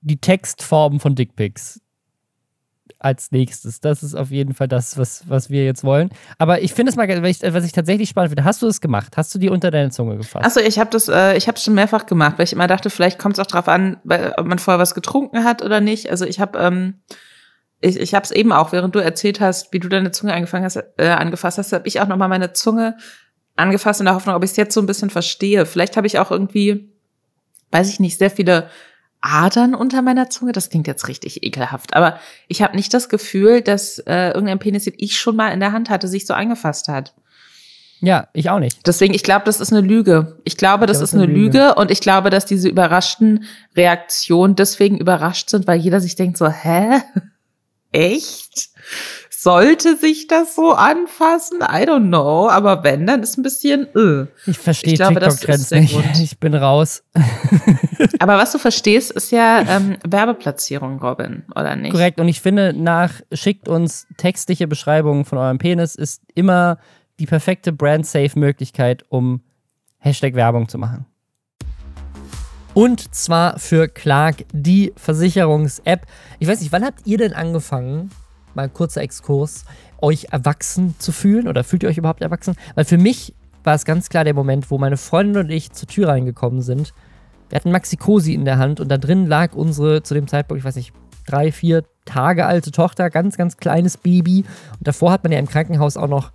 die 0.00 0.16
Textformen 0.16 0.98
von 0.98 1.14
Dickpics 1.14 1.80
als 2.98 3.30
nächstes. 3.30 3.80
Das 3.80 4.02
ist 4.02 4.14
auf 4.14 4.30
jeden 4.30 4.54
Fall 4.54 4.66
das, 4.66 4.98
was, 4.98 5.28
was 5.28 5.48
wir 5.48 5.64
jetzt 5.64 5.84
wollen. 5.84 6.10
Aber 6.38 6.62
ich 6.62 6.74
finde 6.74 6.90
es 6.90 6.96
mal, 6.96 7.06
was 7.08 7.64
ich 7.64 7.72
tatsächlich 7.72 8.08
spannend 8.08 8.30
finde, 8.30 8.44
hast 8.44 8.62
du 8.62 8.66
es 8.66 8.80
gemacht? 8.80 9.16
Hast 9.16 9.34
du 9.34 9.38
die 9.38 9.50
unter 9.50 9.70
deine 9.70 9.90
Zunge 9.90 10.16
gefasst? 10.16 10.44
Achso, 10.44 10.60
ich 10.60 10.78
habe 10.78 10.90
das, 10.90 11.08
äh, 11.08 11.36
ich 11.36 11.46
habe 11.46 11.58
schon 11.58 11.74
mehrfach 11.74 12.06
gemacht, 12.06 12.38
weil 12.38 12.44
ich 12.44 12.52
immer 12.52 12.66
dachte, 12.66 12.90
vielleicht 12.90 13.18
kommt 13.18 13.38
es 13.38 13.40
auch 13.40 13.46
darauf 13.46 13.68
an, 13.68 13.98
ob 14.36 14.46
man 14.46 14.58
vorher 14.58 14.80
was 14.80 14.94
getrunken 14.94 15.44
hat 15.44 15.62
oder 15.62 15.80
nicht. 15.80 16.10
Also 16.10 16.24
ich 16.24 16.40
habe 16.40 16.58
ähm, 16.58 16.94
ich, 17.84 18.00
ich 18.00 18.14
habe 18.14 18.24
es 18.24 18.30
eben 18.30 18.52
auch, 18.52 18.72
während 18.72 18.94
du 18.94 18.98
erzählt 18.98 19.40
hast, 19.40 19.72
wie 19.72 19.78
du 19.78 19.88
deine 19.88 20.10
Zunge 20.10 20.32
angefangen 20.32 20.64
hast, 20.64 20.82
äh, 20.96 21.08
angefasst 21.08 21.58
hast, 21.58 21.72
habe 21.72 21.86
ich 21.86 22.00
auch 22.00 22.08
nochmal 22.08 22.28
meine 22.28 22.52
Zunge 22.52 22.96
angefasst 23.56 24.00
in 24.00 24.06
der 24.06 24.14
Hoffnung, 24.14 24.34
ob 24.34 24.42
ich 24.42 24.50
es 24.52 24.56
jetzt 24.56 24.74
so 24.74 24.80
ein 24.80 24.86
bisschen 24.86 25.10
verstehe. 25.10 25.66
Vielleicht 25.66 25.96
habe 25.96 26.06
ich 26.06 26.18
auch 26.18 26.30
irgendwie, 26.30 26.90
weiß 27.70 27.90
ich 27.90 28.00
nicht, 28.00 28.18
sehr 28.18 28.30
viele 28.30 28.68
Adern 29.20 29.74
unter 29.74 30.02
meiner 30.02 30.30
Zunge. 30.30 30.52
Das 30.52 30.70
klingt 30.70 30.86
jetzt 30.86 31.08
richtig 31.08 31.44
ekelhaft, 31.44 31.94
aber 31.94 32.18
ich 32.48 32.62
habe 32.62 32.74
nicht 32.74 32.92
das 32.94 33.08
Gefühl, 33.08 33.60
dass 33.60 33.98
äh, 33.98 34.28
irgendein 34.28 34.58
Penis, 34.58 34.84
den 34.84 34.94
ich 34.96 35.18
schon 35.18 35.36
mal 35.36 35.50
in 35.50 35.60
der 35.60 35.72
Hand 35.72 35.90
hatte, 35.90 36.08
sich 36.08 36.26
so 36.26 36.34
angefasst 36.34 36.88
hat. 36.88 37.14
Ja, 38.00 38.28
ich 38.32 38.50
auch 38.50 38.58
nicht. 38.58 38.86
Deswegen, 38.86 39.14
ich 39.14 39.22
glaube, 39.22 39.44
das 39.44 39.60
ist 39.60 39.72
eine 39.72 39.86
Lüge. 39.86 40.38
Ich 40.44 40.56
glaube, 40.56 40.86
das 40.86 40.98
ich 40.98 41.04
ist 41.04 41.14
eine 41.14 41.26
Lüge. 41.26 41.58
Lüge 41.58 41.74
und 41.74 41.90
ich 41.90 42.00
glaube, 42.00 42.28
dass 42.28 42.44
diese 42.44 42.68
überraschten 42.68 43.44
Reaktionen 43.76 44.56
deswegen 44.56 44.98
überrascht 44.98 45.48
sind, 45.50 45.66
weil 45.66 45.78
jeder 45.78 46.00
sich 46.00 46.16
denkt 46.16 46.36
so, 46.36 46.48
hä? 46.48 47.00
Echt? 47.94 48.70
Sollte 49.30 49.96
sich 49.96 50.26
das 50.26 50.54
so 50.54 50.72
anfassen? 50.72 51.58
I 51.60 51.86
don't 51.86 52.08
know. 52.08 52.48
Aber 52.48 52.82
wenn, 52.82 53.06
dann 53.06 53.22
ist 53.22 53.36
ein 53.36 53.42
bisschen, 53.42 53.86
äh. 53.94 54.26
Ich 54.46 54.58
verstehe 54.58 54.94
TikTok-Trends 54.94 55.70
nicht. 55.72 55.94
Gut. 55.94 56.04
Ich 56.20 56.38
bin 56.38 56.54
raus. 56.54 57.04
Aber 58.18 58.38
was 58.38 58.52
du 58.52 58.58
verstehst, 58.58 59.10
ist 59.12 59.30
ja 59.32 59.60
ähm, 59.68 59.96
Werbeplatzierung, 60.02 60.98
Robin, 60.98 61.44
oder 61.54 61.76
nicht? 61.76 61.92
Korrekt. 61.92 62.20
Und 62.20 62.28
ich 62.28 62.40
finde, 62.40 62.72
nach 62.72 63.20
schickt 63.32 63.68
uns 63.68 64.06
textliche 64.16 64.66
Beschreibungen 64.66 65.24
von 65.24 65.38
eurem 65.38 65.58
Penis 65.58 65.94
ist 65.94 66.22
immer 66.34 66.78
die 67.20 67.26
perfekte 67.26 67.72
Brand-Safe-Möglichkeit, 67.72 69.04
um 69.08 69.42
Hashtag 69.98 70.34
Werbung 70.34 70.68
zu 70.68 70.78
machen. 70.78 71.06
Und 72.74 73.14
zwar 73.14 73.60
für 73.60 73.86
Clark, 73.86 74.44
die 74.52 74.92
Versicherungs-App. 74.96 76.06
Ich 76.40 76.48
weiß 76.48 76.60
nicht, 76.60 76.72
wann 76.72 76.84
habt 76.84 77.06
ihr 77.06 77.18
denn 77.18 77.32
angefangen, 77.32 78.10
mal 78.54 78.68
kurzer 78.68 79.00
Exkurs, 79.00 79.64
euch 80.02 80.26
erwachsen 80.32 80.96
zu 80.98 81.12
fühlen? 81.12 81.46
Oder 81.46 81.62
fühlt 81.62 81.84
ihr 81.84 81.88
euch 81.88 81.98
überhaupt 81.98 82.20
erwachsen? 82.20 82.56
Weil 82.74 82.84
für 82.84 82.98
mich 82.98 83.32
war 83.62 83.76
es 83.76 83.84
ganz 83.84 84.08
klar 84.08 84.24
der 84.24 84.34
Moment, 84.34 84.72
wo 84.72 84.78
meine 84.78 84.96
Freundin 84.96 85.44
und 85.44 85.50
ich 85.50 85.70
zur 85.70 85.86
Tür 85.86 86.08
reingekommen 86.08 86.62
sind. 86.62 86.92
Wir 87.48 87.56
hatten 87.56 87.70
Maxi 87.70 87.96
Cosi 87.96 88.34
in 88.34 88.44
der 88.44 88.58
Hand 88.58 88.80
und 88.80 88.88
da 88.88 88.98
drin 88.98 89.26
lag 89.26 89.54
unsere 89.54 90.02
zu 90.02 90.14
dem 90.14 90.26
Zeitpunkt, 90.26 90.58
ich 90.58 90.64
weiß 90.64 90.76
nicht, 90.76 90.92
drei, 91.26 91.52
vier 91.52 91.84
Tage 92.04 92.44
alte 92.44 92.72
Tochter, 92.72 93.08
ganz, 93.08 93.36
ganz 93.36 93.56
kleines 93.56 93.96
Baby. 93.96 94.44
Und 94.72 94.88
davor 94.88 95.12
hat 95.12 95.22
man 95.22 95.30
ja 95.30 95.38
im 95.38 95.48
Krankenhaus 95.48 95.96
auch 95.96 96.08
noch 96.08 96.32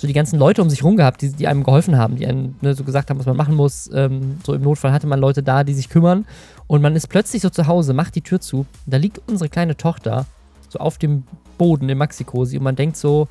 so 0.00 0.06
die 0.06 0.14
ganzen 0.14 0.38
Leute 0.38 0.62
um 0.62 0.70
sich 0.70 0.82
rum 0.82 0.96
gehabt, 0.96 1.20
die, 1.20 1.30
die 1.30 1.46
einem 1.46 1.62
geholfen 1.62 1.98
haben, 1.98 2.16
die 2.16 2.26
einem 2.26 2.54
ne, 2.62 2.72
so 2.74 2.84
gesagt 2.84 3.10
haben, 3.10 3.18
was 3.18 3.26
man 3.26 3.36
machen 3.36 3.54
muss. 3.54 3.90
Ähm, 3.92 4.38
so 4.46 4.54
im 4.54 4.62
Notfall 4.62 4.92
hatte 4.92 5.06
man 5.06 5.20
Leute 5.20 5.42
da, 5.42 5.62
die 5.62 5.74
sich 5.74 5.90
kümmern. 5.90 6.24
Und 6.66 6.80
man 6.80 6.96
ist 6.96 7.08
plötzlich 7.08 7.42
so 7.42 7.50
zu 7.50 7.66
Hause, 7.66 7.92
macht 7.92 8.14
die 8.14 8.22
Tür 8.22 8.40
zu. 8.40 8.64
Da 8.86 8.96
liegt 8.96 9.20
unsere 9.28 9.50
kleine 9.50 9.76
Tochter 9.76 10.24
so 10.70 10.78
auf 10.78 10.96
dem 10.96 11.24
Boden 11.58 11.86
im 11.90 11.98
Maxikosi 11.98 12.56
und 12.56 12.62
man 12.62 12.76
denkt 12.76 12.96
so, 12.96 13.28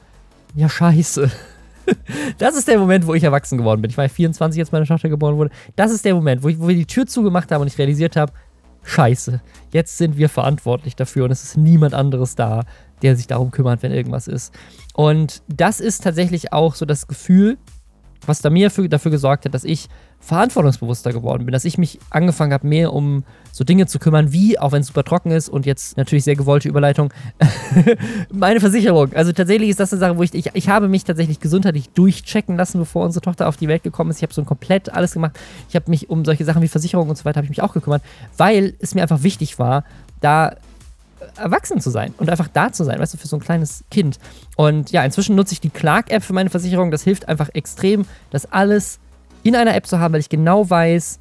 ja 0.55 0.69
scheiße. 0.69 1.31
Das 2.37 2.55
ist 2.55 2.67
der 2.67 2.77
Moment, 2.77 3.07
wo 3.07 3.15
ich 3.15 3.23
erwachsen 3.23 3.57
geworden 3.57 3.81
bin. 3.81 3.89
Ich 3.89 3.97
war 3.97 4.07
24, 4.07 4.61
als 4.61 4.71
meine 4.71 4.85
Tochter 4.85 5.09
geboren 5.09 5.37
wurde. 5.37 5.49
Das 5.75 5.89
ist 5.89 6.05
der 6.05 6.13
Moment, 6.13 6.43
wo, 6.43 6.49
ich, 6.49 6.59
wo 6.59 6.67
wir 6.67 6.75
die 6.75 6.85
Tür 6.85 7.07
zugemacht 7.07 7.51
haben 7.51 7.61
und 7.61 7.67
ich 7.67 7.79
realisiert 7.79 8.15
habe, 8.15 8.31
scheiße, 8.83 9.41
jetzt 9.71 9.97
sind 9.97 10.15
wir 10.15 10.29
verantwortlich 10.29 10.95
dafür 10.95 11.25
und 11.25 11.31
es 11.31 11.43
ist 11.43 11.57
niemand 11.57 11.95
anderes 11.95 12.35
da, 12.35 12.65
der 13.01 13.15
sich 13.15 13.27
darum 13.27 13.51
kümmert, 13.51 13.83
wenn 13.83 13.91
irgendwas 13.91 14.27
ist. 14.27 14.53
Und 14.93 15.41
das 15.47 15.79
ist 15.79 16.03
tatsächlich 16.03 16.53
auch 16.53 16.75
so 16.75 16.85
das 16.85 17.07
Gefühl, 17.07 17.57
was 18.25 18.41
da 18.41 18.49
mir 18.49 18.69
für, 18.69 18.87
dafür 18.89 19.11
gesorgt 19.11 19.45
hat, 19.45 19.53
dass 19.53 19.63
ich 19.63 19.87
verantwortungsbewusster 20.19 21.13
geworden 21.13 21.45
bin, 21.45 21.53
dass 21.53 21.63
ich 21.63 21.77
mich 21.77 21.99
angefangen 22.09 22.51
habe, 22.51 22.67
mehr 22.67 22.93
um 22.93 23.23
so 23.51 23.63
Dinge 23.63 23.87
zu 23.87 23.99
kümmern, 23.99 24.33
wie, 24.33 24.59
auch 24.59 24.73
wenn 24.73 24.81
es 24.81 24.87
super 24.87 25.03
trocken 25.03 25.31
ist 25.31 25.47
und 25.47 25.65
jetzt 25.65 25.97
natürlich 25.97 26.25
sehr 26.25 26.35
gewollte 26.35 26.67
Überleitung, 26.67 27.13
meine 28.31 28.59
Versicherung. 28.59 29.13
Also 29.13 29.31
tatsächlich 29.31 29.69
ist 29.69 29.79
das 29.79 29.93
eine 29.93 29.99
Sache, 29.99 30.17
wo 30.17 30.23
ich, 30.23 30.33
ich, 30.33 30.51
ich 30.53 30.69
habe 30.69 30.89
mich 30.89 31.05
tatsächlich 31.05 31.39
gesundheitlich 31.39 31.89
durchchecken 31.89 32.57
lassen, 32.57 32.79
bevor 32.79 33.05
unsere 33.05 33.21
Tochter 33.21 33.47
auf 33.47 33.57
die 33.57 33.67
Welt 33.67 33.83
gekommen 33.83 34.11
ist. 34.11 34.17
Ich 34.17 34.23
habe 34.23 34.33
so 34.33 34.41
ein 34.41 34.45
komplett 34.45 34.93
alles 34.93 35.13
gemacht. 35.13 35.39
Ich 35.69 35.75
habe 35.75 35.89
mich 35.89 36.09
um 36.09 36.25
solche 36.25 36.45
Sachen 36.45 36.61
wie 36.61 36.67
Versicherung 36.67 37.09
und 37.09 37.17
so 37.17 37.25
weiter, 37.25 37.37
habe 37.37 37.45
ich 37.45 37.51
mich 37.51 37.63
auch 37.63 37.73
gekümmert, 37.73 38.03
weil 38.37 38.75
es 38.79 38.93
mir 38.93 39.01
einfach 39.01 39.23
wichtig 39.23 39.57
war, 39.57 39.85
da 40.19 40.57
erwachsen 41.37 41.79
zu 41.79 41.89
sein 41.89 42.13
und 42.17 42.29
einfach 42.29 42.47
da 42.47 42.71
zu 42.71 42.83
sein, 42.83 42.99
weißt 42.99 43.13
du, 43.13 43.17
für 43.17 43.27
so 43.27 43.37
ein 43.37 43.41
kleines 43.41 43.83
Kind. 43.91 44.19
Und 44.55 44.91
ja, 44.91 45.03
inzwischen 45.03 45.35
nutze 45.35 45.53
ich 45.53 45.61
die 45.61 45.69
Clark-App 45.69 46.23
für 46.23 46.33
meine 46.33 46.49
Versicherung. 46.49 46.91
Das 46.91 47.03
hilft 47.03 47.27
einfach 47.27 47.49
extrem, 47.53 48.05
das 48.31 48.51
alles 48.51 48.99
in 49.43 49.55
einer 49.55 49.75
App 49.75 49.87
zu 49.87 49.99
haben, 49.99 50.13
weil 50.13 50.19
ich 50.19 50.29
genau 50.29 50.69
weiß, 50.69 51.19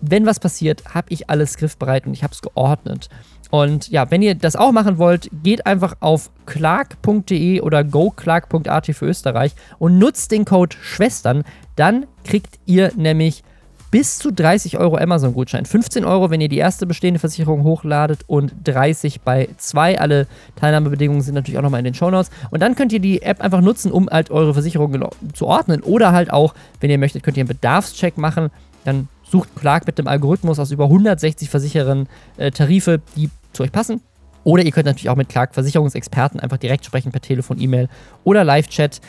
wenn 0.00 0.26
was 0.26 0.40
passiert, 0.40 0.94
habe 0.94 1.08
ich 1.10 1.28
alles 1.28 1.56
griffbereit 1.56 2.06
und 2.06 2.12
ich 2.12 2.22
habe 2.22 2.32
es 2.32 2.42
geordnet. 2.42 3.08
Und 3.50 3.88
ja, 3.88 4.10
wenn 4.10 4.22
ihr 4.22 4.36
das 4.36 4.54
auch 4.56 4.72
machen 4.72 4.98
wollt, 4.98 5.28
geht 5.42 5.66
einfach 5.66 5.96
auf 6.00 6.30
clark.de 6.46 7.60
oder 7.60 7.82
goclark.at 7.82 8.86
für 8.86 9.06
Österreich 9.06 9.54
und 9.78 9.98
nutzt 9.98 10.30
den 10.30 10.44
Code 10.44 10.76
Schwestern. 10.80 11.42
Dann 11.74 12.06
kriegt 12.24 12.60
ihr 12.64 12.92
nämlich 12.96 13.42
bis 13.90 14.18
zu 14.18 14.32
30 14.32 14.78
Euro 14.78 14.96
Amazon-Gutschein. 14.96 15.64
15 15.64 16.04
Euro, 16.04 16.30
wenn 16.30 16.40
ihr 16.40 16.48
die 16.48 16.58
erste 16.58 16.86
bestehende 16.86 17.18
Versicherung 17.18 17.64
hochladet 17.64 18.20
und 18.26 18.52
30 18.64 19.22
bei 19.22 19.48
zwei. 19.56 19.98
Alle 19.98 20.26
Teilnahmebedingungen 20.56 21.22
sind 21.22 21.34
natürlich 21.34 21.58
auch 21.58 21.62
nochmal 21.62 21.80
in 21.80 21.84
den 21.84 21.94
Shownotes. 21.94 22.30
Und 22.50 22.60
dann 22.60 22.76
könnt 22.76 22.92
ihr 22.92 23.00
die 23.00 23.22
App 23.22 23.40
einfach 23.40 23.60
nutzen, 23.60 23.90
um 23.90 24.08
halt 24.08 24.30
eure 24.30 24.52
Versicherung 24.52 25.08
zu 25.34 25.46
ordnen. 25.46 25.82
Oder 25.82 26.12
halt 26.12 26.32
auch, 26.32 26.54
wenn 26.80 26.90
ihr 26.90 26.98
möchtet, 26.98 27.22
könnt 27.22 27.36
ihr 27.36 27.42
einen 27.42 27.48
Bedarfscheck 27.48 28.16
machen. 28.16 28.50
Dann 28.84 29.08
sucht 29.28 29.48
Clark 29.56 29.86
mit 29.86 29.98
dem 29.98 30.06
Algorithmus 30.06 30.58
aus 30.58 30.70
über 30.70 30.84
160 30.84 31.50
Versicherern 31.50 32.08
äh, 32.36 32.50
Tarife, 32.50 33.00
die 33.16 33.30
zu 33.52 33.62
euch 33.62 33.72
passen. 33.72 34.00
Oder 34.44 34.64
ihr 34.64 34.72
könnt 34.72 34.86
natürlich 34.86 35.10
auch 35.10 35.16
mit 35.16 35.28
Clark 35.28 35.54
Versicherungsexperten 35.54 36.40
einfach 36.40 36.56
direkt 36.56 36.84
sprechen 36.84 37.12
per 37.12 37.20
Telefon, 37.20 37.60
E-Mail 37.60 37.88
oder 38.24 38.42
Live-Chat. 38.44 39.00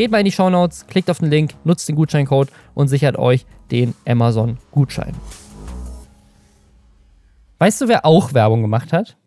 Geht 0.00 0.10
mal 0.10 0.20
in 0.20 0.24
die 0.24 0.32
Show 0.32 0.48
Notes, 0.48 0.86
klickt 0.86 1.10
auf 1.10 1.18
den 1.18 1.28
Link, 1.28 1.52
nutzt 1.62 1.86
den 1.86 1.94
Gutscheincode 1.94 2.48
und 2.72 2.88
sichert 2.88 3.18
euch 3.18 3.44
den 3.70 3.94
Amazon-Gutschein. 4.08 5.12
Weißt 7.58 7.82
du, 7.82 7.88
wer 7.88 8.06
auch 8.06 8.32
Werbung 8.32 8.62
gemacht 8.62 8.94
hat? 8.94 9.18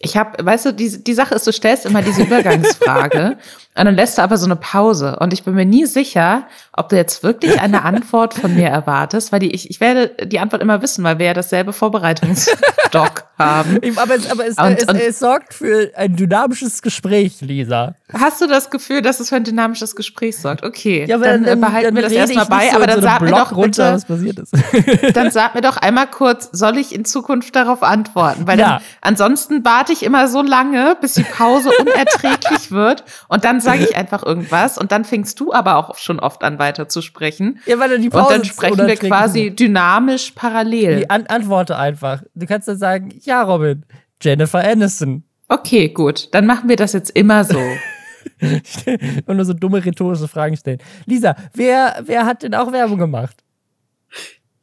Ich 0.00 0.16
habe, 0.16 0.44
weißt 0.44 0.66
du, 0.66 0.72
die, 0.72 1.02
die 1.02 1.14
Sache 1.14 1.34
ist, 1.34 1.46
du 1.46 1.52
stellst 1.52 1.84
immer 1.84 2.02
diese 2.02 2.22
Übergangsfrage 2.22 3.36
und 3.74 3.84
dann 3.84 3.94
lässt 3.96 4.18
du 4.18 4.22
aber 4.22 4.36
so 4.36 4.46
eine 4.46 4.54
Pause. 4.56 5.16
Und 5.20 5.32
ich 5.32 5.42
bin 5.42 5.54
mir 5.54 5.64
nie 5.64 5.86
sicher, 5.86 6.46
ob 6.72 6.88
du 6.88 6.96
jetzt 6.96 7.22
wirklich 7.24 7.60
eine 7.60 7.82
Antwort 7.82 8.34
von 8.34 8.54
mir 8.54 8.68
erwartest, 8.68 9.32
weil 9.32 9.40
die, 9.40 9.50
ich, 9.50 9.70
ich 9.70 9.80
werde 9.80 10.26
die 10.26 10.38
Antwort 10.38 10.62
immer 10.62 10.82
wissen, 10.82 11.02
weil 11.04 11.18
wir 11.18 11.26
ja 11.26 11.34
dasselbe 11.34 11.72
Vorbereitungsdoc 11.72 13.24
haben. 13.38 13.78
Aber, 13.96 14.14
es, 14.14 14.30
aber 14.30 14.46
es, 14.46 14.58
und, 14.58 14.78
es, 14.78 14.84
und, 14.84 14.96
es, 14.96 15.18
sorgt 15.18 15.54
für 15.54 15.90
ein 15.96 16.14
dynamisches 16.16 16.82
Gespräch, 16.82 17.40
Lisa. 17.40 17.94
Hast 18.12 18.40
du 18.40 18.46
das 18.46 18.70
Gefühl, 18.70 19.02
dass 19.02 19.20
es 19.20 19.28
für 19.28 19.36
ein 19.36 19.44
dynamisches 19.44 19.94
Gespräch 19.94 20.38
sorgt? 20.38 20.64
Okay, 20.64 21.04
ja, 21.08 21.18
dann, 21.18 21.44
dann 21.44 21.60
behalten 21.60 21.86
dann 21.86 21.94
wir 21.96 22.02
das 22.02 22.12
erstmal 22.12 22.46
bei, 22.46 22.70
so 22.70 22.76
aber 22.76 22.86
dann 22.86 22.96
so 22.96 23.02
sag 23.02 23.20
mir 23.20 23.30
doch 23.30 23.52
runter, 23.52 23.66
bitte, 23.68 23.94
was 23.94 24.04
passiert 24.04 24.38
ist. 24.38 25.16
dann 25.16 25.30
sag 25.30 25.54
mir 25.54 25.60
doch 25.60 25.76
einmal 25.76 26.08
kurz, 26.08 26.48
soll 26.52 26.78
ich 26.78 26.94
in 26.94 27.04
Zukunft 27.04 27.54
darauf 27.54 27.82
antworten? 27.82 28.46
Weil 28.46 28.58
ja. 28.58 28.68
dann, 28.68 28.82
ansonsten 29.00 29.62
warte 29.88 29.92
ich 29.92 30.02
immer 30.04 30.28
so 30.28 30.42
lange, 30.42 30.96
bis 31.00 31.14
die 31.14 31.22
Pause 31.22 31.70
unerträglich 31.80 32.70
wird 32.70 33.04
und 33.28 33.44
dann 33.44 33.60
sage 33.60 33.84
ich 33.84 33.96
einfach 33.96 34.22
irgendwas 34.22 34.76
und 34.76 34.92
dann 34.92 35.06
fängst 35.06 35.40
du 35.40 35.52
aber 35.52 35.76
auch 35.76 35.96
schon 35.96 36.20
oft 36.20 36.44
an 36.44 36.58
weiter 36.58 36.88
zu 36.88 37.00
sprechen. 37.00 37.60
Ja, 37.64 37.78
weil 37.78 37.88
dann 37.88 38.02
die 38.02 38.10
Pause 38.10 38.24
Und 38.24 38.32
dann 38.32 38.44
sprechen 38.44 38.86
wir 38.86 38.96
quasi 38.96 39.50
dynamisch 39.50 40.32
parallel. 40.32 40.98
Die 40.98 41.10
an 41.10 41.26
antworte 41.26 41.78
einfach. 41.78 42.22
Du 42.34 42.46
kannst 42.46 42.68
dann 42.68 42.76
sagen, 42.76 43.18
ja, 43.22 43.42
Robin, 43.42 43.86
Jennifer 44.20 44.62
Aniston. 44.62 45.24
Okay, 45.48 45.88
gut. 45.88 46.28
Dann 46.34 46.44
machen 46.44 46.68
wir 46.68 46.76
das 46.76 46.92
jetzt 46.92 47.10
immer 47.10 47.44
so. 47.44 47.58
und 49.26 49.36
nur 49.36 49.44
so 49.46 49.54
dumme 49.54 49.82
rhetorische 49.82 50.28
Fragen 50.28 50.56
stellen. 50.56 50.80
Lisa, 51.06 51.34
wer, 51.54 52.02
wer 52.04 52.26
hat 52.26 52.42
denn 52.42 52.54
auch 52.54 52.72
Werbung 52.72 52.98
gemacht? 52.98 53.42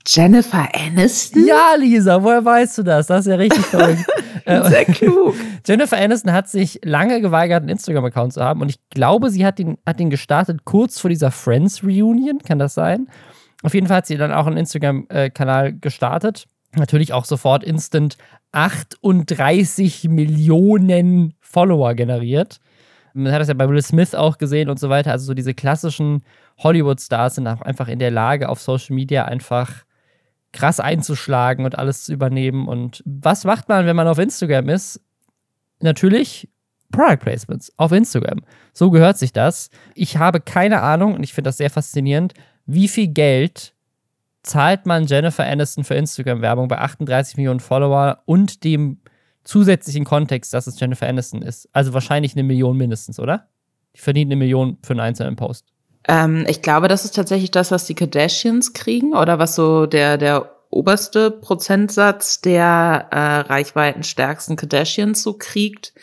Jennifer 0.08 0.68
Aniston? 0.74 1.46
Ja, 1.46 1.76
Lisa, 1.78 2.22
woher 2.22 2.44
weißt 2.44 2.78
du 2.80 2.84
das? 2.84 3.08
Das 3.08 3.22
ist 3.22 3.28
ja 3.28 3.36
richtig 3.36 3.66
toll. 3.72 3.98
Äh, 4.48 4.70
Sehr 4.70 4.86
klug. 4.86 5.34
Jennifer 5.66 5.98
Aniston 5.98 6.32
hat 6.32 6.48
sich 6.48 6.80
lange 6.84 7.20
geweigert, 7.20 7.62
einen 7.62 7.70
Instagram-Account 7.70 8.34
zu 8.34 8.44
haben 8.44 8.62
und 8.62 8.70
ich 8.70 8.78
glaube, 8.92 9.32
sie 9.32 9.44
hat 9.44 9.58
den, 9.58 9.80
hat 9.88 10.00
den 10.00 10.12
gestartet 10.12 10.66
kurz 10.66 11.00
vor 11.00 11.10
dieser 11.10 11.32
Friends-Reunion. 11.32 12.38
Kann 12.46 12.60
das 12.60 12.76
sein? 12.76 13.08
Auf 13.64 13.74
jeden 13.74 13.88
Fall 13.88 13.98
hat 13.98 14.06
sie 14.06 14.18
dann 14.18 14.32
auch 14.32 14.46
einen 14.46 14.58
Instagram-Kanal 14.58 15.74
gestartet. 15.80 16.46
Natürlich 16.76 17.12
auch 17.12 17.26
sofort 17.26 17.64
instant 17.64 18.18
38 18.52 20.10
Millionen 20.10 21.34
Follower 21.40 21.96
generiert. 21.96 22.60
Man 23.16 23.32
hat 23.32 23.42
das 23.42 23.48
ja 23.48 23.56
bei 23.56 23.68
Will 23.68 23.82
Smith 23.82 24.14
auch 24.14 24.38
gesehen 24.38 24.70
und 24.70 24.80
so 24.80 24.90
weiter. 24.90 25.12
Also 25.12 25.26
so 25.26 25.34
diese 25.34 25.56
klassischen 25.56 26.24
Hollywood-Stars 26.60 27.36
sind 27.36 27.48
auch 27.48 27.62
einfach 27.62 27.88
in 27.88 27.98
der 27.98 28.12
Lage, 28.12 28.48
auf 28.50 28.62
Social 28.62 28.94
Media 28.94 29.26
einfach 29.26 29.85
krass 30.56 30.80
einzuschlagen 30.80 31.66
und 31.66 31.78
alles 31.78 32.06
zu 32.06 32.14
übernehmen. 32.14 32.68
Und 32.68 33.04
was 33.06 33.44
macht 33.44 33.70
man, 33.70 33.86
wenn 33.86 33.96
man 33.96 34.08
auf 34.08 34.18
Instagram 34.18 34.70
ist? 34.70 35.02
Natürlich 35.82 36.50
Product 36.92 37.18
Placements 37.18 37.74
auf 37.78 37.92
Instagram. 37.92 38.42
So 38.74 38.90
gehört 38.90 39.18
sich 39.18 39.34
das. 39.34 39.70
Ich 39.94 40.18
habe 40.18 40.40
keine 40.40 40.82
Ahnung 40.82 41.14
und 41.14 41.24
ich 41.24 41.34
finde 41.34 41.50
das 41.50 41.58
sehr 41.58 41.70
faszinierend, 41.70 42.34
wie 42.66 42.88
viel 42.88 43.10
Geld 43.10 43.74
zahlt 44.44 44.86
man 44.86 45.06
Jennifer 45.06 45.46
Aniston 45.46 45.84
für 45.84 45.96
Instagram-Werbung 45.96 46.68
bei 46.68 46.78
38 46.78 47.38
Millionen 47.38 47.60
Follower 47.60 48.22
und 48.26 48.64
dem 48.64 49.00
zusätzlichen 49.44 50.06
Kontext, 50.06 50.54
dass 50.54 50.68
es 50.68 50.80
Jennifer 50.80 51.08
Aniston 51.08 51.42
ist. 51.42 51.68
Also 51.74 51.94
wahrscheinlich 51.94 52.34
eine 52.34 52.44
Million 52.44 52.78
mindestens, 52.78 53.20
oder? 53.20 53.48
Die 53.96 54.00
verdient 54.00 54.30
eine 54.30 54.38
Million 54.38 54.78
für 54.84 54.94
einen 54.94 55.02
einzelnen 55.02 55.36
Post. 55.36 55.75
Ähm, 56.08 56.46
ich 56.48 56.62
glaube, 56.62 56.88
das 56.88 57.06
ist 57.06 57.16
tatsächlich 57.16 57.52
das, 57.52 57.72
was 57.72 57.86
die 57.86 57.96
Kardashians 57.96 58.74
kriegen 58.74 59.14
oder 59.14 59.40
was 59.40 59.56
so 59.56 59.86
der, 59.86 60.18
der 60.18 60.52
oberste 60.70 61.32
Prozentsatz 61.32 62.42
der 62.42 63.08
äh, 63.12 63.18
reichweitenstärksten 63.52 64.56
Kardashians 64.56 65.24
so 65.24 65.34
kriegt. 65.34 65.94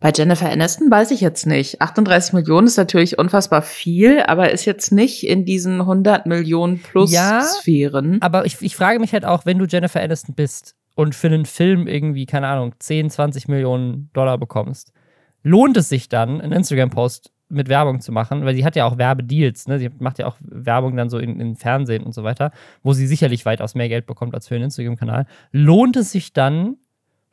Bei 0.00 0.10
Jennifer 0.14 0.50
Aniston 0.50 0.90
weiß 0.90 1.10
ich 1.10 1.20
jetzt 1.20 1.46
nicht. 1.46 1.80
38 1.80 2.32
Millionen 2.32 2.66
ist 2.66 2.76
natürlich 2.76 3.18
unfassbar 3.18 3.62
viel, 3.62 4.20
aber 4.22 4.50
ist 4.50 4.64
jetzt 4.64 4.90
nicht 4.90 5.26
in 5.26 5.44
diesen 5.44 5.80
100 5.80 6.26
Millionen 6.26 6.80
plus 6.80 7.12
ja, 7.12 7.42
Sphären. 7.42 8.20
Aber 8.22 8.46
ich, 8.46 8.56
ich 8.60 8.74
frage 8.74 8.98
mich 8.98 9.12
halt 9.12 9.24
auch, 9.24 9.46
wenn 9.46 9.58
du 9.58 9.66
Jennifer 9.66 10.00
Aniston 10.00 10.34
bist 10.34 10.74
und 10.94 11.14
für 11.14 11.28
einen 11.28 11.44
Film 11.44 11.86
irgendwie, 11.86 12.26
keine 12.26 12.48
Ahnung, 12.48 12.74
10, 12.78 13.10
20 13.10 13.48
Millionen 13.48 14.10
Dollar 14.14 14.38
bekommst, 14.38 14.92
lohnt 15.42 15.76
es 15.76 15.88
sich 15.88 16.08
dann, 16.08 16.40
einen 16.40 16.52
Instagram-Post 16.52 17.30
mit 17.48 17.68
Werbung 17.68 18.00
zu 18.00 18.12
machen, 18.12 18.44
weil 18.44 18.54
sie 18.54 18.64
hat 18.64 18.76
ja 18.76 18.86
auch 18.86 18.98
Werbedeals, 18.98 19.68
ne? 19.68 19.78
Sie 19.78 19.90
macht 19.98 20.18
ja 20.18 20.26
auch 20.26 20.36
Werbung 20.40 20.96
dann 20.96 21.08
so 21.08 21.18
in, 21.18 21.40
in 21.40 21.56
Fernsehen 21.56 22.02
und 22.02 22.12
so 22.12 22.24
weiter, 22.24 22.50
wo 22.82 22.92
sie 22.92 23.06
sicherlich 23.06 23.46
weitaus 23.46 23.74
mehr 23.74 23.88
Geld 23.88 24.06
bekommt 24.06 24.34
als 24.34 24.48
für 24.48 24.56
einen 24.56 24.64
Instagram-Kanal. 24.64 25.26
Lohnt 25.52 25.96
es 25.96 26.10
sich 26.10 26.32
dann, 26.32 26.76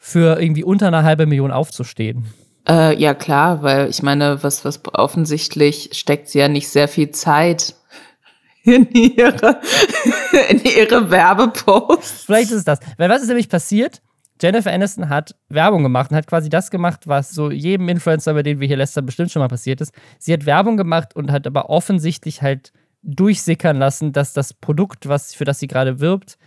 für 0.06 0.38
irgendwie 0.38 0.66
unter 0.66 0.88
einer 0.88 1.04
halben 1.04 1.30
Million 1.30 1.52
aufzustehen? 1.52 2.26
Äh, 2.68 3.00
ja, 3.02 3.14
klar, 3.14 3.64
weil 3.64 3.90
ich 3.90 4.04
meine, 4.04 4.44
was, 4.44 4.66
was 4.66 4.82
offensichtlich 4.94 5.92
steckt 5.94 6.28
sie 6.28 6.40
ja 6.40 6.50
nicht 6.50 6.68
sehr 6.68 6.90
viel 6.90 7.12
Zeit 7.12 7.76
in 8.64 8.92
ihre, 8.92 9.62
in 10.50 10.62
ihre 10.62 11.10
Werbeposts. 11.10 12.26
Vielleicht 12.26 12.52
ist 12.52 12.58
es 12.58 12.64
das. 12.66 12.80
Weil 12.98 13.10
was 13.10 13.22
ist 13.22 13.30
nämlich 13.30 13.48
passiert? 13.48 14.02
Jennifer 14.44 14.74
Aniston 14.74 15.08
hat 15.08 15.36
Werbung 15.48 15.84
gemacht 15.84 16.12
und 16.12 16.18
hat 16.18 16.28
quasi 16.28 16.50
das 16.50 16.70
gemacht, 16.70 17.08
was 17.08 17.32
so 17.32 17.50
jedem 17.50 17.88
Influencer, 17.88 18.34
bei 18.34 18.44
dem 18.44 18.60
wir 18.60 18.68
hier 18.68 18.76
lästern, 18.76 19.06
bestimmt 19.06 19.32
schon 19.32 19.40
mal 19.40 19.48
passiert 19.48 19.80
ist. 19.80 19.94
Sie 20.20 20.34
hat 20.34 20.46
Werbung 20.46 20.76
gemacht 20.76 21.16
und 21.16 21.32
hat 21.32 21.48
aber 21.48 21.70
offensichtlich 21.70 22.42
halt 22.42 22.74
durchsickern 23.04 23.78
lassen, 23.78 24.12
dass 24.12 24.34
das 24.34 24.54
Produkt, 24.54 25.08
was, 25.08 25.34
für 25.34 25.46
das 25.46 25.60
sie 25.60 25.68
gerade 25.68 26.02
wirbt, 26.02 26.38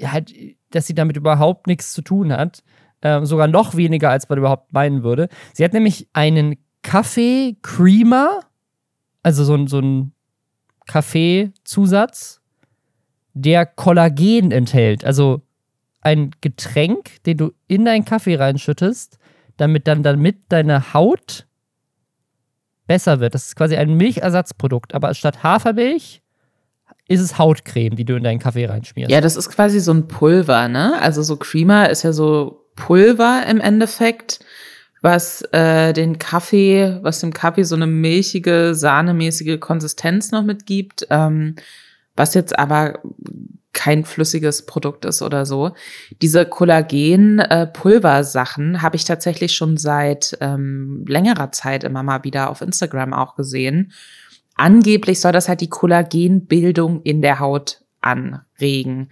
halt, 0.00 0.32
dass 0.70 0.86
sie 0.86 0.94
damit 0.94 1.16
überhaupt 1.16 1.66
nichts 1.66 1.92
zu 1.92 2.02
tun 2.02 2.32
hat. 2.32 2.62
Äh, 3.00 3.24
sogar 3.24 3.48
noch 3.48 3.74
weniger, 3.74 4.10
als 4.10 4.28
man 4.28 4.38
überhaupt 4.38 4.72
meinen 4.72 5.02
würde. 5.02 5.28
Sie 5.54 5.64
hat 5.64 5.72
nämlich 5.72 6.08
einen 6.12 6.56
Kaffee-Creamer, 6.82 8.42
also 9.24 9.42
so, 9.42 9.66
so 9.66 9.80
ein 9.80 10.12
Kaffeezusatz, 10.86 12.40
der 13.34 13.66
Kollagen 13.66 14.52
enthält. 14.52 15.04
Also 15.04 15.42
ein 16.02 16.32
Getränk, 16.40 17.22
den 17.24 17.38
du 17.38 17.52
in 17.68 17.84
deinen 17.84 18.04
Kaffee 18.04 18.36
reinschüttest, 18.36 19.18
damit 19.56 19.86
dann 19.86 20.02
damit 20.02 20.36
deine 20.48 20.92
Haut 20.92 21.46
besser 22.86 23.20
wird. 23.20 23.34
Das 23.34 23.46
ist 23.46 23.56
quasi 23.56 23.76
ein 23.76 23.94
Milchersatzprodukt, 23.94 24.94
aber 24.94 25.14
statt 25.14 25.42
Hafermilch 25.42 26.22
ist 27.08 27.20
es 27.20 27.38
Hautcreme, 27.38 27.96
die 27.96 28.04
du 28.04 28.16
in 28.16 28.24
deinen 28.24 28.38
Kaffee 28.38 28.66
reinschmierst. 28.66 29.10
Ja, 29.10 29.20
das 29.20 29.36
ist 29.36 29.50
quasi 29.50 29.80
so 29.80 29.92
ein 29.92 30.08
Pulver, 30.08 30.68
ne? 30.68 31.00
Also 31.00 31.22
so 31.22 31.36
Creamer 31.36 31.90
ist 31.90 32.02
ja 32.02 32.12
so 32.12 32.66
Pulver 32.76 33.44
im 33.48 33.60
Endeffekt, 33.60 34.40
was 35.02 35.42
äh, 35.52 35.92
den 35.92 36.18
Kaffee, 36.18 36.98
was 37.02 37.20
dem 37.20 37.32
Kaffee 37.32 37.64
so 37.64 37.74
eine 37.74 37.86
milchige, 37.86 38.74
sahnemäßige 38.74 39.58
Konsistenz 39.58 40.30
noch 40.30 40.42
mitgibt, 40.42 41.06
ähm, 41.10 41.56
was 42.14 42.34
jetzt 42.34 42.58
aber 42.58 43.00
kein 43.72 44.04
flüssiges 44.04 44.66
Produkt 44.66 45.04
ist 45.04 45.22
oder 45.22 45.46
so. 45.46 45.70
Diese 46.20 46.44
Kollagen-Pulversachen 46.46 48.74
äh, 48.74 48.78
habe 48.78 48.96
ich 48.96 49.04
tatsächlich 49.04 49.54
schon 49.54 49.76
seit 49.76 50.36
ähm, 50.40 51.04
längerer 51.08 51.52
Zeit 51.52 51.84
immer 51.84 52.02
mal 52.02 52.24
wieder 52.24 52.50
auf 52.50 52.60
Instagram 52.60 53.14
auch 53.14 53.36
gesehen. 53.36 53.92
Angeblich 54.54 55.20
soll 55.20 55.32
das 55.32 55.48
halt 55.48 55.62
die 55.62 55.70
Kollagenbildung 55.70 57.00
in 57.02 57.22
der 57.22 57.40
Haut 57.40 57.80
anregen. 58.00 59.08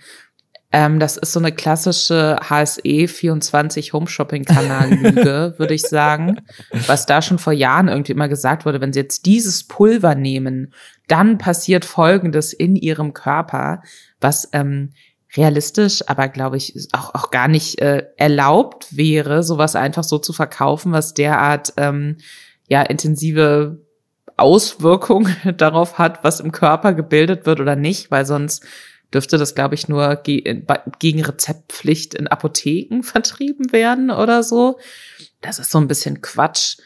Ähm, 0.72 1.00
das 1.00 1.16
ist 1.16 1.32
so 1.32 1.40
eine 1.40 1.50
klassische 1.50 2.38
HSE 2.48 3.08
24 3.08 3.92
Home 3.92 4.06
Shopping 4.06 4.44
Kanal 4.44 4.90
Lüge, 4.90 5.54
würde 5.58 5.74
ich 5.74 5.82
sagen. 5.82 6.42
Was 6.86 7.06
da 7.06 7.22
schon 7.22 7.38
vor 7.38 7.52
Jahren 7.52 7.88
irgendwie 7.88 8.12
immer 8.12 8.28
gesagt 8.28 8.64
wurde, 8.64 8.80
wenn 8.80 8.92
sie 8.92 9.00
jetzt 9.00 9.26
dieses 9.26 9.64
Pulver 9.64 10.14
nehmen, 10.14 10.72
dann 11.08 11.38
passiert 11.38 11.84
Folgendes 11.84 12.52
in 12.52 12.76
ihrem 12.76 13.14
Körper, 13.14 13.82
was 14.20 14.48
ähm, 14.52 14.92
realistisch, 15.36 16.02
aber 16.08 16.28
glaube 16.28 16.56
ich 16.56 16.88
auch, 16.92 17.14
auch 17.14 17.30
gar 17.30 17.48
nicht 17.48 17.80
äh, 17.80 18.06
erlaubt 18.16 18.96
wäre, 18.96 19.42
sowas 19.42 19.76
einfach 19.76 20.04
so 20.04 20.18
zu 20.18 20.32
verkaufen, 20.32 20.92
was 20.92 21.14
derart 21.14 21.72
ähm, 21.76 22.18
ja 22.68 22.82
intensive 22.82 23.78
Auswirkung 24.36 25.28
darauf 25.56 25.98
hat, 25.98 26.24
was 26.24 26.40
im 26.40 26.52
Körper 26.52 26.94
gebildet 26.94 27.46
wird 27.46 27.60
oder 27.60 27.76
nicht, 27.76 28.10
weil 28.10 28.26
sonst 28.26 28.64
dürfte 29.12 29.38
das, 29.38 29.54
glaube 29.54 29.74
ich, 29.74 29.88
nur 29.88 30.16
ge 30.16 30.62
gegen 30.98 31.24
Rezeptpflicht 31.24 32.14
in 32.14 32.26
Apotheken 32.28 33.02
vertrieben 33.02 33.72
werden 33.72 34.10
oder 34.10 34.42
so. 34.42 34.78
Das 35.40 35.58
ist 35.58 35.70
so 35.70 35.78
ein 35.78 35.88
bisschen 35.88 36.20
Quatsch. 36.20 36.78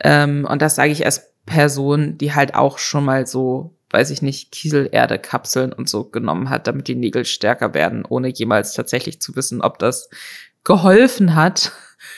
Ähm, 0.00 0.46
und 0.48 0.62
das 0.62 0.74
sage 0.74 0.92
ich 0.92 1.04
als 1.04 1.32
Person, 1.46 2.18
die 2.18 2.34
halt 2.34 2.54
auch 2.54 2.78
schon 2.78 3.04
mal 3.04 3.26
so, 3.26 3.73
weiß 3.94 4.10
ich 4.10 4.22
nicht, 4.22 4.50
Kieselerde-Kapseln 4.50 5.72
und 5.72 5.88
so 5.88 6.04
genommen 6.04 6.50
hat, 6.50 6.66
damit 6.66 6.88
die 6.88 6.96
Nägel 6.96 7.24
stärker 7.24 7.74
werden, 7.74 8.04
ohne 8.04 8.28
jemals 8.28 8.74
tatsächlich 8.74 9.20
zu 9.20 9.36
wissen, 9.36 9.62
ob 9.62 9.78
das 9.78 10.10
geholfen 10.64 11.36
hat. 11.36 11.72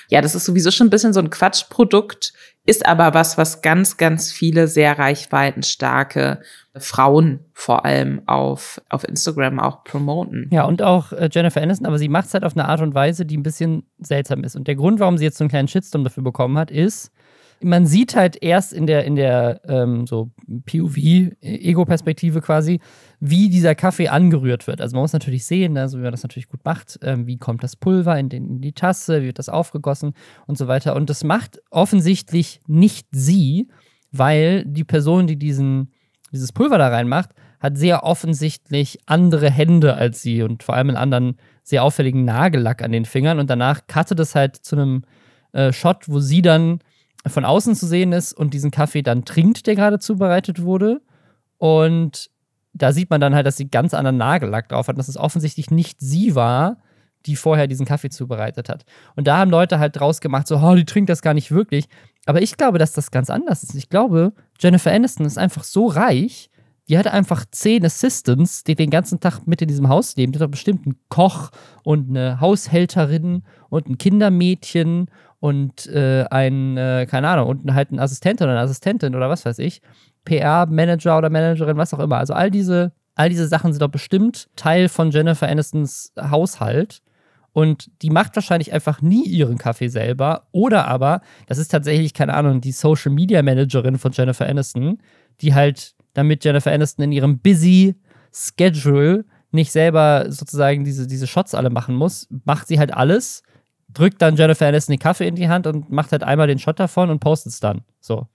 Ja, 0.09 0.21
das 0.21 0.35
ist 0.35 0.47
sowieso 0.47 0.71
schon 0.71 0.87
ein 0.87 0.91
bisschen 0.91 1.13
so 1.13 1.21
ein 1.21 1.31
Quatschprodukt, 1.31 2.33
ist 2.65 2.87
aber 2.87 3.15
was, 3.15 3.39
was 3.39 3.61
ganz, 3.61 3.99
ganz 3.99 4.33
viele 4.33 4.69
sehr 4.69 4.99
reichweitenstarke 4.99 6.41
Frauen 6.77 7.41
vor 7.53 7.85
allem 7.85 8.23
auf, 8.27 8.81
auf 8.89 9.07
Instagram 9.07 9.61
auch 9.61 9.85
promoten. 9.85 10.49
Ja, 10.51 10.65
und 10.65 10.83
auch 10.83 11.13
äh, 11.13 11.29
Jennifer 11.31 11.63
Aniston, 11.63 11.87
aber 11.87 11.99
sie 11.99 12.09
macht 12.09 12.27
es 12.27 12.35
halt 12.35 12.45
auf 12.45 12.57
eine 12.57 12.67
Art 12.67 12.81
und 12.81 12.95
Weise, 12.95 13.27
die 13.27 13.37
ein 13.37 13.43
bisschen 13.43 13.85
seltsam 13.99 14.45
ist. 14.45 14.57
Und 14.57 14.67
der 14.67 14.77
Grund, 14.77 14.99
warum 14.99 15.19
sie 15.19 15.25
jetzt 15.25 15.39
so 15.39 15.45
einen 15.45 15.51
kleinen 15.51 15.69
Shitstorm 15.69 16.05
dafür 16.05 16.25
bekommen 16.25 16.59
hat, 16.59 16.71
ist, 16.71 17.13
man 17.61 17.87
sieht 17.87 18.15
halt 18.15 18.43
erst 18.43 18.73
in 18.73 18.87
der, 18.87 19.05
in 19.05 19.17
der 19.17 19.61
ähm, 19.67 20.07
so 20.07 20.31
POV-Ego-Perspektive 20.67 22.41
quasi, 22.41 22.81
wie 23.21 23.49
dieser 23.49 23.75
Kaffee 23.75 24.09
angerührt 24.09 24.67
wird. 24.67 24.81
Also 24.81 24.95
man 24.95 25.03
muss 25.03 25.13
natürlich 25.13 25.47
sehen, 25.47 25.77
also 25.79 25.99
wie 25.99 26.03
man 26.03 26.11
das 26.11 26.23
natürlich 26.23 26.49
gut 26.49 26.65
macht, 26.65 26.99
ähm, 27.03 27.27
wie 27.27 27.39
kommt 27.39 27.63
das 27.63 27.77
Pulver 27.77 28.19
in, 28.19 28.29
den, 28.29 28.49
in 28.49 28.61
die 28.61 28.73
Tasse, 28.73 29.23
wie 29.23 29.27
wird 29.27 29.39
das 29.39 29.49
aufgegossen 29.49 30.13
und 30.47 30.59
so 30.59 30.69
weiter. 30.69 30.95
Und 30.95 31.09
das 31.09 31.25
macht 31.25 31.63
offensichtlich 31.71 32.61
nicht 32.67 33.09
sie, 33.11 33.69
weil 34.13 34.65
die 34.67 34.85
Person, 34.85 35.27
die 35.27 35.39
diesen, 35.39 35.93
dieses 36.33 36.53
Pulver 36.53 36.79
da 36.79 36.89
reinmacht, 36.89 37.31
hat 37.59 37.79
sehr 37.79 38.05
offensichtlich 38.05 38.99
andere 39.07 39.51
Hände 39.51 39.95
als 39.95 40.21
sie 40.21 40.43
und 40.43 40.63
vor 40.63 40.75
allem 40.75 40.89
einen 40.89 40.99
anderen 40.99 41.37
sehr 41.63 41.83
auffälligen 41.83 42.25
Nagellack 42.25 42.83
an 42.83 42.93
den 42.93 43.07
Fingern. 43.07 43.39
Und 43.39 43.49
danach 43.49 43.87
cuttet 43.87 44.21
es 44.21 44.35
halt 44.35 44.57
zu 44.57 44.77
einem 44.77 45.05
äh, 45.53 45.73
Shot, 45.73 46.09
wo 46.09 46.21
sie 46.21 46.43
dann 46.43 46.81
von 47.29 47.45
außen 47.45 47.75
zu 47.75 47.87
sehen 47.87 48.13
ist 48.13 48.33
und 48.33 48.55
diesen 48.55 48.71
Kaffee 48.71 49.03
dann 49.03 49.25
trinkt, 49.25 49.67
der 49.67 49.75
gerade 49.75 49.99
zubereitet 49.99 50.63
wurde. 50.63 51.01
Und 51.59 52.31
da 52.73 52.93
sieht 52.93 53.11
man 53.11 53.21
dann 53.21 53.35
halt, 53.35 53.47
dass 53.47 53.57
sie 53.57 53.69
ganz 53.69 53.95
anderen 53.95 54.17
Nagellack 54.17 54.69
drauf 54.69 54.89
hat, 54.89 54.99
dass 54.99 55.09
es 55.09 55.17
offensichtlich 55.17 55.71
nicht 55.71 56.01
sie 56.01 56.35
war, 56.35 56.79
die 57.25 57.37
vorher 57.37 57.67
diesen 57.67 57.87
Kaffee 57.87 58.11
zubereitet 58.11 58.69
hat. 58.69 58.85
Und 59.17 59.27
da 59.27 59.39
haben 59.39 59.51
Leute 59.51 59.79
halt 59.79 59.99
draus 59.99 60.21
gemacht, 60.21 60.47
so, 60.47 60.59
oh, 60.59 60.75
die 60.75 60.85
trinkt 60.85 61.11
das 61.11 61.23
gar 61.23 61.35
nicht 61.35 61.51
wirklich. 61.51 61.89
Aber 62.27 62.43
ich 62.43 62.57
glaube, 62.57 62.79
dass 62.79 62.93
das 62.93 63.11
ganz 63.11 63.31
anders 63.31 63.63
ist. 63.63 63.75
Ich 63.75 63.89
glaube, 63.89 64.33
Jennifer 64.61 64.93
Aniston 64.93 65.27
ist 65.27 65.39
einfach 65.39 65.65
so 65.65 65.87
reich, 65.87 66.51
die 66.89 66.97
hat 66.97 67.09
einfach 67.09 67.45
zehn 67.51 67.85
Assistants, 67.85 68.63
die 68.63 68.77
den 68.77 68.91
ganzen 68.91 69.19
Tag 69.19 69.47
mit 69.47 69.61
in 69.61 69.69
diesem 69.69 69.89
Haus 69.89 70.15
leben. 70.17 70.33
Die 70.33 70.39
hat 70.39 70.51
bestimmt 70.51 70.87
einen 70.87 70.99
Koch 71.09 71.51
und 71.83 72.11
eine 72.11 72.41
Haushälterin 72.41 73.43
und 73.71 73.89
ein 73.89 73.99
Kindermädchen 73.99 75.11
und 75.47 75.87
äh, 75.87 76.25
ein, 76.29 76.77
äh, 76.77 77.07
keine 77.09 77.29
Ahnung, 77.29 77.49
und 77.49 77.73
halt 77.73 77.93
ein 77.93 78.01
Assistent 78.01 78.43
oder 78.43 78.51
eine 78.51 78.61
Assistentin 78.63 79.15
oder 79.15 79.29
was 79.31 79.47
weiß 79.47 79.61
ich, 79.61 79.81
PR-Manager 80.25 81.17
oder 81.17 81.31
Managerin, 81.31 81.77
was 81.77 81.95
auch 81.95 82.01
immer. 82.01 82.17
Also 82.17 82.35
all 82.35 82.51
diese, 82.51 82.91
all 83.15 83.29
diese 83.29 83.47
Sachen 83.47 83.73
sind 83.73 83.81
doch 83.81 83.89
bestimmt 83.89 84.49
Teil 84.57 84.89
von 84.89 85.13
Jennifer 85.13 85.47
Anistons 85.47 86.13
Haushalt. 86.21 87.01
Und 87.53 87.93
die 88.03 88.11
macht 88.11 88.35
wahrscheinlich 88.35 88.73
einfach 88.73 89.03
nie 89.03 89.25
ihren 89.25 89.57
Kaffee 89.57 89.87
selber. 89.87 90.49
Oder 90.51 90.89
aber, 90.89 91.21
das 91.47 91.59
ist 91.59 91.69
tatsächlich, 91.69 92.13
keine 92.13 92.35
Ahnung, 92.35 92.61
die 92.61 92.73
Social 92.73 93.13
Media 93.13 93.41
Managerin 93.41 93.99
von 93.99 94.11
Jennifer 94.11 94.49
Aniston, 94.49 94.99
die 95.43 95.55
halt, 95.55 95.95
damit 96.13 96.45
Jennifer 96.45 96.73
Aniston 96.73 97.05
in 97.05 97.13
ihrem 97.13 97.39
busy 97.39 97.95
Schedule 98.33 99.25
nicht 99.53 99.71
selber 99.71 100.27
sozusagen 100.29 100.83
diese, 100.83 101.07
diese 101.07 101.29
Shots 101.29 101.55
alle 101.55 101.71
machen 101.71 101.95
muss, 101.95 102.27
macht 102.45 102.67
sie 102.67 102.81
halt 102.81 102.93
alles 102.93 103.45
drückt 103.97 104.21
dann 104.23 104.37
Jennifer 104.37 104.67
Aniston 104.67 104.95
den 104.95 104.99
Kaffee 104.99 105.27
in 105.27 105.35
die 105.35 105.49
Hand 105.49 105.67
und 105.67 105.91
macht 105.91 106.13
halt 106.13 106.23
einmal 106.23 106.47
den 106.47 106.59
Shot 106.59 106.79
davon 106.79 107.11
und 107.11 107.21
postet 107.21 107.53
es 107.53 107.61
dann. 107.61 107.83
So. 108.01 108.27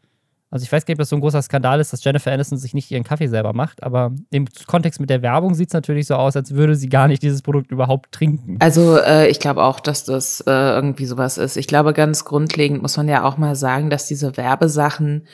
Also 0.49 0.63
ich 0.63 0.71
weiß 0.71 0.85
gar 0.85 0.91
nicht, 0.91 0.97
ob 0.97 1.03
das 1.03 1.09
so 1.09 1.15
ein 1.15 1.21
großer 1.21 1.41
Skandal 1.41 1.79
ist, 1.79 1.93
dass 1.93 2.03
Jennifer 2.03 2.29
Aniston 2.29 2.57
sich 2.57 2.73
nicht 2.73 2.91
ihren 2.91 3.05
Kaffee 3.05 3.27
selber 3.27 3.53
macht, 3.53 3.83
aber 3.83 4.11
im 4.31 4.47
Kontext 4.67 4.99
mit 4.99 5.09
der 5.09 5.21
Werbung 5.21 5.53
sieht 5.53 5.69
es 5.69 5.73
natürlich 5.73 6.07
so 6.07 6.15
aus, 6.15 6.35
als 6.35 6.53
würde 6.53 6.75
sie 6.75 6.89
gar 6.89 7.07
nicht 7.07 7.23
dieses 7.23 7.41
Produkt 7.41 7.71
überhaupt 7.71 8.11
trinken. 8.11 8.57
Also 8.59 8.97
äh, 8.97 9.29
ich 9.29 9.39
glaube 9.39 9.63
auch, 9.63 9.79
dass 9.79 10.03
das 10.03 10.41
äh, 10.41 10.51
irgendwie 10.51 11.05
sowas 11.05 11.37
ist. 11.37 11.55
Ich 11.55 11.67
glaube, 11.67 11.93
ganz 11.93 12.25
grundlegend 12.25 12.81
muss 12.81 12.97
man 12.97 13.07
ja 13.07 13.23
auch 13.23 13.37
mal 13.37 13.55
sagen, 13.55 13.89
dass 13.89 14.07
diese 14.07 14.35
Werbesachen, 14.35 15.25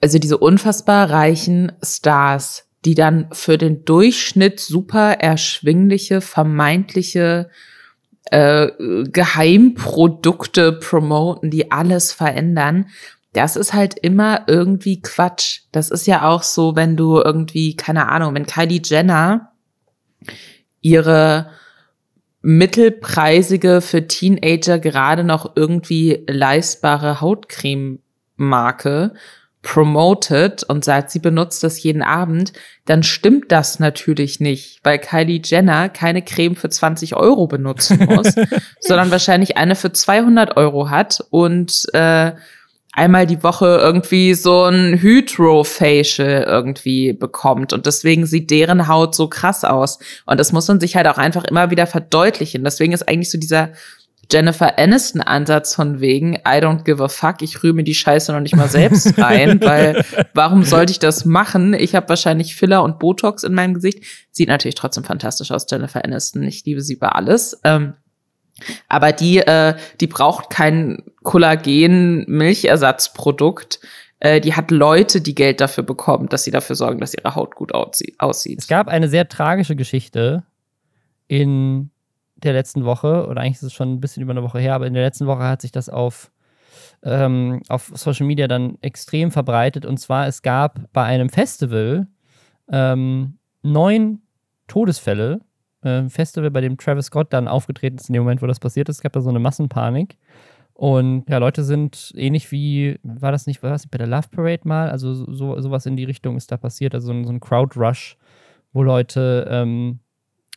also 0.00 0.18
diese 0.18 0.38
unfassbar 0.38 1.10
reichen 1.10 1.70
Stars, 1.80 2.66
die 2.84 2.96
dann 2.96 3.28
für 3.30 3.56
den 3.56 3.84
Durchschnitt 3.84 4.58
super 4.58 5.12
erschwingliche, 5.12 6.20
vermeintliche 6.20 7.50
äh, 8.30 8.68
Geheimprodukte 9.04 10.72
promoten, 10.72 11.50
die 11.50 11.70
alles 11.70 12.12
verändern 12.12 12.86
das 13.34 13.56
ist 13.56 13.74
halt 13.74 13.98
immer 13.98 14.44
irgendwie 14.46 15.02
Quatsch. 15.02 15.62
Das 15.72 15.90
ist 15.90 16.06
ja 16.06 16.26
auch 16.28 16.42
so, 16.44 16.76
wenn 16.76 16.96
du 16.96 17.20
irgendwie, 17.20 17.74
keine 17.76 18.08
Ahnung, 18.08 18.34
wenn 18.34 18.46
Kylie 18.46 18.80
Jenner 18.82 19.52
ihre 20.80 21.50
mittelpreisige 22.42 23.80
für 23.80 24.06
Teenager 24.06 24.78
gerade 24.78 25.24
noch 25.24 25.56
irgendwie 25.56 26.24
leistbare 26.28 27.20
Hautcreme-Marke 27.20 29.14
promotet 29.64 30.62
und 30.62 30.84
sagt, 30.84 31.10
sie 31.10 31.18
benutzt 31.18 31.64
das 31.64 31.82
jeden 31.82 32.02
Abend, 32.02 32.52
dann 32.84 33.02
stimmt 33.02 33.50
das 33.50 33.80
natürlich 33.80 34.38
nicht, 34.38 34.78
weil 34.84 34.98
Kylie 34.98 35.40
Jenner 35.42 35.88
keine 35.88 36.22
Creme 36.22 36.54
für 36.54 36.68
20 36.68 37.16
Euro 37.16 37.46
benutzen 37.48 38.04
muss, 38.08 38.34
sondern 38.78 39.10
wahrscheinlich 39.10 39.56
eine 39.56 39.74
für 39.74 39.90
200 39.90 40.58
Euro 40.58 40.90
hat 40.90 41.24
und 41.30 41.86
äh, 41.94 42.32
einmal 42.92 43.26
die 43.26 43.42
Woche 43.42 43.66
irgendwie 43.82 44.34
so 44.34 44.64
ein 44.64 45.00
Hydro-Facial 45.00 46.44
irgendwie 46.44 47.14
bekommt. 47.14 47.72
Und 47.72 47.86
deswegen 47.86 48.26
sieht 48.26 48.50
deren 48.50 48.86
Haut 48.86 49.14
so 49.14 49.28
krass 49.28 49.64
aus. 49.64 49.98
Und 50.26 50.38
das 50.38 50.52
muss 50.52 50.68
man 50.68 50.78
sich 50.78 50.94
halt 50.94 51.08
auch 51.08 51.18
einfach 51.18 51.44
immer 51.44 51.70
wieder 51.70 51.86
verdeutlichen. 51.86 52.62
Deswegen 52.62 52.92
ist 52.92 53.08
eigentlich 53.08 53.30
so 53.30 53.38
dieser 53.38 53.70
Jennifer 54.30 54.78
Aniston 54.78 55.20
Ansatz 55.20 55.74
von 55.74 56.00
wegen, 56.00 56.36
I 56.36 56.60
don't 56.60 56.84
give 56.84 57.02
a 57.02 57.08
fuck, 57.08 57.42
ich 57.42 57.62
rühre 57.62 57.74
mir 57.74 57.84
die 57.84 57.94
Scheiße 57.94 58.32
noch 58.32 58.40
nicht 58.40 58.56
mal 58.56 58.68
selbst 58.68 59.18
rein, 59.22 59.60
weil 59.60 60.04
warum 60.34 60.62
sollte 60.62 60.92
ich 60.92 60.98
das 60.98 61.24
machen? 61.24 61.74
Ich 61.74 61.94
habe 61.94 62.08
wahrscheinlich 62.08 62.56
Filler 62.56 62.82
und 62.82 62.98
Botox 62.98 63.42
in 63.42 63.54
meinem 63.54 63.74
Gesicht. 63.74 64.04
Sieht 64.30 64.48
natürlich 64.48 64.74
trotzdem 64.74 65.04
fantastisch 65.04 65.50
aus, 65.50 65.66
Jennifer 65.70 66.04
Aniston. 66.04 66.42
Ich 66.42 66.64
liebe 66.64 66.80
sie 66.80 66.94
über 66.94 67.16
alles. 67.16 67.60
Ähm, 67.64 67.94
aber 68.88 69.12
die, 69.12 69.38
äh, 69.38 69.74
die 70.00 70.06
braucht 70.06 70.50
kein 70.50 71.02
Kollagen-Milchersatzprodukt. 71.22 73.80
Äh, 74.20 74.40
die 74.40 74.54
hat 74.54 74.70
Leute, 74.70 75.20
die 75.20 75.34
Geld 75.34 75.60
dafür 75.60 75.84
bekommen, 75.84 76.28
dass 76.28 76.44
sie 76.44 76.50
dafür 76.50 76.76
sorgen, 76.76 77.00
dass 77.00 77.14
ihre 77.14 77.34
Haut 77.34 77.56
gut 77.56 77.74
aussieht. 77.74 78.60
Es 78.60 78.68
gab 78.68 78.88
eine 78.88 79.08
sehr 79.08 79.28
tragische 79.28 79.76
Geschichte 79.76 80.44
in 81.26 81.90
der 82.36 82.52
letzten 82.52 82.84
Woche, 82.84 83.26
oder 83.26 83.40
eigentlich 83.40 83.56
ist 83.56 83.62
es 83.62 83.72
schon 83.72 83.92
ein 83.92 84.00
bisschen 84.00 84.22
über 84.22 84.32
eine 84.32 84.42
Woche 84.42 84.58
her, 84.58 84.74
aber 84.74 84.86
in 84.86 84.94
der 84.94 85.04
letzten 85.04 85.26
Woche 85.26 85.44
hat 85.44 85.62
sich 85.62 85.72
das 85.72 85.88
auf, 85.88 86.30
ähm, 87.02 87.62
auf 87.68 87.92
Social 87.94 88.26
Media 88.26 88.48
dann 88.48 88.78
extrem 88.80 89.30
verbreitet. 89.30 89.86
Und 89.86 89.98
zwar, 89.98 90.26
es 90.26 90.42
gab 90.42 90.92
bei 90.92 91.04
einem 91.04 91.28
Festival 91.28 92.08
ähm, 92.70 93.38
neun 93.62 94.22
Todesfälle 94.66 95.40
äh, 95.82 96.08
Festival, 96.08 96.50
bei 96.50 96.60
dem 96.60 96.76
Travis 96.76 97.06
Scott 97.06 97.32
dann 97.32 97.48
aufgetreten 97.48 97.98
ist 97.98 98.08
in 98.08 98.14
dem 98.14 98.22
Moment, 98.22 98.42
wo 98.42 98.46
das 98.46 98.60
passiert 98.60 98.88
ist. 98.88 98.96
Es 98.96 99.02
gab 99.02 99.12
da 99.12 99.20
so 99.20 99.30
eine 99.30 99.38
Massenpanik. 99.38 100.16
Und 100.72 101.28
ja, 101.28 101.38
Leute 101.38 101.62
sind 101.62 102.12
ähnlich 102.16 102.50
wie, 102.50 102.98
war 103.04 103.30
das 103.30 103.46
nicht, 103.46 103.62
war 103.62 103.78
bei 103.90 103.98
der 103.98 104.08
Love 104.08 104.28
Parade 104.30 104.66
mal? 104.66 104.90
Also 104.90 105.14
so, 105.14 105.60
sowas 105.60 105.86
in 105.86 105.96
die 105.96 106.04
Richtung 106.04 106.36
ist 106.36 106.50
da 106.50 106.56
passiert. 106.56 106.94
Also 106.94 107.08
so 107.08 107.12
ein, 107.12 107.24
so 107.24 107.32
ein 107.32 107.38
Crowd 107.38 107.78
Rush, 107.78 108.16
wo 108.72 108.82
Leute 108.82 109.46
ähm, 109.48 110.00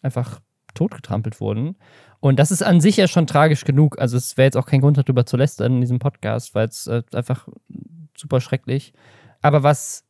einfach 0.02 0.40
totgetrampelt 0.78 1.42
wurden. 1.42 1.76
Und 2.20 2.40
das 2.40 2.52
ist 2.52 2.64
an 2.64 2.82
sich 2.82 2.98
ja 2.98 3.08
schon 3.08 3.28
tragisch 3.28 3.64
genug. 3.66 4.00
Also 4.00 4.18
es 4.18 4.38
wäre 4.38 4.46
jetzt 4.46 4.58
auch 4.58 4.66
kein 4.66 4.82
Grund 4.82 4.98
darüber 4.98 5.26
zu 5.26 5.38
lästern 5.38 5.76
in 5.76 5.82
diesem 5.82 6.00
Podcast, 6.00 6.56
weil 6.56 6.68
es 6.68 6.88
äh, 6.88 7.04
einfach 7.14 7.48
super 8.18 8.42
schrecklich. 8.42 8.94
Aber 9.42 9.64
was 9.64 10.06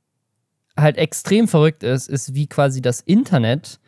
halt 0.78 0.98
extrem 0.98 1.48
verrückt 1.48 1.84
ist, 1.84 2.08
ist, 2.08 2.34
wie 2.34 2.48
quasi 2.48 2.82
das 2.82 3.02
Internet 3.02 3.80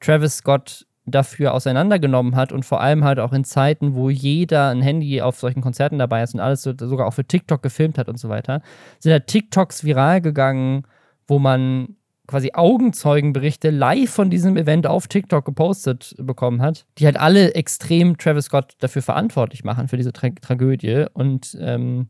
Travis 0.00 0.38
Scott 0.38 0.86
dafür 1.04 1.54
auseinandergenommen 1.54 2.36
hat 2.36 2.52
und 2.52 2.64
vor 2.64 2.80
allem 2.80 3.04
halt 3.04 3.18
auch 3.18 3.32
in 3.32 3.44
Zeiten, 3.44 3.94
wo 3.94 4.10
jeder 4.10 4.68
ein 4.68 4.82
Handy 4.82 5.20
auf 5.20 5.38
solchen 5.38 5.60
Konzerten 5.60 5.98
dabei 5.98 6.22
ist 6.22 6.34
und 6.34 6.40
alles 6.40 6.62
sogar 6.62 7.06
auch 7.06 7.14
für 7.14 7.24
TikTok 7.24 7.62
gefilmt 7.62 7.98
hat 7.98 8.08
und 8.08 8.18
so 8.18 8.28
weiter, 8.28 8.62
sind 8.98 9.12
halt 9.12 9.26
TikToks 9.26 9.84
viral 9.84 10.20
gegangen, 10.20 10.84
wo 11.26 11.38
man 11.38 11.96
quasi 12.30 12.52
Augenzeugenberichte 12.54 13.70
live 13.70 14.10
von 14.10 14.30
diesem 14.30 14.56
Event 14.56 14.86
auf 14.86 15.08
TikTok 15.08 15.44
gepostet 15.44 16.14
bekommen 16.18 16.62
hat, 16.62 16.86
die 16.98 17.06
halt 17.06 17.18
alle 17.18 17.54
extrem 17.54 18.16
Travis 18.16 18.46
Scott 18.46 18.74
dafür 18.78 19.02
verantwortlich 19.02 19.64
machen, 19.64 19.88
für 19.88 19.96
diese 19.96 20.12
Tra 20.12 20.28
Tragödie. 20.40 21.06
Und 21.12 21.58
ähm, 21.60 22.08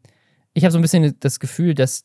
ich 0.52 0.64
habe 0.64 0.72
so 0.72 0.78
ein 0.78 0.82
bisschen 0.82 1.16
das 1.20 1.40
Gefühl, 1.40 1.74
dass 1.74 2.04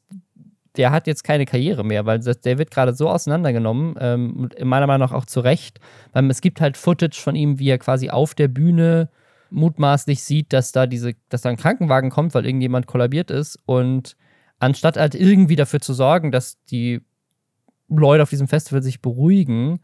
der 0.77 0.91
hat 0.91 1.07
jetzt 1.07 1.23
keine 1.23 1.45
Karriere 1.45 1.83
mehr, 1.83 2.05
weil 2.05 2.19
der 2.19 2.57
wird 2.57 2.71
gerade 2.71 2.93
so 2.93 3.09
auseinandergenommen, 3.09 3.95
ähm, 3.99 4.49
meiner 4.63 4.87
Meinung 4.87 5.07
nach 5.07 5.15
auch 5.15 5.25
zu 5.25 5.39
Recht, 5.39 5.79
weil 6.13 6.29
es 6.29 6.41
gibt 6.41 6.61
halt 6.61 6.77
Footage 6.77 7.19
von 7.19 7.35
ihm, 7.35 7.59
wie 7.59 7.69
er 7.69 7.77
quasi 7.77 8.09
auf 8.09 8.33
der 8.33 8.47
Bühne 8.47 9.09
mutmaßlich 9.49 10.23
sieht, 10.23 10.53
dass 10.53 10.71
da 10.71 10.87
diese, 10.87 11.13
dass 11.29 11.41
da 11.41 11.49
ein 11.49 11.57
Krankenwagen 11.57 12.09
kommt, 12.09 12.33
weil 12.33 12.45
irgendjemand 12.45 12.87
kollabiert 12.87 13.31
ist 13.31 13.59
und 13.65 14.15
anstatt 14.59 14.97
halt 14.97 15.15
irgendwie 15.15 15.55
dafür 15.55 15.79
zu 15.79 15.93
sorgen, 15.93 16.31
dass 16.31 16.63
die 16.65 17.01
Leute 17.87 18.23
auf 18.23 18.29
diesem 18.29 18.47
Festival 18.47 18.81
sich 18.81 19.01
beruhigen, 19.01 19.79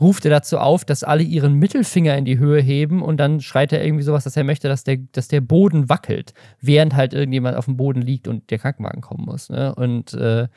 ruft 0.00 0.24
er 0.24 0.30
dazu 0.30 0.58
auf, 0.58 0.84
dass 0.84 1.04
alle 1.04 1.22
ihren 1.22 1.54
Mittelfinger 1.54 2.16
in 2.16 2.24
die 2.24 2.38
Höhe 2.38 2.60
heben 2.60 3.02
und 3.02 3.18
dann 3.18 3.40
schreit 3.40 3.72
er 3.72 3.84
irgendwie 3.84 4.02
sowas, 4.02 4.24
dass 4.24 4.36
er 4.36 4.44
möchte, 4.44 4.68
dass 4.68 4.84
der, 4.84 4.98
dass 5.12 5.28
der 5.28 5.40
Boden 5.40 5.88
wackelt, 5.88 6.34
während 6.60 6.94
halt 6.94 7.14
irgendjemand 7.14 7.56
auf 7.56 7.66
dem 7.66 7.76
Boden 7.76 8.02
liegt 8.02 8.26
und 8.26 8.50
der 8.50 8.58
Krankenwagen 8.58 9.00
kommen 9.00 9.24
muss. 9.24 9.48
Ne? 9.48 9.74
Und 9.74 10.12
äh, 10.14 10.48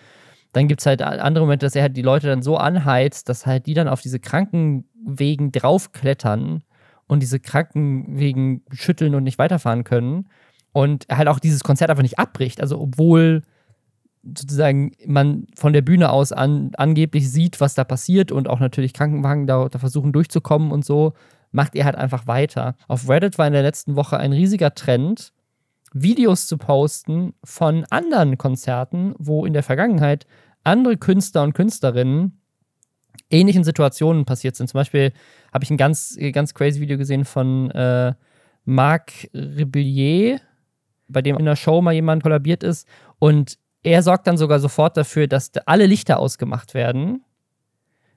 dann 0.52 0.68
gibt 0.68 0.82
es 0.82 0.86
halt 0.86 1.02
andere 1.02 1.44
Momente, 1.44 1.66
dass 1.66 1.76
er 1.76 1.84
halt 1.84 1.98
die 1.98 2.02
Leute 2.02 2.28
dann 2.28 2.42
so 2.42 2.58
anheizt, 2.58 3.30
dass 3.30 3.46
halt 3.46 3.66
die 3.66 3.74
dann 3.74 3.88
auf 3.88 4.02
diese 4.02 4.20
Krankenwegen 4.20 5.52
draufklettern 5.52 6.64
und 7.08 7.22
diese 7.22 7.40
Krankenwegen 7.40 8.64
schütteln 8.72 9.16
und 9.16 9.24
nicht 9.24 9.38
weiterfahren 9.38 9.84
können. 9.84 10.30
Und 10.72 11.08
halt 11.12 11.28
auch 11.28 11.40
dieses 11.40 11.64
Konzert 11.64 11.90
einfach 11.90 12.04
nicht 12.04 12.20
abbricht. 12.20 12.62
Also, 12.62 12.80
obwohl 12.80 13.44
sozusagen 14.26 14.92
man 15.06 15.48
von 15.56 15.74
der 15.74 15.82
Bühne 15.82 16.12
aus 16.12 16.32
an, 16.32 16.72
angeblich 16.78 17.32
sieht, 17.32 17.62
was 17.62 17.76
da 17.76 17.84
passiert 17.84 18.32
und 18.32 18.50
auch 18.50 18.60
natürlich 18.60 18.94
Krankenwagen 18.94 19.48
da, 19.48 19.70
da 19.70 19.80
versuchen 19.80 20.14
durchzukommen 20.14 20.72
und 20.72 20.84
so, 20.84 21.14
macht 21.52 21.76
er 21.76 21.86
halt 21.86 21.96
einfach 21.96 22.28
weiter. 22.28 22.76
Auf 22.88 23.08
Reddit 23.08 23.38
war 23.38 23.48
in 23.48 23.54
der 23.54 23.64
letzten 23.64 23.96
Woche 23.96 24.18
ein 24.18 24.34
riesiger 24.34 24.74
Trend, 24.74 25.32
Videos 25.94 26.48
zu 26.48 26.58
posten 26.58 27.34
von 27.44 27.86
anderen 27.90 28.38
Konzerten, 28.38 29.16
wo 29.18 29.46
in 29.46 29.54
der 29.54 29.64
Vergangenheit 29.64 30.26
andere 30.64 30.98
Künstler 30.98 31.44
und 31.44 31.54
Künstlerinnen 31.54 32.42
ähnlichen 33.30 33.64
Situationen 33.64 34.26
passiert 34.26 34.56
sind. 34.56 34.68
Zum 34.68 34.80
Beispiel 34.80 35.14
habe 35.54 35.64
ich 35.64 35.72
ein 35.72 35.78
ganz, 35.78 36.18
ganz 36.34 36.54
crazy 36.54 36.82
Video 36.82 36.98
gesehen 36.98 37.24
von 37.24 37.72
äh, 37.72 38.14
Marc 38.66 39.30
Rebellier, 39.34 40.42
bei 41.08 41.22
dem 41.22 41.38
in 41.38 41.46
der 41.46 41.56
Show 41.56 41.82
mal 41.82 41.94
jemand 41.94 42.24
kollabiert 42.24 42.64
ist 42.64 42.88
und 43.20 43.58
er 43.86 44.02
sorgt 44.02 44.26
dann 44.26 44.38
sogar 44.38 44.60
sofort 44.60 44.98
dafür, 44.98 45.28
dass 45.28 45.52
alle 45.68 45.86
Lichter 45.86 46.20
ausgemacht 46.20 46.74
werden. 46.74 47.24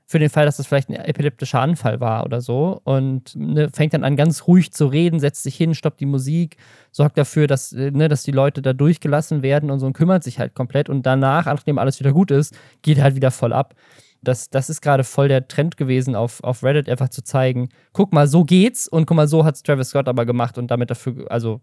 Für 0.06 0.18
den 0.18 0.30
Fall, 0.30 0.46
dass 0.46 0.56
das 0.56 0.66
vielleicht 0.66 0.88
ein 0.88 0.94
epileptischer 0.94 1.60
Anfall 1.60 2.00
war 2.00 2.24
oder 2.24 2.40
so. 2.40 2.80
Und 2.84 3.36
ne, 3.36 3.68
fängt 3.68 3.92
dann 3.92 4.02
an, 4.02 4.16
ganz 4.16 4.46
ruhig 4.46 4.72
zu 4.72 4.86
reden, 4.86 5.20
setzt 5.20 5.42
sich 5.42 5.54
hin, 5.54 5.74
stoppt 5.74 6.00
die 6.00 6.06
Musik, 6.06 6.56
sorgt 6.90 7.18
dafür, 7.18 7.46
dass, 7.46 7.72
ne, 7.72 8.08
dass 8.08 8.22
die 8.22 8.30
Leute 8.30 8.62
da 8.62 8.72
durchgelassen 8.72 9.42
werden 9.42 9.70
und 9.70 9.78
so 9.80 9.84
und 9.84 9.92
kümmert 9.92 10.24
sich 10.24 10.38
halt 10.38 10.54
komplett. 10.54 10.88
Und 10.88 11.04
danach, 11.04 11.44
nachdem 11.44 11.76
alles 11.76 12.00
wieder 12.00 12.12
gut 12.12 12.30
ist, 12.30 12.56
geht 12.80 13.02
halt 13.02 13.14
wieder 13.14 13.30
voll 13.30 13.52
ab. 13.52 13.74
Das, 14.22 14.48
das 14.48 14.70
ist 14.70 14.80
gerade 14.80 15.04
voll 15.04 15.28
der 15.28 15.48
Trend 15.48 15.76
gewesen, 15.76 16.16
auf, 16.16 16.42
auf 16.42 16.64
Reddit 16.64 16.88
einfach 16.88 17.10
zu 17.10 17.22
zeigen, 17.22 17.68
guck 17.92 18.14
mal, 18.14 18.26
so 18.26 18.42
geht's 18.44 18.88
und 18.88 19.04
guck 19.04 19.16
mal, 19.18 19.28
so 19.28 19.44
hat's 19.44 19.62
Travis 19.62 19.90
Scott 19.90 20.08
aber 20.08 20.24
gemacht 20.24 20.56
und 20.56 20.70
damit 20.70 20.90
dafür, 20.90 21.30
also 21.30 21.60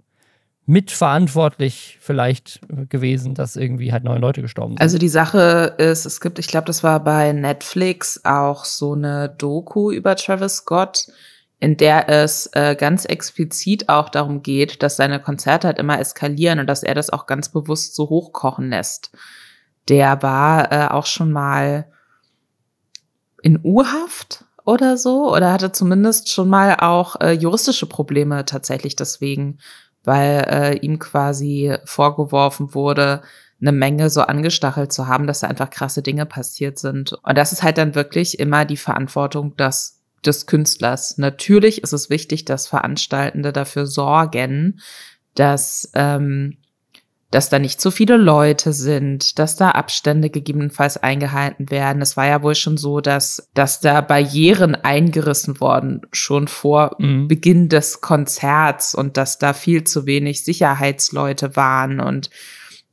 mitverantwortlich 0.68 1.98
vielleicht 2.02 2.60
gewesen, 2.90 3.36
dass 3.36 3.56
irgendwie 3.56 3.92
halt 3.92 4.04
neun 4.04 4.22
Leute 4.22 4.42
gestorben 4.42 4.74
sind. 4.74 4.82
Also 4.82 4.98
die 4.98 5.10
Sache 5.10 5.76
ist, 5.78 6.06
es 6.06 6.20
gibt, 6.20 6.40
ich 6.40 6.48
glaube, 6.48 6.66
das 6.66 6.84
war 6.84 7.04
bei 7.04 7.32
Netflix 7.34 8.22
auch 8.24 8.66
so 8.66 8.94
eine 8.94 9.30
Doku 9.30 9.92
über 9.92 10.16
Travis 10.16 10.58
Scott, 10.58 11.08
in 11.60 11.78
der 11.78 12.10
es 12.10 12.50
äh, 12.54 12.76
ganz 12.76 13.06
explizit 13.06 13.90
auch 13.90 14.10
darum 14.10 14.42
geht, 14.42 14.82
dass 14.82 14.98
seine 14.98 15.20
Konzerte 15.20 15.68
halt 15.68 15.80
immer 15.80 16.00
eskalieren 16.00 16.60
und 16.60 16.68
dass 16.68 16.84
er 16.84 16.96
das 16.96 17.12
auch 17.12 17.28
ganz 17.28 17.50
bewusst 17.50 17.96
so 17.96 18.10
hochkochen 18.10 18.70
lässt. 18.70 19.12
Der 19.88 20.24
war 20.24 20.72
äh, 20.72 20.88
auch 20.88 21.06
schon 21.06 21.32
mal 21.32 21.88
in 23.44 23.60
U-Haft 23.64 24.46
oder 24.66 24.98
so 24.98 25.32
oder 25.32 25.54
hatte 25.54 25.72
zumindest 25.72 26.32
schon 26.32 26.50
mal 26.50 26.78
auch 26.80 27.22
äh, 27.22 27.34
juristische 27.34 27.86
Probleme 27.86 28.46
tatsächlich 28.46 28.96
deswegen 28.96 29.60
weil 30.06 30.46
äh, 30.50 30.78
ihm 30.78 31.00
quasi 31.00 31.76
vorgeworfen 31.86 32.74
wurde, 32.74 33.22
eine 33.62 33.72
Menge 33.72 34.10
so 34.10 34.22
angestachelt 34.22 34.92
zu 34.92 35.08
haben, 35.08 35.28
dass 35.28 35.40
da 35.40 35.48
einfach 35.48 35.70
krasse 35.70 36.02
Dinge 36.02 36.26
passiert 36.26 36.78
sind. 36.78 37.14
Und 37.14 37.38
das 37.38 37.52
ist 37.52 37.64
halt 37.64 37.78
dann 37.78 37.96
wirklich 37.96 38.40
immer 38.40 38.66
die 38.66 38.78
Verantwortung 38.78 39.56
des, 39.56 40.02
des 40.26 40.46
Künstlers. 40.46 41.18
Natürlich 41.18 41.82
ist 41.84 41.94
es 41.94 42.10
wichtig, 42.10 42.46
dass 42.46 42.68
Veranstaltende 42.68 43.54
dafür 43.54 43.86
sorgen, 43.86 44.80
dass 45.36 45.90
ähm, 45.96 46.58
dass 47.32 47.50
da 47.50 47.60
nicht 47.60 47.82
zu 47.82 47.92
viele 47.92 48.18
Leute 48.18 48.72
sind, 48.72 49.40
dass 49.40 49.56
da 49.56 49.72
Abstände 49.72 50.30
gegebenenfalls 50.30 50.98
eingehalten 50.98 51.70
werden. 51.70 52.02
Es 52.02 52.16
war 52.16 52.28
ja 52.28 52.44
wohl 52.44 52.56
schon 52.56 52.78
so, 52.78 53.02
dass, 53.02 53.50
dass 53.54 53.80
da 53.80 54.02
Barrieren 54.02 54.76
eingerissen 54.76 55.60
worden, 55.60 56.02
schon 56.12 56.48
vor 56.48 56.96
mhm. 57.00 57.28
Beginn 57.28 57.68
des 57.68 58.02
Konzerts 58.02 58.96
und 58.96 59.18
dass 59.18 59.38
da 59.38 59.54
viel 59.54 59.84
zu 59.84 60.06
wenig 60.06 60.44
Sicherheitsleute 60.44 61.56
waren 61.56 62.00
und 62.00 62.30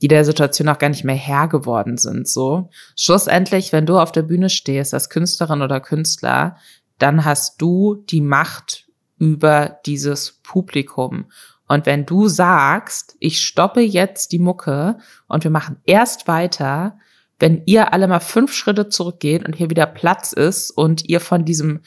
die 0.00 0.08
der 0.08 0.24
Situation 0.24 0.68
auch 0.68 0.78
gar 0.78 0.88
nicht 0.88 1.04
mehr 1.04 1.14
Herr 1.14 1.46
geworden 1.46 1.96
sind, 1.96 2.26
so. 2.26 2.68
Schlussendlich, 2.96 3.72
wenn 3.72 3.86
du 3.86 4.00
auf 4.00 4.10
der 4.10 4.22
Bühne 4.22 4.50
stehst 4.50 4.92
als 4.94 5.08
Künstlerin 5.10 5.62
oder 5.62 5.78
Künstler, 5.78 6.56
dann 6.98 7.24
hast 7.24 7.62
du 7.62 8.02
die 8.10 8.20
Macht 8.20 8.88
über 9.18 9.78
dieses 9.86 10.40
Publikum. 10.42 11.26
Und 11.68 11.86
wenn 11.86 12.06
du 12.06 12.28
sagst, 12.28 13.16
ich 13.18 13.40
stoppe 13.40 13.80
jetzt 13.80 14.32
die 14.32 14.38
Mucke 14.38 14.98
und 15.26 15.44
wir 15.44 15.50
machen 15.50 15.78
erst 15.84 16.28
weiter, 16.28 16.98
wenn 17.38 17.62
ihr 17.66 17.92
alle 17.92 18.06
mal 18.06 18.20
fünf 18.20 18.52
Schritte 18.52 18.88
zurückgeht 18.88 19.44
und 19.44 19.56
hier 19.56 19.68
wieder 19.68 19.86
Platz 19.86 20.32
ist 20.32 20.70
und 20.70 21.08
ihr 21.08 21.20
von 21.20 21.44
diesem 21.44 21.80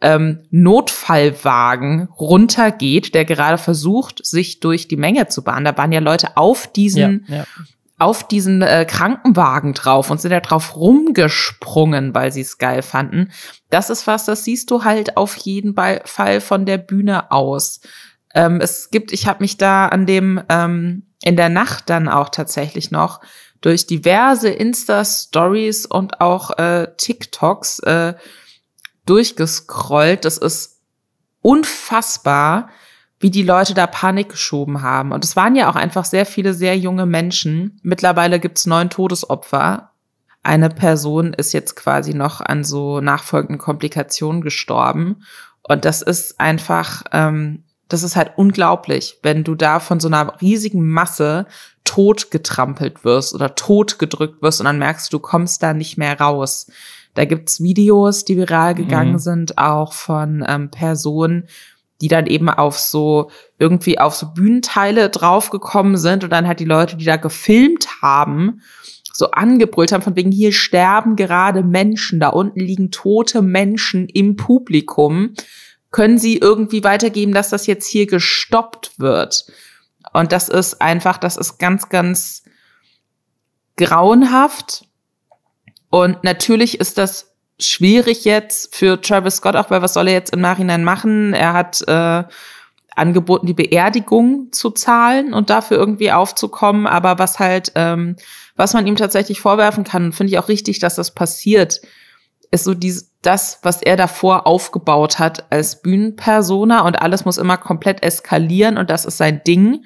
ähm, 0.00 0.40
Notfallwagen 0.50 2.08
runtergeht, 2.18 3.14
der 3.14 3.24
gerade 3.24 3.58
versucht, 3.58 4.24
sich 4.26 4.60
durch 4.60 4.88
die 4.88 4.96
Menge 4.96 5.28
zu 5.28 5.42
bahnen. 5.44 5.64
Da 5.64 5.78
waren 5.78 5.92
ja 5.92 6.00
Leute 6.00 6.36
auf 6.36 6.66
diesen, 6.66 7.24
ja, 7.28 7.36
ja. 7.36 7.44
auf 7.98 8.26
diesen 8.26 8.62
äh, 8.62 8.84
Krankenwagen 8.84 9.74
drauf 9.74 10.10
und 10.10 10.20
sind 10.20 10.32
da 10.32 10.40
drauf 10.40 10.76
rumgesprungen, 10.76 12.14
weil 12.14 12.32
sie 12.32 12.40
es 12.40 12.58
geil 12.58 12.82
fanden. 12.82 13.30
Das 13.70 13.90
ist 13.90 14.06
was, 14.08 14.24
das 14.24 14.44
siehst 14.44 14.70
du 14.72 14.82
halt 14.82 15.16
auf 15.16 15.36
jeden 15.36 15.76
Fall 16.04 16.40
von 16.40 16.66
der 16.66 16.78
Bühne 16.78 17.30
aus. 17.30 17.80
Ähm, 18.34 18.60
es 18.60 18.90
gibt, 18.90 19.12
ich 19.12 19.26
habe 19.26 19.42
mich 19.42 19.58
da 19.58 19.88
an 19.88 20.06
dem 20.06 20.42
ähm, 20.48 21.04
in 21.22 21.36
der 21.36 21.48
Nacht 21.48 21.88
dann 21.90 22.08
auch 22.08 22.28
tatsächlich 22.28 22.90
noch 22.90 23.20
durch 23.60 23.86
diverse 23.86 24.50
Insta-Stories 24.50 25.86
und 25.86 26.20
auch 26.20 26.58
äh, 26.58 26.88
TikToks 26.96 27.78
äh, 27.80 28.14
durchgescrollt. 29.06 30.24
Das 30.24 30.36
ist 30.36 30.80
unfassbar, 31.40 32.68
wie 33.20 33.30
die 33.30 33.44
Leute 33.44 33.72
da 33.74 33.86
Panik 33.86 34.30
geschoben 34.30 34.82
haben. 34.82 35.12
Und 35.12 35.24
es 35.24 35.36
waren 35.36 35.54
ja 35.54 35.70
auch 35.70 35.76
einfach 35.76 36.04
sehr 36.04 36.26
viele 36.26 36.54
sehr 36.54 36.76
junge 36.76 37.06
Menschen. 37.06 37.78
Mittlerweile 37.82 38.40
gibt's 38.40 38.66
neun 38.66 38.90
Todesopfer. 38.90 39.92
Eine 40.42 40.70
Person 40.70 41.32
ist 41.32 41.52
jetzt 41.52 41.76
quasi 41.76 42.14
noch 42.14 42.40
an 42.40 42.64
so 42.64 43.00
nachfolgenden 43.00 43.58
Komplikationen 43.58 44.42
gestorben. 44.42 45.22
Und 45.62 45.84
das 45.84 46.02
ist 46.02 46.40
einfach 46.40 47.04
ähm, 47.12 47.61
das 47.92 48.02
ist 48.02 48.16
halt 48.16 48.32
unglaublich, 48.36 49.18
wenn 49.22 49.44
du 49.44 49.54
da 49.54 49.78
von 49.80 50.00
so 50.00 50.08
einer 50.08 50.40
riesigen 50.40 50.88
Masse 50.88 51.46
tot 51.84 52.30
getrampelt 52.30 53.04
wirst 53.04 53.34
oder 53.34 53.54
tot 53.54 53.98
gedrückt 53.98 54.40
wirst 54.42 54.60
und 54.60 54.64
dann 54.64 54.78
merkst 54.78 55.12
du, 55.12 55.18
du 55.18 55.22
kommst 55.22 55.62
da 55.62 55.74
nicht 55.74 55.98
mehr 55.98 56.18
raus. 56.18 56.70
Da 57.14 57.24
gibt's 57.26 57.62
Videos, 57.62 58.24
die 58.24 58.36
viral 58.38 58.74
gegangen 58.74 59.12
mhm. 59.12 59.18
sind, 59.18 59.58
auch 59.58 59.92
von 59.92 60.44
ähm, 60.48 60.70
Personen, 60.70 61.48
die 62.00 62.08
dann 62.08 62.26
eben 62.26 62.48
auf 62.48 62.78
so 62.78 63.30
irgendwie 63.58 63.98
auf 63.98 64.14
so 64.14 64.32
Bühnenteile 64.32 65.10
draufgekommen 65.10 65.96
sind 65.96 66.24
und 66.24 66.30
dann 66.30 66.48
halt 66.48 66.60
die 66.60 66.64
Leute, 66.64 66.96
die 66.96 67.04
da 67.04 67.16
gefilmt 67.16 67.88
haben, 68.00 68.62
so 69.12 69.30
angebrüllt 69.30 69.92
haben 69.92 70.02
von 70.02 70.16
wegen 70.16 70.32
hier 70.32 70.52
sterben 70.52 71.16
gerade 71.16 71.62
Menschen, 71.62 72.18
da 72.18 72.30
unten 72.30 72.60
liegen 72.60 72.90
tote 72.90 73.42
Menschen 73.42 74.08
im 74.08 74.36
Publikum 74.36 75.34
können 75.92 76.18
sie 76.18 76.38
irgendwie 76.38 76.82
weitergeben, 76.82 77.32
dass 77.32 77.50
das 77.50 77.66
jetzt 77.66 77.86
hier 77.86 78.06
gestoppt 78.06 78.98
wird. 78.98 79.46
Und 80.12 80.32
das 80.32 80.48
ist 80.48 80.82
einfach, 80.82 81.18
das 81.18 81.36
ist 81.36 81.58
ganz, 81.58 81.88
ganz 81.88 82.42
grauenhaft. 83.76 84.86
Und 85.90 86.24
natürlich 86.24 86.80
ist 86.80 86.98
das 86.98 87.34
schwierig 87.60 88.24
jetzt 88.24 88.74
für 88.74 89.00
Travis 89.00 89.36
Scott, 89.36 89.56
auch 89.56 89.70
weil 89.70 89.82
was 89.82 89.94
soll 89.94 90.08
er 90.08 90.14
jetzt 90.14 90.32
im 90.32 90.40
Nachhinein 90.40 90.84
machen? 90.84 91.34
Er 91.34 91.52
hat 91.52 91.82
äh, 91.86 92.24
angeboten, 92.96 93.46
die 93.46 93.54
Beerdigung 93.54 94.48
zu 94.52 94.70
zahlen 94.70 95.32
und 95.32 95.50
dafür 95.50 95.76
irgendwie 95.76 96.12
aufzukommen. 96.12 96.86
Aber 96.86 97.18
was 97.18 97.38
halt, 97.38 97.72
ähm, 97.74 98.16
was 98.56 98.74
man 98.74 98.86
ihm 98.86 98.96
tatsächlich 98.96 99.40
vorwerfen 99.40 99.84
kann, 99.84 100.12
finde 100.12 100.32
ich 100.32 100.38
auch 100.38 100.48
richtig, 100.48 100.78
dass 100.78 100.96
das 100.96 101.12
passiert, 101.14 101.80
ist 102.50 102.64
so 102.64 102.74
dies, 102.74 103.11
das, 103.22 103.60
was 103.62 103.82
er 103.82 103.96
davor 103.96 104.46
aufgebaut 104.46 105.18
hat 105.18 105.50
als 105.50 105.80
Bühnenpersona 105.80 106.80
und 106.80 107.00
alles 107.00 107.24
muss 107.24 107.38
immer 107.38 107.56
komplett 107.56 108.02
eskalieren 108.02 108.76
und 108.76 108.90
das 108.90 109.04
ist 109.04 109.16
sein 109.16 109.42
Ding. 109.44 109.84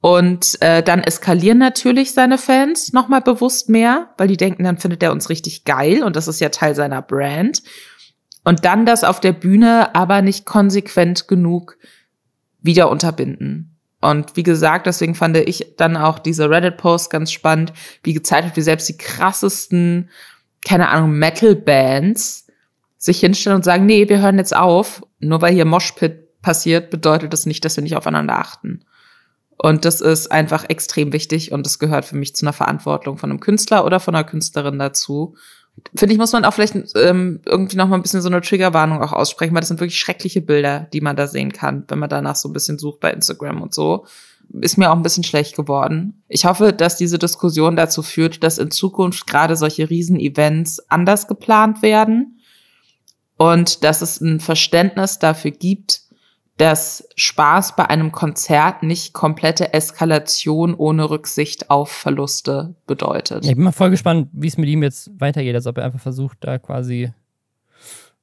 Und 0.00 0.60
äh, 0.60 0.82
dann 0.82 1.02
eskalieren 1.02 1.58
natürlich 1.58 2.12
seine 2.12 2.38
Fans 2.38 2.92
nochmal 2.92 3.20
bewusst 3.20 3.68
mehr, 3.68 4.10
weil 4.16 4.28
die 4.28 4.36
denken, 4.36 4.62
dann 4.62 4.78
findet 4.78 5.02
er 5.02 5.10
uns 5.10 5.28
richtig 5.28 5.64
geil 5.64 6.04
und 6.04 6.14
das 6.14 6.28
ist 6.28 6.40
ja 6.40 6.50
Teil 6.50 6.74
seiner 6.74 7.02
Brand. 7.02 7.62
Und 8.44 8.64
dann 8.64 8.86
das 8.86 9.02
auf 9.02 9.18
der 9.18 9.32
Bühne 9.32 9.94
aber 9.94 10.22
nicht 10.22 10.46
konsequent 10.46 11.26
genug 11.26 11.76
wieder 12.60 12.90
unterbinden. 12.90 13.76
Und 14.00 14.36
wie 14.36 14.44
gesagt, 14.44 14.86
deswegen 14.86 15.16
fand 15.16 15.36
ich 15.36 15.74
dann 15.76 15.96
auch 15.96 16.20
diese 16.20 16.48
Reddit-Post 16.48 17.10
ganz 17.10 17.32
spannend, 17.32 17.72
wie 18.04 18.14
gezeigt 18.14 18.44
wird, 18.44 18.56
wie 18.56 18.62
selbst 18.62 18.88
die 18.88 18.96
krassesten 18.96 20.08
keine 20.64 20.88
Ahnung, 20.88 21.12
Metal-Bands 21.12 22.46
sich 22.98 23.20
hinstellen 23.20 23.56
und 23.56 23.64
sagen, 23.64 23.86
nee, 23.86 24.08
wir 24.08 24.20
hören 24.20 24.38
jetzt 24.38 24.54
auf. 24.54 25.02
Nur 25.20 25.40
weil 25.40 25.54
hier 25.54 25.64
Moshpit 25.64 26.40
passiert, 26.42 26.90
bedeutet 26.90 27.32
das 27.32 27.46
nicht, 27.46 27.64
dass 27.64 27.76
wir 27.76 27.82
nicht 27.82 27.96
aufeinander 27.96 28.38
achten. 28.38 28.84
Und 29.56 29.84
das 29.84 30.00
ist 30.00 30.30
einfach 30.30 30.68
extrem 30.68 31.12
wichtig 31.12 31.50
und 31.50 31.66
das 31.66 31.80
gehört 31.80 32.04
für 32.04 32.16
mich 32.16 32.36
zu 32.36 32.44
einer 32.44 32.52
Verantwortung 32.52 33.18
von 33.18 33.30
einem 33.30 33.40
Künstler 33.40 33.84
oder 33.84 33.98
von 33.98 34.14
einer 34.14 34.24
Künstlerin 34.24 34.78
dazu. 34.78 35.34
Finde 35.96 36.12
ich, 36.12 36.18
muss 36.18 36.32
man 36.32 36.44
auch 36.44 36.54
vielleicht 36.54 36.76
ähm, 36.96 37.40
irgendwie 37.44 37.76
noch 37.76 37.88
mal 37.88 37.96
ein 37.96 38.02
bisschen 38.02 38.20
so 38.20 38.28
eine 38.28 38.40
Triggerwarnung 38.40 39.02
auch 39.02 39.12
aussprechen, 39.12 39.54
weil 39.54 39.60
das 39.60 39.68
sind 39.68 39.80
wirklich 39.80 39.98
schreckliche 39.98 40.42
Bilder, 40.42 40.88
die 40.92 41.00
man 41.00 41.16
da 41.16 41.26
sehen 41.26 41.52
kann, 41.52 41.84
wenn 41.88 41.98
man 41.98 42.08
danach 42.08 42.36
so 42.36 42.48
ein 42.48 42.52
bisschen 42.52 42.78
sucht 42.78 43.00
bei 43.00 43.12
Instagram 43.12 43.62
und 43.62 43.74
so 43.74 44.04
ist 44.60 44.78
mir 44.78 44.90
auch 44.90 44.96
ein 44.96 45.02
bisschen 45.02 45.24
schlecht 45.24 45.56
geworden. 45.56 46.22
Ich 46.28 46.44
hoffe, 46.46 46.72
dass 46.72 46.96
diese 46.96 47.18
Diskussion 47.18 47.76
dazu 47.76 48.02
führt, 48.02 48.42
dass 48.42 48.58
in 48.58 48.70
Zukunft 48.70 49.26
gerade 49.26 49.56
solche 49.56 49.90
Riesenevents 49.90 50.80
anders 50.88 51.28
geplant 51.28 51.82
werden 51.82 52.37
und 53.38 53.82
dass 53.84 54.02
es 54.02 54.20
ein 54.20 54.40
Verständnis 54.40 55.18
dafür 55.18 55.52
gibt, 55.52 56.02
dass 56.58 57.08
Spaß 57.14 57.76
bei 57.76 57.88
einem 57.88 58.10
Konzert 58.10 58.82
nicht 58.82 59.14
komplette 59.14 59.72
Eskalation 59.72 60.74
ohne 60.74 61.08
Rücksicht 61.08 61.70
auf 61.70 61.90
Verluste 61.90 62.74
bedeutet. 62.86 63.44
Ich 63.44 63.54
bin 63.54 63.62
mal 63.62 63.72
voll 63.72 63.90
gespannt, 63.90 64.28
wie 64.32 64.48
es 64.48 64.58
mit 64.58 64.68
ihm 64.68 64.82
jetzt 64.82 65.10
weitergeht, 65.18 65.54
als 65.54 65.68
ob 65.68 65.78
er 65.78 65.84
einfach 65.84 66.00
versucht, 66.00 66.38
da 66.40 66.58
quasi 66.58 67.12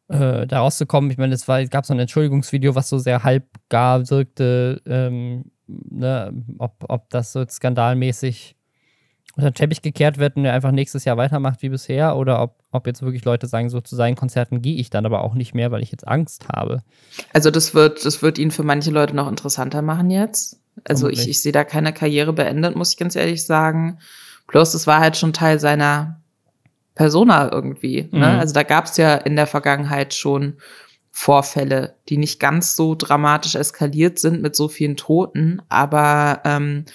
äh, 0.09 0.45
da 0.45 0.59
rauszukommen. 0.59 1.09
Ich 1.09 1.17
meine, 1.17 1.33
es 1.33 1.45
gab 1.45 1.85
so 1.85 1.93
ein 1.93 1.99
Entschuldigungsvideo, 1.99 2.75
was 2.75 2.89
so 2.89 2.97
sehr 2.97 3.23
halbgar 3.23 4.09
wirkte. 4.09 4.81
Ähm, 4.85 5.45
ne, 5.67 6.33
ob, 6.57 6.73
ob 6.89 7.09
das 7.09 7.31
so 7.31 7.45
skandalmäßig 7.47 8.57
unter 9.35 9.51
den 9.51 9.55
Teppich 9.55 9.81
gekehrt 9.81 10.17
wird 10.17 10.37
und 10.37 10.45
er 10.45 10.53
einfach 10.53 10.71
nächstes 10.71 11.05
Jahr 11.05 11.17
weitermacht 11.17 11.61
wie 11.61 11.69
bisher 11.69 12.15
oder 12.15 12.41
ob, 12.41 12.55
ob 12.71 12.87
jetzt 12.87 13.01
wirklich 13.01 13.25
Leute 13.25 13.47
sagen, 13.47 13.69
so 13.69 13.81
zu 13.81 13.95
seinen 13.95 14.15
Konzerten 14.15 14.61
gehe 14.61 14.77
ich 14.77 14.89
dann 14.89 15.05
aber 15.05 15.23
auch 15.23 15.33
nicht 15.33 15.53
mehr, 15.53 15.71
weil 15.71 15.83
ich 15.83 15.91
jetzt 15.91 16.07
Angst 16.07 16.47
habe. 16.49 16.81
Also 17.33 17.51
das 17.51 17.73
wird, 17.73 18.05
das 18.05 18.21
wird 18.21 18.37
ihn 18.37 18.51
für 18.51 18.63
manche 18.63 18.91
Leute 18.91 19.15
noch 19.15 19.29
interessanter 19.29 19.81
machen 19.81 20.09
jetzt. 20.09 20.59
Also 20.87 21.09
ich, 21.09 21.27
ich 21.27 21.41
sehe 21.41 21.51
da 21.51 21.63
keine 21.63 21.93
Karriere 21.93 22.33
beendet, 22.33 22.75
muss 22.75 22.91
ich 22.91 22.97
ganz 22.97 23.15
ehrlich 23.15 23.45
sagen. 23.45 23.99
Plus, 24.47 24.73
es 24.73 24.87
war 24.87 24.99
halt 24.99 25.17
schon 25.17 25.33
Teil 25.33 25.59
seiner 25.59 26.21
Persona 26.95 27.51
irgendwie. 27.51 28.07
Ne? 28.11 28.33
Mhm. 28.33 28.39
Also 28.39 28.53
da 28.53 28.63
gab 28.63 28.85
es 28.85 28.97
ja 28.97 29.15
in 29.15 29.35
der 29.35 29.47
Vergangenheit 29.47 30.13
schon 30.13 30.57
Vorfälle, 31.11 31.95
die 32.09 32.17
nicht 32.17 32.39
ganz 32.39 32.75
so 32.75 32.93
dramatisch 32.93 33.55
eskaliert 33.55 34.19
sind 34.19 34.41
mit 34.41 34.55
so 34.55 34.67
vielen 34.67 34.97
Toten, 34.97 35.61
aber 35.69 36.41
ähm, 36.43 36.85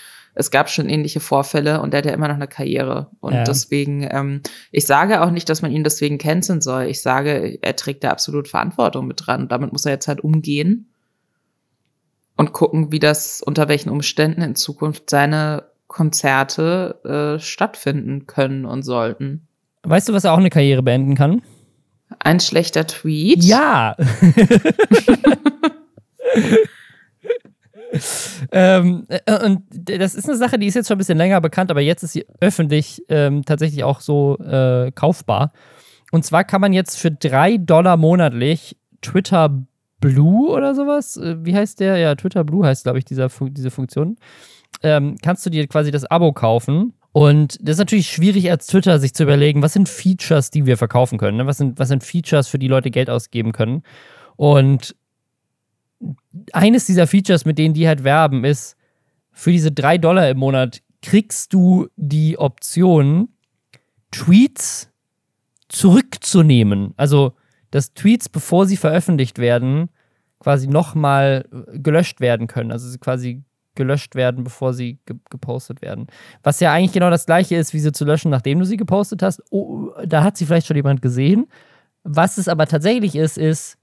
es 0.41 0.51
gab 0.51 0.71
schon 0.71 0.89
ähnliche 0.89 1.21
Vorfälle 1.21 1.83
und 1.83 1.93
er 1.93 1.99
hat 1.99 2.07
ja 2.07 2.13
immer 2.13 2.29
noch 2.29 2.35
eine 2.35 2.49
Karriere. 2.49 3.11
Und 3.21 3.35
ja. 3.35 3.45
deswegen, 3.45 4.09
ähm, 4.11 4.41
ich 4.73 4.87
sage 4.87 5.21
auch 5.21 5.31
nicht, 5.31 5.49
dass 5.51 5.61
man 5.61 5.71
ihn 5.71 5.85
deswegen 5.85 6.17
canceln 6.17 6.63
soll. 6.63 6.85
Ich 6.85 7.03
sage, 7.03 7.59
er 7.61 7.77
trägt 7.77 8.03
da 8.05 8.11
absolut 8.11 8.49
Verantwortung 8.49 9.07
mit 9.07 9.27
dran. 9.27 9.43
Und 9.43 9.53
damit 9.53 9.71
muss 9.73 9.85
er 9.85 9.93
jetzt 9.93 10.09
halt 10.09 10.23
umgehen 10.23 10.89
und 12.37 12.53
gucken, 12.55 12.91
wie 12.91 12.99
das, 12.99 13.43
unter 13.43 13.69
welchen 13.69 13.91
Umständen 13.91 14.41
in 14.41 14.55
Zukunft 14.55 15.11
seine 15.11 15.65
Konzerte 15.89 17.37
äh, 17.37 17.39
stattfinden 17.39 18.27
können 18.27 18.65
und 18.65 18.83
sollten. 18.83 19.47
Weißt 19.83 20.09
du, 20.09 20.15
was 20.15 20.25
er 20.25 20.33
auch 20.33 20.39
eine 20.39 20.51
Karriere 20.51 20.83
beenden 20.83 21.17
kann? 21.17 21.43
Ein 22.19 22.41
schlechter 22.41 22.87
Tweet? 22.87 23.45
Ja. 23.45 23.95
ähm, 28.53 29.07
äh, 29.09 29.45
und 29.45 29.63
das 29.71 30.15
ist 30.15 30.29
eine 30.29 30.37
Sache, 30.37 30.59
die 30.59 30.67
ist 30.67 30.75
jetzt 30.75 30.89
schon 30.89 30.97
ein 30.97 30.99
bisschen 30.99 31.19
länger 31.19 31.41
bekannt, 31.41 31.71
aber 31.71 31.81
jetzt 31.81 32.03
ist 32.03 32.13
sie 32.13 32.27
öffentlich 32.41 33.03
ähm, 33.09 33.45
tatsächlich 33.45 33.85
auch 33.85 34.01
so 34.01 34.39
äh, 34.39 34.93
kaufbar. 34.93 35.53
Und 36.13 36.25
zwar 36.25 36.45
kann 36.45 36.61
man 36.61 36.73
jetzt 36.73 36.99
für 36.99 37.11
drei 37.11 37.57
Dollar 37.57 37.97
monatlich 37.97 38.77
Twitter 39.01 39.65
Blue 40.01 40.51
oder 40.51 40.75
sowas, 40.75 41.17
äh, 41.17 41.37
wie 41.45 41.55
heißt 41.55 41.81
der? 41.81 41.99
Ja, 41.99 42.15
Twitter 42.15 42.45
Blue 42.45 42.65
heißt, 42.67 42.85
glaube 42.85 42.99
ich, 42.99 43.05
dieser, 43.05 43.29
diese 43.29 43.71
Funktion. 43.71 44.17
Ähm, 44.83 45.17
kannst 45.23 45.45
du 45.45 45.51
dir 45.51 45.67
quasi 45.67 45.91
das 45.91 46.05
Abo 46.05 46.33
kaufen. 46.33 46.95
Und 47.13 47.59
das 47.61 47.75
ist 47.75 47.81
natürlich 47.81 48.09
schwierig 48.09 48.51
als 48.51 48.69
Twitter 48.69 49.01
sich 49.01 49.15
zu 49.15 49.25
überlegen, 49.25 49.63
was 49.63 49.73
sind 49.73 49.89
Features, 49.89 50.51
die 50.51 50.65
wir 50.67 50.77
verkaufen 50.77 51.19
können? 51.19 51.39
Ne? 51.39 51.47
Was, 51.47 51.59
sind, 51.59 51.79
was 51.79 51.89
sind 51.89 52.05
Features, 52.05 52.47
für 52.47 52.59
die 52.59 52.69
Leute 52.69 52.91
Geld 52.91 53.11
ausgeben 53.11 53.53
können? 53.53 53.83
Und 54.37 54.95
eines 56.53 56.87
dieser 56.87 57.07
Features, 57.07 57.45
mit 57.45 57.59
denen 57.59 57.75
die 57.75 57.87
halt 57.87 58.05
werben, 58.05 58.45
ist, 58.45 58.77
für 59.33 59.53
diese 59.53 59.73
drei 59.73 59.99
Dollar 59.99 60.29
im 60.29 60.39
Monat 60.39 60.83
kriegst 61.03 61.53
du 61.53 61.89
die 61.97 62.39
Option, 62.39 63.29
Tweets 64.11 64.91
zurückzunehmen. 65.69 66.95
Also, 66.97 67.33
dass 67.71 67.95
Tweets, 67.95 68.29
bevor 68.29 68.67
sie 68.67 68.77
veröffentlicht 68.77 69.39
werden, 69.39 69.89
quasi 70.41 70.67
nochmal 70.67 71.47
gelöscht 71.73 72.21
werden 72.21 72.47
können. 72.49 72.73
Also 72.73 72.99
quasi 72.99 73.45
gelöscht 73.77 74.15
werden, 74.15 74.43
bevor 74.43 74.75
sie 74.75 74.99
ge 75.07 75.17
gepostet 75.31 75.81
werden. 75.81 76.09
Was 76.43 76.61
ja 76.61 76.73
eigentlich 76.73 76.93
genau 76.93 77.11
das 77.11 77.27
gleiche 77.27 77.57
ist, 77.57 77.73
wie 77.73 77.79
sie 77.79 77.93
zu 77.93 78.05
löschen, 78.05 78.31
nachdem 78.31 78.59
du 78.59 78.65
sie 78.65 78.77
gepostet 78.77 79.23
hast. 79.23 79.43
Oh, 79.51 79.91
da 80.05 80.25
hat 80.25 80.37
sie 80.37 80.47
vielleicht 80.47 80.67
schon 80.67 80.77
jemand 80.77 81.03
gesehen. 81.03 81.47
Was 82.03 82.39
es 82.39 82.49
aber 82.49 82.67
tatsächlich 82.67 83.15
ist, 83.15 83.39
ist, 83.39 83.79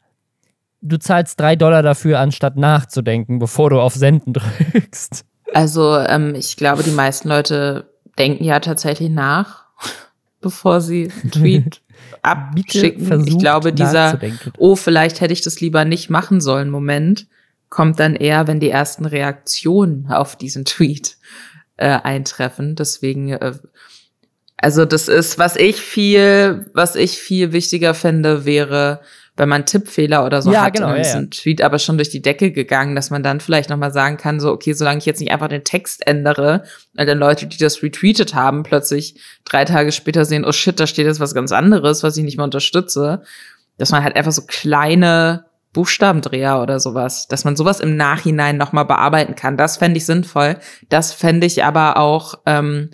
du 0.82 0.97
zahlst 0.97 1.39
drei 1.39 1.55
Dollar 1.55 1.84
dafür, 1.84 2.19
anstatt 2.19 2.57
nachzudenken, 2.57 3.39
bevor 3.39 3.69
du 3.69 3.80
auf 3.80 3.93
Senden 3.93 4.34
drückst. 4.73 5.25
Also 5.53 5.97
ähm, 5.97 6.36
ich 6.36 6.57
glaube, 6.57 6.84
die 6.84 6.91
meisten 6.91 7.30
Leute 7.30 7.91
denken 8.17 8.43
ja 8.43 8.59
tatsächlich 8.59 9.09
nach, 9.09 9.65
bevor 10.41 10.82
sie 10.82 11.11
einen 11.21 11.32
Tweet 11.32 11.82
abschicken. 12.21 13.28
Ich 13.28 13.38
glaube, 13.38 13.73
dieser, 13.73 14.19
oh, 14.57 14.75
vielleicht 14.75 15.21
hätte 15.21 15.34
ich 15.34 15.41
das 15.41 15.61
lieber 15.61 15.86
nicht 15.86 16.09
machen 16.09 16.41
sollen, 16.41 16.69
Moment, 16.69 17.28
kommt 17.69 17.99
dann 17.99 18.15
eher, 18.15 18.47
wenn 18.47 18.59
die 18.59 18.69
ersten 18.69 19.05
Reaktionen 19.05 20.07
auf 20.09 20.36
diesen 20.36 20.65
Tweet 20.65 21.17
äh, 21.78 21.99
eintreffen. 22.01 22.75
Deswegen, 22.75 23.30
äh, 23.30 23.53
also 24.57 24.86
das 24.86 25.07
ist, 25.07 25.38
was 25.38 25.55
ich 25.55 25.78
viel, 25.78 26.69
was 26.73 26.95
ich 26.95 27.17
viel 27.17 27.51
wichtiger 27.51 27.93
finde, 27.93 28.45
wäre, 28.45 29.01
wenn 29.38 29.50
man 29.50 29.66
Tippfehler 29.66 30.26
oder 30.26 30.42
so 30.42 30.52
ja, 30.52 30.64
hat, 30.64 30.74
genau, 30.74 30.90
dann 30.90 30.98
ist 30.98 31.14
ja, 31.14 31.20
ein 31.20 31.30
Tweet 31.30 31.62
aber 31.62 31.78
schon 31.78 31.98
durch 31.98 32.10
die 32.10 32.22
Decke 32.22 32.52
gegangen, 32.52 32.96
dass 32.96 33.12
man 33.12 33.22
dann 33.22 33.40
vielleicht 33.40 33.70
nochmal 33.70 33.94
sagen 33.94 34.18
kann, 34.18 34.40
so, 34.40 34.52
okay, 34.52 34.74
solange 34.74 34.98
ich 34.98 35.06
jetzt 35.06 35.20
nicht 35.20 35.32
einfach 35.32 35.48
den 35.48 35.64
Text 35.64 36.06
ändere, 36.06 36.64
weil 36.96 37.06
dann 37.06 37.20
Leute, 37.20 37.46
die 37.46 37.58
das 37.58 37.82
retweetet 37.84 38.34
haben, 38.34 38.64
plötzlich 38.64 39.22
drei 39.46 39.64
Tage 39.64 39.92
später 39.92 40.26
sehen, 40.26 40.44
oh 40.44 40.52
shit, 40.52 40.80
da 40.80 40.88
steht 40.88 41.06
jetzt 41.06 41.20
was 41.20 41.36
ganz 41.36 41.52
anderes, 41.52 42.02
was 42.02 42.18
ich 42.18 42.24
nicht 42.24 42.38
mehr 42.38 42.46
unterstütze, 42.46 43.22
dass 43.78 43.92
man 43.92 44.04
halt 44.04 44.16
einfach 44.16 44.32
so 44.32 44.42
kleine 44.48 45.46
Buchstabendreher 45.72 46.60
oder 46.60 46.80
sowas, 46.80 47.28
dass 47.28 47.44
man 47.44 47.56
sowas 47.56 47.80
im 47.80 47.96
Nachhinein 47.96 48.58
nochmal 48.58 48.86
bearbeiten 48.86 49.36
kann. 49.36 49.58
Das 49.58 49.78
fände 49.78 49.98
ich 49.98 50.08
sinnvoll. 50.08 50.58
Das 50.90 51.14
fände 51.14 51.46
ich 51.46 51.64
aber 51.64 51.98
auch 51.98 52.40
ähm, 52.48 52.90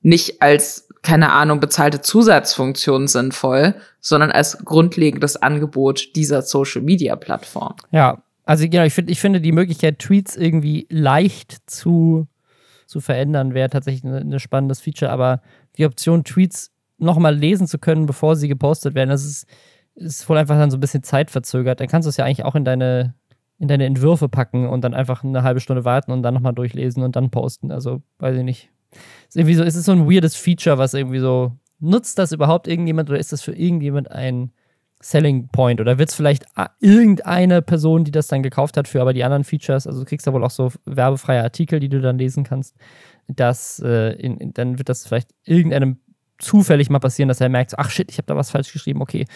nicht 0.00 0.40
als 0.40 0.88
keine 1.02 1.32
Ahnung, 1.32 1.58
bezahlte 1.58 2.00
Zusatzfunktion 2.00 3.08
sinnvoll, 3.08 3.74
sondern 4.00 4.30
als 4.30 4.58
grundlegendes 4.64 5.36
Angebot 5.36 6.14
dieser 6.14 6.42
Social-Media-Plattform. 6.42 7.74
Ja, 7.90 8.22
also 8.44 8.68
genau, 8.68 8.84
ich, 8.84 8.94
find, 8.94 9.10
ich 9.10 9.20
finde 9.20 9.40
die 9.40 9.52
Möglichkeit, 9.52 9.98
Tweets 9.98 10.36
irgendwie 10.36 10.86
leicht 10.90 11.68
zu, 11.70 12.28
zu 12.86 13.00
verändern, 13.00 13.54
wäre 13.54 13.68
tatsächlich 13.68 14.04
ein 14.04 14.28
ne 14.28 14.40
spannendes 14.40 14.80
Feature, 14.80 15.10
aber 15.10 15.42
die 15.76 15.86
Option, 15.86 16.24
Tweets 16.24 16.70
nochmal 16.98 17.34
lesen 17.34 17.66
zu 17.66 17.78
können, 17.78 18.06
bevor 18.06 18.36
sie 18.36 18.48
gepostet 18.48 18.94
werden, 18.94 19.10
das 19.10 19.24
ist, 19.24 19.46
ist 19.94 20.28
wohl 20.28 20.38
einfach 20.38 20.56
dann 20.56 20.70
so 20.70 20.76
ein 20.76 20.80
bisschen 20.80 21.02
zeitverzögert. 21.02 21.80
Dann 21.80 21.88
kannst 21.88 22.06
du 22.06 22.10
es 22.10 22.16
ja 22.16 22.24
eigentlich 22.24 22.44
auch 22.44 22.54
in 22.54 22.64
deine, 22.64 23.14
in 23.58 23.68
deine 23.68 23.86
Entwürfe 23.86 24.28
packen 24.28 24.68
und 24.68 24.82
dann 24.82 24.94
einfach 24.94 25.24
eine 25.24 25.42
halbe 25.42 25.60
Stunde 25.60 25.84
warten 25.84 26.12
und 26.12 26.22
dann 26.22 26.34
nochmal 26.34 26.54
durchlesen 26.54 27.02
und 27.02 27.16
dann 27.16 27.30
posten. 27.30 27.72
Also, 27.72 28.02
weiß 28.18 28.36
ich 28.36 28.44
nicht. 28.44 28.70
Ist 29.28 29.36
irgendwie 29.36 29.54
so, 29.54 29.64
ist 29.64 29.76
es 29.76 29.84
so 29.84 29.92
ein 29.92 30.10
weirdes 30.10 30.36
Feature, 30.36 30.78
was 30.78 30.94
irgendwie 30.94 31.20
so, 31.20 31.52
nutzt 31.80 32.18
das 32.18 32.32
überhaupt 32.32 32.68
irgendjemand 32.68 33.10
oder 33.10 33.18
ist 33.18 33.32
das 33.32 33.42
für 33.42 33.52
irgendjemand 33.52 34.10
ein 34.10 34.52
Selling 35.00 35.48
Point? 35.48 35.80
Oder 35.80 35.98
wird 35.98 36.10
es 36.10 36.14
vielleicht 36.14 36.44
irgendeine 36.80 37.60
Person, 37.60 38.04
die 38.04 38.12
das 38.12 38.28
dann 38.28 38.42
gekauft 38.42 38.76
hat, 38.76 38.88
für 38.88 39.00
aber 39.00 39.12
die 39.12 39.24
anderen 39.24 39.44
Features, 39.44 39.86
also 39.86 40.00
du 40.00 40.04
kriegst 40.04 40.26
da 40.26 40.32
wohl 40.32 40.44
auch 40.44 40.50
so 40.50 40.70
werbefreie 40.84 41.42
Artikel, 41.42 41.80
die 41.80 41.88
du 41.88 42.00
dann 42.00 42.18
lesen 42.18 42.44
kannst, 42.44 42.76
dass 43.26 43.80
äh, 43.80 44.12
in, 44.12 44.36
in, 44.38 44.54
dann 44.54 44.78
wird 44.78 44.88
das 44.88 45.06
vielleicht 45.06 45.30
irgendeinem 45.44 45.98
zufällig 46.38 46.90
mal 46.90 46.98
passieren, 46.98 47.28
dass 47.28 47.40
er 47.40 47.48
merkt, 47.48 47.78
ach 47.78 47.90
shit, 47.90 48.10
ich 48.10 48.18
habe 48.18 48.26
da 48.26 48.36
was 48.36 48.50
falsch 48.50 48.72
geschrieben, 48.72 49.00
okay, 49.00 49.26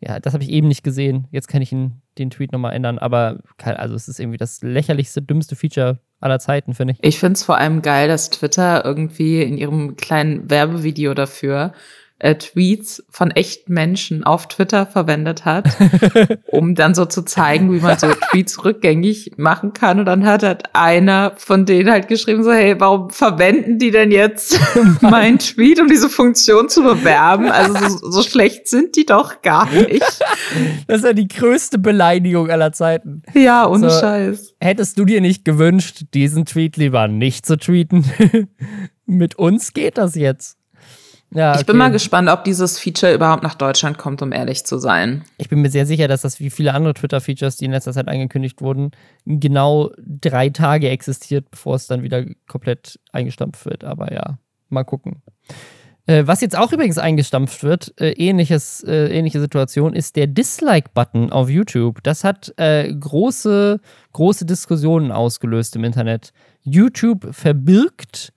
ja, 0.00 0.18
das 0.18 0.32
habe 0.32 0.42
ich 0.42 0.50
eben 0.50 0.68
nicht 0.68 0.82
gesehen, 0.82 1.28
jetzt 1.30 1.46
kann 1.46 1.62
ich 1.62 1.72
ihn, 1.72 2.00
den 2.18 2.30
Tweet 2.30 2.52
nochmal 2.52 2.74
ändern, 2.74 2.98
aber 2.98 3.40
also 3.58 3.94
es 3.94 4.08
ist 4.08 4.18
irgendwie 4.18 4.38
das 4.38 4.62
lächerlichste, 4.62 5.20
dümmste 5.20 5.56
Feature 5.56 5.98
aller 6.24 6.38
Zeiten, 6.38 6.74
finde 6.74 6.94
ich. 6.94 6.98
Ich 7.02 7.18
finde 7.18 7.34
es 7.34 7.44
vor 7.44 7.58
allem 7.58 7.82
geil, 7.82 8.08
dass 8.08 8.30
Twitter 8.30 8.84
irgendwie 8.84 9.42
in 9.42 9.58
ihrem 9.58 9.96
kleinen 9.96 10.48
Werbevideo 10.50 11.14
dafür 11.14 11.72
äh, 12.20 12.36
Tweets 12.36 13.04
von 13.10 13.30
echten 13.32 13.72
Menschen 13.72 14.24
auf 14.24 14.48
Twitter 14.48 14.86
verwendet 14.86 15.44
hat, 15.44 15.68
um 16.46 16.74
dann 16.74 16.94
so 16.94 17.04
zu 17.06 17.22
zeigen, 17.22 17.72
wie 17.72 17.80
man 17.80 17.98
so 17.98 18.08
Tweets 18.30 18.64
rückgängig 18.64 19.32
machen 19.36 19.72
kann. 19.72 19.98
Und 19.98 20.06
dann 20.06 20.24
hat 20.24 20.42
halt 20.42 20.62
einer 20.74 21.32
von 21.36 21.66
denen 21.66 21.90
halt 21.90 22.08
geschrieben, 22.08 22.44
so, 22.44 22.52
hey, 22.52 22.78
warum 22.78 23.10
verwenden 23.10 23.78
die 23.78 23.90
denn 23.90 24.10
jetzt 24.10 24.58
meinen 25.00 25.38
Tweet, 25.38 25.80
um 25.80 25.88
diese 25.88 26.08
Funktion 26.08 26.68
zu 26.68 26.82
bewerben? 26.82 27.50
Also 27.50 27.74
so, 27.88 28.10
so 28.10 28.22
schlecht 28.22 28.68
sind 28.68 28.96
die 28.96 29.06
doch 29.06 29.42
gar 29.42 29.70
nicht. 29.70 30.02
Das 30.86 30.98
ist 30.98 31.04
ja 31.04 31.12
die 31.12 31.28
größte 31.28 31.78
Beleidigung 31.78 32.48
aller 32.48 32.72
Zeiten. 32.72 33.22
Ja, 33.34 33.66
ohne 33.66 33.90
so, 33.90 34.00
Scheiß. 34.00 34.54
Hättest 34.60 34.98
du 34.98 35.04
dir 35.04 35.20
nicht 35.20 35.44
gewünscht, 35.44 36.04
diesen 36.14 36.46
Tweet 36.46 36.76
lieber 36.76 37.08
nicht 37.08 37.44
zu 37.44 37.58
tweeten? 37.58 38.04
Mit 39.06 39.34
uns 39.34 39.72
geht 39.72 39.98
das 39.98 40.14
jetzt. 40.14 40.56
Ja, 41.34 41.50
okay. 41.50 41.60
Ich 41.60 41.66
bin 41.66 41.76
mal 41.76 41.90
gespannt, 41.90 42.28
ob 42.28 42.44
dieses 42.44 42.78
Feature 42.78 43.12
überhaupt 43.12 43.42
nach 43.42 43.54
Deutschland 43.54 43.98
kommt, 43.98 44.22
um 44.22 44.30
ehrlich 44.30 44.64
zu 44.64 44.78
sein. 44.78 45.24
Ich 45.36 45.48
bin 45.48 45.60
mir 45.60 45.70
sehr 45.70 45.84
sicher, 45.84 46.06
dass 46.06 46.22
das 46.22 46.38
wie 46.38 46.48
viele 46.48 46.72
andere 46.72 46.94
Twitter-Features, 46.94 47.56
die 47.56 47.64
in 47.64 47.72
letzter 47.72 47.92
Zeit 47.92 48.06
angekündigt 48.06 48.62
wurden, 48.62 48.92
genau 49.26 49.90
drei 49.98 50.48
Tage 50.50 50.88
existiert, 50.88 51.50
bevor 51.50 51.74
es 51.74 51.88
dann 51.88 52.04
wieder 52.04 52.24
komplett 52.46 53.00
eingestampft 53.12 53.66
wird. 53.66 53.82
Aber 53.82 54.12
ja, 54.12 54.38
mal 54.68 54.84
gucken. 54.84 55.22
Äh, 56.06 56.26
was 56.26 56.40
jetzt 56.40 56.56
auch 56.56 56.70
übrigens 56.70 56.98
eingestampft 56.98 57.64
wird, 57.64 57.94
äh, 57.98 58.10
ähnliches, 58.10 58.84
äh, 58.84 59.08
ähnliche 59.08 59.40
Situation, 59.40 59.94
ist 59.94 60.16
der 60.16 60.26
Dislike-Button 60.28 61.32
auf 61.32 61.48
YouTube. 61.48 62.02
Das 62.02 62.24
hat 62.24 62.52
äh, 62.58 62.92
große, 62.94 63.80
große 64.12 64.44
Diskussionen 64.44 65.10
ausgelöst 65.10 65.74
im 65.76 65.84
Internet. 65.84 66.32
YouTube 66.62 67.34
verbirgt 67.34 68.32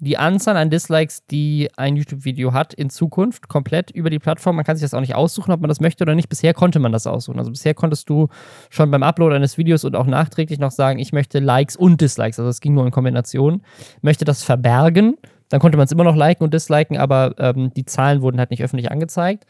die 0.00 0.16
Anzahl 0.16 0.56
an 0.56 0.70
Dislikes, 0.70 1.26
die 1.26 1.68
ein 1.76 1.94
YouTube-Video 1.94 2.54
hat, 2.54 2.72
in 2.72 2.88
Zukunft 2.88 3.48
komplett 3.48 3.90
über 3.90 4.08
die 4.08 4.18
Plattform. 4.18 4.56
Man 4.56 4.64
kann 4.64 4.76
sich 4.76 4.84
das 4.84 4.94
auch 4.94 5.00
nicht 5.00 5.14
aussuchen, 5.14 5.52
ob 5.52 5.60
man 5.60 5.68
das 5.68 5.80
möchte 5.80 6.04
oder 6.04 6.14
nicht. 6.14 6.30
Bisher 6.30 6.54
konnte 6.54 6.78
man 6.78 6.90
das 6.90 7.06
aussuchen. 7.06 7.38
Also 7.38 7.50
bisher 7.50 7.74
konntest 7.74 8.08
du 8.08 8.28
schon 8.70 8.90
beim 8.90 9.02
Upload 9.02 9.34
eines 9.34 9.58
Videos 9.58 9.84
und 9.84 9.94
auch 9.94 10.06
nachträglich 10.06 10.58
noch 10.58 10.70
sagen, 10.70 10.98
ich 10.98 11.12
möchte 11.12 11.38
Likes 11.38 11.76
und 11.76 12.00
Dislikes. 12.00 12.38
Also 12.38 12.48
es 12.48 12.60
ging 12.60 12.72
nur 12.72 12.86
in 12.86 12.92
Kombination. 12.92 13.62
Möchte 14.00 14.24
das 14.24 14.42
verbergen. 14.42 15.16
Dann 15.50 15.60
konnte 15.60 15.76
man 15.76 15.84
es 15.84 15.92
immer 15.92 16.04
noch 16.04 16.16
liken 16.16 16.44
und 16.44 16.54
disliken, 16.54 16.96
aber 16.96 17.34
ähm, 17.38 17.74
die 17.74 17.84
Zahlen 17.84 18.22
wurden 18.22 18.38
halt 18.38 18.50
nicht 18.50 18.62
öffentlich 18.62 18.90
angezeigt. 18.90 19.44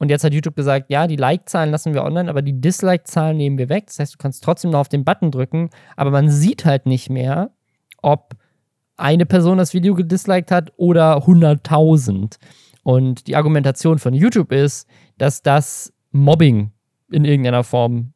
Und 0.00 0.10
jetzt 0.10 0.24
hat 0.24 0.34
YouTube 0.34 0.56
gesagt, 0.56 0.90
ja, 0.90 1.06
die 1.06 1.16
Like-Zahlen 1.16 1.70
lassen 1.70 1.94
wir 1.94 2.02
online, 2.02 2.28
aber 2.28 2.42
die 2.42 2.60
Dislike-Zahlen 2.60 3.36
nehmen 3.36 3.56
wir 3.56 3.68
weg. 3.68 3.86
Das 3.86 4.00
heißt, 4.00 4.14
du 4.14 4.18
kannst 4.18 4.42
trotzdem 4.42 4.72
noch 4.72 4.80
auf 4.80 4.88
den 4.88 5.04
Button 5.04 5.30
drücken, 5.30 5.70
aber 5.96 6.10
man 6.10 6.28
sieht 6.28 6.64
halt 6.64 6.86
nicht 6.86 7.08
mehr, 7.08 7.52
ob 8.02 8.34
eine 8.96 9.26
Person 9.26 9.58
das 9.58 9.74
Video 9.74 9.94
gedisliked 9.94 10.50
hat 10.50 10.72
oder 10.76 11.18
100.000. 11.18 12.36
Und 12.82 13.26
die 13.26 13.36
Argumentation 13.36 13.98
von 13.98 14.14
YouTube 14.14 14.52
ist, 14.52 14.88
dass 15.18 15.42
das 15.42 15.92
Mobbing 16.12 16.70
in 17.10 17.24
irgendeiner 17.24 17.64
Form 17.64 18.12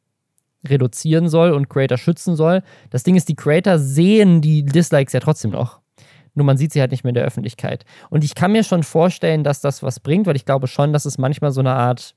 reduzieren 0.67 1.29
soll 1.29 1.51
und 1.51 1.69
Creator 1.69 1.97
schützen 1.97 2.35
soll. 2.35 2.61
Das 2.89 3.03
Ding 3.03 3.15
ist, 3.15 3.29
die 3.29 3.35
Creator 3.35 3.79
sehen 3.79 4.41
die 4.41 4.63
Dislikes 4.63 5.13
ja 5.13 5.19
trotzdem 5.19 5.51
noch. 5.51 5.79
Nur 6.35 6.45
man 6.45 6.57
sieht 6.57 6.73
sie 6.73 6.81
halt 6.81 6.91
nicht 6.91 7.03
mehr 7.03 7.09
in 7.09 7.15
der 7.15 7.25
Öffentlichkeit. 7.25 7.85
Und 8.09 8.23
ich 8.23 8.35
kann 8.35 8.51
mir 8.51 8.63
schon 8.63 8.83
vorstellen, 8.83 9.43
dass 9.43 9.61
das 9.61 9.83
was 9.83 9.99
bringt, 9.99 10.27
weil 10.27 10.35
ich 10.35 10.45
glaube 10.45 10.67
schon, 10.67 10.93
dass 10.93 11.05
es 11.05 11.17
manchmal 11.17 11.51
so 11.51 11.61
eine 11.61 11.73
Art 11.73 12.15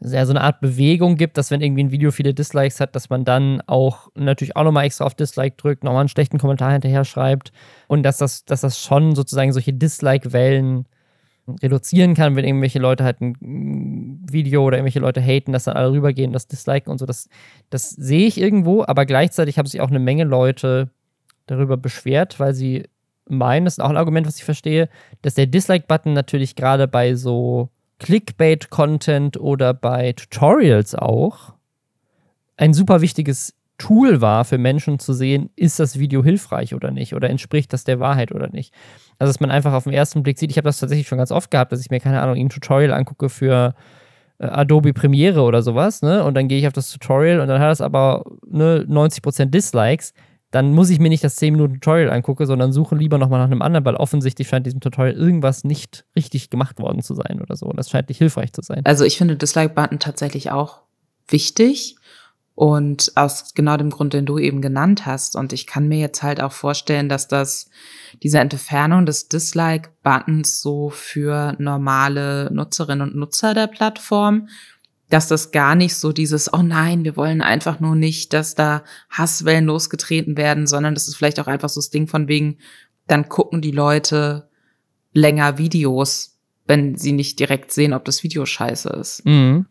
ja, 0.00 0.26
so 0.26 0.32
eine 0.32 0.42
Art 0.42 0.60
Bewegung 0.60 1.16
gibt, 1.16 1.38
dass 1.38 1.50
wenn 1.50 1.60
irgendwie 1.60 1.84
ein 1.84 1.90
Video 1.90 2.10
viele 2.10 2.34
Dislikes 2.34 2.80
hat, 2.80 2.94
dass 2.94 3.10
man 3.10 3.24
dann 3.24 3.62
auch 3.66 4.08
natürlich 4.14 4.56
auch 4.56 4.64
nochmal 4.64 4.84
extra 4.84 5.04
auf 5.04 5.14
Dislike 5.14 5.56
drückt, 5.56 5.84
nochmal 5.84 6.00
einen 6.00 6.08
schlechten 6.08 6.38
Kommentar 6.38 6.72
hinterher 6.72 7.04
schreibt 7.04 7.52
und 7.88 8.02
dass 8.02 8.18
das, 8.18 8.44
dass 8.44 8.60
das 8.60 8.78
schon 8.80 9.14
sozusagen 9.14 9.52
solche 9.52 9.72
Dislike-Wellen 9.72 10.86
reduzieren 11.62 12.14
kann, 12.14 12.36
wenn 12.36 12.44
irgendwelche 12.44 12.78
Leute 12.78 13.04
halt 13.04 13.20
ein 13.20 14.24
Video 14.30 14.64
oder 14.64 14.78
irgendwelche 14.78 15.00
Leute 15.00 15.20
haten, 15.20 15.52
dass 15.52 15.64
dann 15.64 15.76
alle 15.76 15.92
rübergehen, 15.92 16.32
das 16.32 16.48
disliken 16.48 16.90
und 16.90 16.98
so. 16.98 17.06
Das, 17.06 17.28
das 17.70 17.90
sehe 17.90 18.26
ich 18.26 18.40
irgendwo, 18.40 18.84
aber 18.86 19.04
gleichzeitig 19.06 19.58
haben 19.58 19.66
sich 19.66 19.80
auch 19.80 19.90
eine 19.90 19.98
Menge 19.98 20.24
Leute 20.24 20.90
darüber 21.46 21.76
beschwert, 21.76 22.40
weil 22.40 22.54
sie 22.54 22.84
meinen, 23.28 23.64
das 23.64 23.74
ist 23.74 23.84
auch 23.84 23.90
ein 23.90 23.96
Argument, 23.96 24.26
was 24.26 24.36
ich 24.36 24.44
verstehe, 24.44 24.88
dass 25.22 25.34
der 25.34 25.46
Dislike-Button 25.46 26.12
natürlich 26.12 26.56
gerade 26.56 26.88
bei 26.88 27.14
so 27.14 27.70
Clickbait-Content 27.98 29.38
oder 29.38 29.74
bei 29.74 30.12
Tutorials 30.12 30.94
auch 30.94 31.54
ein 32.56 32.74
super 32.74 33.00
wichtiges 33.00 33.54
Tool 33.78 34.20
war 34.20 34.44
für 34.44 34.58
Menschen 34.58 34.98
zu 35.00 35.12
sehen, 35.12 35.50
ist 35.56 35.80
das 35.80 35.98
Video 35.98 36.22
hilfreich 36.22 36.74
oder 36.74 36.90
nicht 36.92 37.14
oder 37.14 37.28
entspricht 37.28 37.72
das 37.72 37.84
der 37.84 37.98
Wahrheit 37.98 38.30
oder 38.30 38.48
nicht. 38.48 38.72
Also 39.18 39.30
dass 39.30 39.40
man 39.40 39.50
einfach 39.50 39.72
auf 39.72 39.84
den 39.84 39.92
ersten 39.92 40.22
Blick 40.22 40.38
sieht, 40.38 40.50
ich 40.50 40.56
habe 40.56 40.66
das 40.66 40.78
tatsächlich 40.78 41.08
schon 41.08 41.18
ganz 41.18 41.32
oft 41.32 41.50
gehabt, 41.50 41.72
dass 41.72 41.80
ich 41.80 41.90
mir 41.90 42.00
keine 42.00 42.20
Ahnung, 42.20 42.36
ein 42.36 42.48
Tutorial 42.48 42.92
angucke 42.92 43.28
für 43.28 43.74
äh, 44.38 44.46
Adobe 44.46 44.92
Premiere 44.92 45.42
oder 45.42 45.62
sowas, 45.62 46.02
ne? 46.02 46.22
Und 46.22 46.34
dann 46.34 46.46
gehe 46.46 46.58
ich 46.58 46.66
auf 46.66 46.72
das 46.72 46.90
Tutorial 46.90 47.40
und 47.40 47.48
dann 47.48 47.60
hat 47.60 47.72
es 47.72 47.80
aber 47.80 48.24
ne, 48.46 48.86
90% 48.88 49.46
Dislikes. 49.46 50.14
Dann 50.54 50.72
muss 50.72 50.88
ich 50.88 51.00
mir 51.00 51.08
nicht 51.08 51.24
das 51.24 51.34
10 51.34 51.54
Minuten 51.54 51.74
Tutorial 51.80 52.12
angucken, 52.12 52.46
sondern 52.46 52.72
suche 52.72 52.94
lieber 52.94 53.18
nochmal 53.18 53.40
nach 53.40 53.46
einem 53.46 53.60
anderen, 53.60 53.84
weil 53.84 53.96
offensichtlich 53.96 54.46
scheint 54.46 54.66
diesem 54.66 54.78
Tutorial 54.78 55.16
irgendwas 55.16 55.64
nicht 55.64 56.04
richtig 56.14 56.48
gemacht 56.48 56.78
worden 56.78 57.02
zu 57.02 57.12
sein 57.14 57.40
oder 57.42 57.56
so. 57.56 57.66
Und 57.66 57.76
das 57.76 57.90
scheint 57.90 58.08
nicht 58.08 58.18
hilfreich 58.18 58.52
zu 58.52 58.62
sein. 58.62 58.82
Also 58.84 59.04
ich 59.04 59.18
finde 59.18 59.34
Dislike-Button 59.34 59.98
tatsächlich 59.98 60.52
auch 60.52 60.82
wichtig. 61.26 61.96
Und 62.54 63.10
aus 63.16 63.54
genau 63.54 63.76
dem 63.76 63.90
Grund, 63.90 64.12
den 64.12 64.26
du 64.26 64.38
eben 64.38 64.62
genannt 64.62 65.06
hast. 65.06 65.34
Und 65.34 65.52
ich 65.52 65.66
kann 65.66 65.88
mir 65.88 65.98
jetzt 65.98 66.22
halt 66.22 66.40
auch 66.40 66.52
vorstellen, 66.52 67.08
dass 67.08 67.26
das, 67.26 67.68
diese 68.22 68.38
Entfernung 68.38 69.06
des 69.06 69.28
Dislike-Buttons 69.28 70.60
so 70.60 70.88
für 70.88 71.56
normale 71.58 72.48
Nutzerinnen 72.54 73.08
und 73.10 73.16
Nutzer 73.16 73.54
der 73.54 73.66
Plattform, 73.66 74.48
dass 75.10 75.28
das 75.28 75.52
gar 75.52 75.74
nicht 75.74 75.94
so 75.96 76.12
dieses, 76.12 76.52
oh 76.52 76.62
nein, 76.62 77.04
wir 77.04 77.16
wollen 77.16 77.42
einfach 77.42 77.80
nur 77.80 77.94
nicht, 77.94 78.32
dass 78.32 78.54
da 78.54 78.84
Hasswellen 79.10 79.66
losgetreten 79.66 80.36
werden, 80.36 80.66
sondern 80.66 80.94
das 80.94 81.08
ist 81.08 81.16
vielleicht 81.16 81.40
auch 81.40 81.46
einfach 81.46 81.68
so 81.68 81.80
das 81.80 81.90
Ding 81.90 82.06
von 82.06 82.28
wegen, 82.28 82.58
dann 83.06 83.28
gucken 83.28 83.60
die 83.60 83.70
Leute 83.70 84.48
länger 85.12 85.58
Videos, 85.58 86.38
wenn 86.66 86.96
sie 86.96 87.12
nicht 87.12 87.38
direkt 87.38 87.70
sehen, 87.70 87.92
ob 87.92 88.04
das 88.04 88.22
Video 88.22 88.46
scheiße 88.46 88.88
ist. 88.88 89.24
Mhm. 89.26 89.66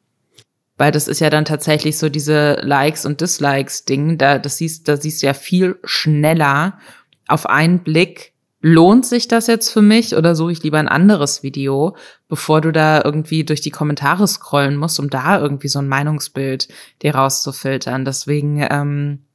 Weil 0.77 0.91
das 0.91 1.07
ist 1.07 1.19
ja 1.19 1.29
dann 1.29 1.45
tatsächlich 1.45 1.97
so 1.97 2.09
diese 2.09 2.55
Likes 2.61 3.05
und 3.05 3.21
Dislikes 3.21 3.85
Ding. 3.85 4.17
Da, 4.17 4.39
das 4.39 4.57
siehst, 4.57 4.87
da 4.87 4.97
siehst 4.97 5.21
du 5.21 5.27
ja 5.27 5.33
viel 5.33 5.77
schneller 5.83 6.79
auf 7.27 7.47
einen 7.47 7.79
Blick. 7.79 8.32
Lohnt 8.65 9.05
sich 9.05 9.27
das 9.27 9.47
jetzt 9.47 9.71
für 9.71 9.81
mich 9.81 10.15
oder 10.15 10.35
suche 10.35 10.53
ich 10.53 10.63
lieber 10.63 10.79
ein 10.79 10.87
anderes 10.87 11.43
Video, 11.43 11.97
bevor 12.29 12.61
du 12.61 12.71
da 12.71 13.03
irgendwie 13.03 13.43
durch 13.43 13.59
die 13.59 13.71
Kommentare 13.71 14.25
scrollen 14.25 14.77
musst, 14.77 15.01
um 15.01 15.09
da 15.09 15.37
irgendwie 15.37 15.67
so 15.67 15.79
ein 15.79 15.89
Meinungsbild 15.89 16.69
dir 17.01 17.13
rauszufiltern. 17.13 18.05
Deswegen, 18.05 18.65
ähm, 18.71 19.25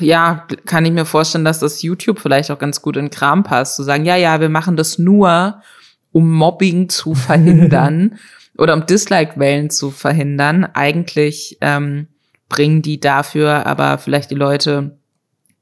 ja, 0.00 0.44
kann 0.64 0.84
ich 0.86 0.90
mir 0.90 1.04
vorstellen, 1.04 1.44
dass 1.44 1.60
das 1.60 1.82
YouTube 1.82 2.18
vielleicht 2.18 2.50
auch 2.50 2.58
ganz 2.58 2.82
gut 2.82 2.96
in 2.96 3.10
Kram 3.10 3.44
passt, 3.44 3.76
zu 3.76 3.84
sagen, 3.84 4.04
ja, 4.04 4.16
ja, 4.16 4.40
wir 4.40 4.48
machen 4.48 4.76
das 4.76 4.98
nur, 4.98 5.62
um 6.10 6.28
Mobbing 6.32 6.88
zu 6.88 7.14
verhindern. 7.14 8.18
oder 8.58 8.74
um 8.74 8.86
Dislike-Wellen 8.86 9.70
zu 9.70 9.92
verhindern. 9.92 10.64
Eigentlich 10.64 11.58
ähm, 11.60 12.08
bringen 12.48 12.82
die 12.82 12.98
dafür 12.98 13.66
aber 13.66 13.98
vielleicht 13.98 14.32
die 14.32 14.36
Leute 14.36 14.98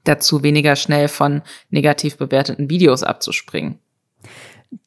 dazu, 0.04 0.42
weniger 0.42 0.76
schnell 0.76 1.08
von 1.08 1.42
negativ 1.70 2.16
bewerteten 2.16 2.70
Videos 2.70 3.02
abzuspringen. 3.02 3.78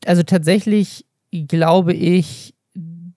Also 0.05 0.23
tatsächlich 0.23 1.05
glaube 1.31 1.93
ich 1.93 2.55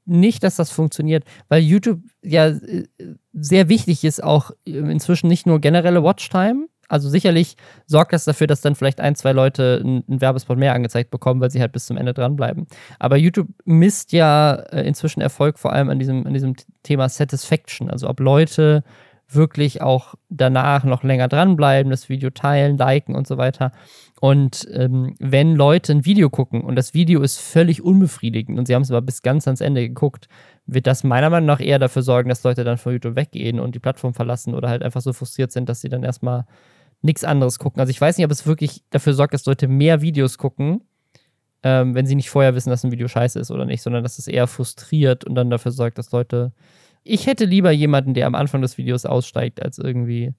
nicht, 0.04 0.42
dass 0.42 0.56
das 0.56 0.70
funktioniert, 0.70 1.24
weil 1.48 1.62
YouTube 1.62 2.00
ja 2.22 2.48
äh, 2.48 2.86
sehr 3.32 3.68
wichtig 3.68 4.04
ist, 4.04 4.22
auch 4.22 4.50
inzwischen 4.64 5.28
nicht 5.28 5.46
nur 5.46 5.60
generelle 5.60 6.02
Watchtime, 6.02 6.66
also 6.90 7.08
sicherlich 7.08 7.56
sorgt 7.86 8.12
das 8.12 8.24
dafür, 8.24 8.48
dass 8.48 8.62
dann 8.62 8.74
vielleicht 8.74 9.00
ein, 9.00 9.14
zwei 9.14 9.30
Leute 9.30 9.80
einen 9.80 10.20
Werbespot 10.20 10.58
mehr 10.58 10.74
angezeigt 10.74 11.12
bekommen, 11.12 11.40
weil 11.40 11.50
sie 11.50 11.60
halt 11.60 11.70
bis 11.70 11.86
zum 11.86 11.96
Ende 11.96 12.12
dranbleiben. 12.12 12.66
Aber 12.98 13.16
YouTube 13.16 13.46
misst 13.64 14.12
ja 14.12 14.54
äh, 14.54 14.82
inzwischen 14.86 15.20
Erfolg 15.20 15.60
vor 15.60 15.72
allem 15.72 15.88
an 15.88 16.00
diesem, 16.00 16.26
an 16.26 16.34
diesem 16.34 16.56
Thema 16.82 17.08
Satisfaction. 17.08 17.88
Also 17.88 18.08
ob 18.08 18.18
Leute 18.18 18.82
wirklich 19.34 19.82
auch 19.82 20.14
danach 20.28 20.84
noch 20.84 21.02
länger 21.02 21.28
dranbleiben, 21.28 21.90
das 21.90 22.08
Video 22.08 22.30
teilen, 22.30 22.76
liken 22.76 23.14
und 23.14 23.26
so 23.26 23.38
weiter. 23.38 23.72
Und 24.20 24.68
ähm, 24.72 25.14
wenn 25.18 25.56
Leute 25.56 25.92
ein 25.92 26.04
Video 26.04 26.28
gucken 26.30 26.62
und 26.62 26.76
das 26.76 26.94
Video 26.94 27.22
ist 27.22 27.38
völlig 27.40 27.82
unbefriedigend 27.82 28.58
und 28.58 28.66
sie 28.66 28.74
haben 28.74 28.82
es 28.82 28.90
aber 28.90 29.02
bis 29.02 29.22
ganz 29.22 29.46
ans 29.46 29.60
Ende 29.60 29.88
geguckt, 29.88 30.28
wird 30.66 30.86
das 30.86 31.04
meiner 31.04 31.30
Meinung 31.30 31.46
nach 31.46 31.60
eher 31.60 31.78
dafür 31.78 32.02
sorgen, 32.02 32.28
dass 32.28 32.42
Leute 32.42 32.64
dann 32.64 32.78
von 32.78 32.92
YouTube 32.92 33.16
weggehen 33.16 33.60
und 33.60 33.74
die 33.74 33.78
Plattform 33.78 34.14
verlassen 34.14 34.54
oder 34.54 34.68
halt 34.68 34.82
einfach 34.82 35.00
so 35.00 35.12
frustriert 35.12 35.52
sind, 35.52 35.68
dass 35.68 35.80
sie 35.80 35.88
dann 35.88 36.02
erstmal 36.02 36.46
nichts 37.02 37.24
anderes 37.24 37.58
gucken. 37.58 37.80
Also 37.80 37.90
ich 37.90 38.00
weiß 38.00 38.18
nicht, 38.18 38.26
ob 38.26 38.30
es 38.30 38.46
wirklich 38.46 38.82
dafür 38.90 39.14
sorgt, 39.14 39.32
dass 39.32 39.46
Leute 39.46 39.68
mehr 39.68 40.02
Videos 40.02 40.36
gucken, 40.38 40.82
ähm, 41.62 41.94
wenn 41.94 42.06
sie 42.06 42.14
nicht 42.14 42.30
vorher 42.30 42.54
wissen, 42.54 42.70
dass 42.70 42.84
ein 42.84 42.92
Video 42.92 43.08
scheiße 43.08 43.38
ist 43.38 43.50
oder 43.50 43.64
nicht, 43.64 43.82
sondern 43.82 44.02
dass 44.02 44.18
es 44.18 44.28
eher 44.28 44.46
frustriert 44.46 45.24
und 45.24 45.34
dann 45.34 45.50
dafür 45.50 45.72
sorgt, 45.72 45.98
dass 45.98 46.12
Leute. 46.12 46.52
Ich 47.02 47.26
hätte 47.26 47.44
lieber 47.44 47.70
jemanden, 47.70 48.14
der 48.14 48.26
am 48.26 48.34
Anfang 48.34 48.62
des 48.62 48.78
Videos 48.78 49.06
aussteigt, 49.06 49.62
als 49.62 49.78
irgendwie 49.78 50.34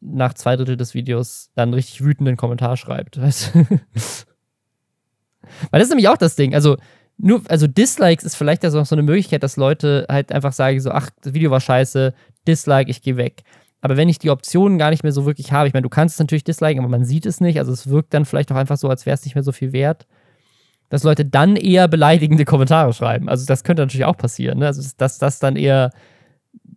nach 0.00 0.34
zwei 0.34 0.56
Drittel 0.56 0.76
des 0.76 0.94
Videos 0.94 1.50
dann 1.54 1.74
richtig 1.74 2.02
wütenden 2.02 2.36
Kommentar 2.36 2.76
schreibt. 2.76 3.20
Weißt? 3.20 3.54
Weil 3.54 3.66
das 5.72 5.84
ist 5.84 5.90
nämlich 5.90 6.08
auch 6.08 6.16
das 6.16 6.36
Ding. 6.36 6.54
Also, 6.54 6.76
nur, 7.18 7.42
also 7.48 7.66
Dislikes 7.66 8.24
ist 8.24 8.36
vielleicht 8.36 8.64
auch 8.64 8.86
so 8.86 8.94
eine 8.94 9.02
Möglichkeit, 9.02 9.42
dass 9.42 9.56
Leute 9.56 10.06
halt 10.08 10.32
einfach 10.32 10.52
sagen, 10.52 10.80
so, 10.80 10.90
ach, 10.90 11.10
das 11.20 11.34
Video 11.34 11.50
war 11.50 11.60
scheiße, 11.60 12.14
Dislike, 12.48 12.90
ich 12.90 13.02
gehe 13.02 13.16
weg. 13.16 13.42
Aber 13.82 13.96
wenn 13.96 14.08
ich 14.08 14.18
die 14.18 14.30
Optionen 14.30 14.78
gar 14.78 14.90
nicht 14.90 15.02
mehr 15.02 15.12
so 15.12 15.26
wirklich 15.26 15.52
habe, 15.52 15.68
ich 15.68 15.74
meine, 15.74 15.82
du 15.82 15.88
kannst 15.88 16.14
es 16.14 16.18
natürlich 16.18 16.44
disliken, 16.44 16.80
aber 16.80 16.88
man 16.88 17.04
sieht 17.04 17.26
es 17.26 17.40
nicht. 17.40 17.58
Also 17.58 17.72
es 17.72 17.88
wirkt 17.88 18.14
dann 18.14 18.24
vielleicht 18.24 18.50
auch 18.52 18.56
einfach 18.56 18.76
so, 18.76 18.88
als 18.88 19.06
wäre 19.06 19.14
es 19.14 19.24
nicht 19.24 19.34
mehr 19.34 19.44
so 19.44 19.52
viel 19.52 19.72
wert, 19.72 20.06
dass 20.90 21.04
Leute 21.04 21.24
dann 21.24 21.56
eher 21.56 21.88
beleidigende 21.88 22.44
Kommentare 22.44 22.92
schreiben. 22.92 23.30
Also 23.30 23.46
das 23.46 23.64
könnte 23.64 23.82
natürlich 23.82 24.04
auch 24.04 24.18
passieren. 24.18 24.58
Ne? 24.58 24.66
Also 24.66 24.86
dass 24.98 25.18
das 25.18 25.38
dann 25.38 25.56
eher 25.56 25.90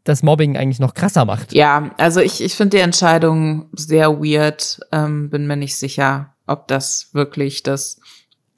das 0.05 0.23
Mobbing 0.23 0.55
eigentlich 0.55 0.79
noch 0.79 0.93
krasser 0.93 1.25
macht. 1.25 1.51
Ja, 1.53 1.91
also 1.97 2.21
ich, 2.21 2.41
ich 2.41 2.55
finde 2.55 2.77
die 2.77 2.83
Entscheidung 2.83 3.67
sehr 3.73 4.19
weird. 4.19 4.79
Ähm, 4.91 5.29
bin 5.29 5.47
mir 5.47 5.57
nicht 5.57 5.77
sicher, 5.77 6.33
ob 6.45 6.67
das 6.67 7.09
wirklich 7.13 7.63
das 7.63 8.01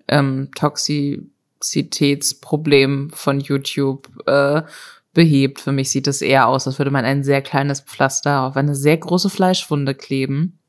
ähm, 0.08 0.50
Toxizitätsproblem 0.56 3.12
von 3.14 3.40
YouTube 3.40 4.10
äh, 4.28 4.64
behebt. 5.14 5.62
Für 5.62 5.72
mich 5.72 5.92
sieht 5.92 6.08
es 6.08 6.22
eher 6.22 6.48
aus, 6.48 6.68
als 6.68 6.80
würde 6.80 6.92
man 6.92 7.06
ein 7.06 7.24
sehr 7.24 7.42
kleines 7.42 7.80
Pflaster 7.82 8.42
auf 8.42 8.58
eine 8.58 8.76
sehr 8.76 8.98
große 8.98 9.30
Fleischwunde 9.30 9.96
kleben. 9.96 10.60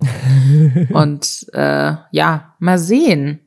Und 0.92 1.46
äh, 1.52 1.94
ja, 2.10 2.54
mal 2.58 2.78
sehen. 2.78 3.40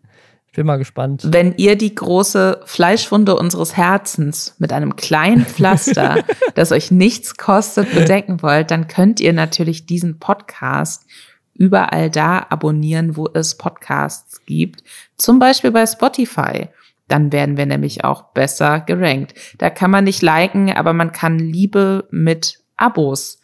Bin 0.57 0.65
mal 0.65 0.79
gespannt. 0.79 1.21
Wenn 1.23 1.53
ihr 1.57 1.75
die 1.75 1.93
große 1.93 2.61
Fleischwunde 2.65 3.35
unseres 3.35 3.77
Herzens 3.77 4.55
mit 4.57 4.73
einem 4.73 4.95
kleinen 4.95 5.45
Pflaster, 5.45 6.23
das 6.55 6.71
euch 6.71 6.89
nichts 6.89 7.37
kostet, 7.37 7.93
bedecken 7.93 8.41
wollt, 8.41 8.71
dann 8.71 8.87
könnt 8.87 9.19
ihr 9.19 9.33
natürlich 9.33 9.85
diesen 9.85 10.17
Podcast 10.17 11.05
überall 11.53 12.09
da 12.09 12.47
abonnieren, 12.49 13.15
wo 13.15 13.29
es 13.31 13.55
Podcasts 13.55 14.43
gibt. 14.47 14.83
Zum 15.15 15.37
Beispiel 15.37 15.69
bei 15.69 15.85
Spotify. 15.85 16.69
Dann 17.07 17.31
werden 17.31 17.55
wir 17.55 17.67
nämlich 17.67 18.03
auch 18.03 18.33
besser 18.33 18.79
gerankt. 18.79 19.35
Da 19.59 19.69
kann 19.69 19.91
man 19.91 20.05
nicht 20.05 20.23
liken, 20.23 20.71
aber 20.73 20.93
man 20.93 21.11
kann 21.11 21.37
Liebe 21.37 22.07
mit 22.09 22.63
Abos 22.77 23.41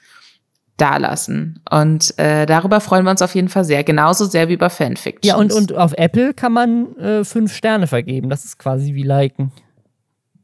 dalassen. 0.78 1.60
Und 1.70 2.18
äh, 2.18 2.46
darüber 2.46 2.82
freuen 2.82 3.06
wir 3.06 3.12
uns 3.12 3.22
auf 3.22 3.36
jeden 3.36 3.50
Fall 3.50 3.64
sehr. 3.64 3.84
Genauso 3.84 4.26
sehr 4.26 4.50
wie 4.50 4.58
bei 4.58 4.70
Fanfiction. 4.70 5.28
Ja, 5.28 5.36
und, 5.36 5.54
und 5.54 5.76
auf 5.76 5.94
Apple 5.94 6.34
kann 6.34 6.54
man 6.54 6.96
äh, 6.98 7.24
fünf 7.24 7.54
Sterne 7.54 7.88
vergeben. 7.88 8.30
Das 8.30 8.46
ist 8.46 8.58
quasi 8.58 8.94
wie 8.94 9.04
liken. 9.04 9.52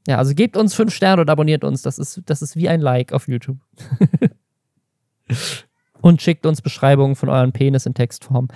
Ja, 0.07 0.17
also 0.17 0.33
gebt 0.33 0.57
uns 0.57 0.73
fünf 0.73 0.93
Sterne 0.93 1.21
und 1.21 1.29
abonniert 1.29 1.63
uns. 1.63 1.81
Das 1.81 1.99
ist, 1.99 2.21
das 2.25 2.41
ist 2.41 2.55
wie 2.55 2.69
ein 2.69 2.81
Like 2.81 3.13
auf 3.13 3.27
YouTube. 3.27 3.57
und 6.01 6.21
schickt 6.21 6.45
uns 6.45 6.61
Beschreibungen 6.61 7.15
von 7.15 7.29
euren 7.29 7.51
Penis 7.51 7.85
in 7.85 7.93
Textform. 7.93 8.47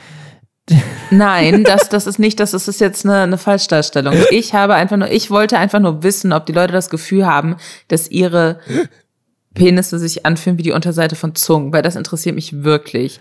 Nein, 1.12 1.64
das, 1.64 1.90
das 1.90 2.08
ist 2.08 2.20
nicht, 2.20 2.40
das 2.40 2.54
ist 2.54 2.80
jetzt 2.80 3.06
eine, 3.06 3.22
eine 3.22 3.38
Falschdarstellung. 3.38 4.16
Ich 4.32 4.54
habe 4.54 4.76
einfach 4.76 4.98
nur, 4.98 5.12
ich 5.12 5.30
wollte 5.30 5.58
einfach 5.58 5.80
nur 5.80 6.04
wissen, 6.04 6.32
ob 6.32 6.46
die 6.46 6.54
Leute 6.54 6.72
das 6.72 6.90
Gefühl 6.90 7.26
haben, 7.26 7.58
dass 7.90 8.10
ihre 8.10 8.60
Penisse 9.54 10.00
sich 10.00 10.26
anfühlen 10.26 10.58
wie 10.58 10.64
die 10.64 10.72
Unterseite 10.72 11.16
von 11.16 11.36
Zungen, 11.36 11.74
weil 11.74 11.82
das 11.82 11.96
interessiert 11.96 12.36
mich 12.36 12.64
wirklich. 12.64 13.20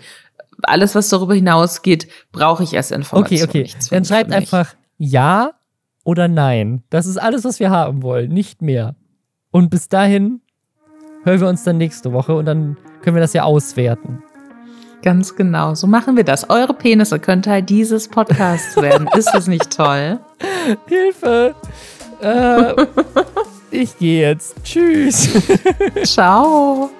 Alles, 0.62 0.94
was 0.94 1.08
darüber 1.08 1.34
hinausgeht, 1.34 2.08
brauche 2.30 2.62
ich 2.62 2.72
erst 2.74 2.92
Informationen. 2.92 3.48
Okay, 3.48 3.64
okay. 3.64 3.86
Dann 3.90 4.04
schreibt 4.04 4.32
einfach 4.32 4.74
ja 4.98 5.52
oder 6.04 6.28
nein. 6.28 6.82
Das 6.90 7.06
ist 7.06 7.16
alles, 7.16 7.44
was 7.44 7.60
wir 7.60 7.70
haben 7.70 8.02
wollen, 8.02 8.32
nicht 8.32 8.62
mehr. 8.62 8.94
Und 9.50 9.70
bis 9.70 9.88
dahin 9.88 10.40
hören 11.24 11.40
wir 11.40 11.48
uns 11.48 11.64
dann 11.64 11.78
nächste 11.78 12.12
Woche 12.12 12.34
und 12.34 12.46
dann 12.46 12.76
können 13.02 13.16
wir 13.16 13.20
das 13.20 13.32
ja 13.32 13.42
auswerten. 13.44 14.22
Ganz 15.02 15.34
genau, 15.34 15.74
so 15.74 15.88
machen 15.88 16.16
wir 16.16 16.22
das. 16.22 16.48
Eure 16.48 16.74
Penisse 16.74 17.18
können 17.18 17.42
Teil 17.42 17.62
dieses 17.62 18.08
Podcasts 18.08 18.76
werden. 18.76 19.08
Ist 19.16 19.30
das 19.32 19.48
nicht 19.48 19.76
toll? 19.76 20.20
Hilfe! 20.86 21.56
Äh, 22.20 22.74
ich 23.72 23.98
gehe 23.98 24.28
jetzt. 24.28 24.54
Tschüss. 24.64 25.28
Ciao. 26.04 26.90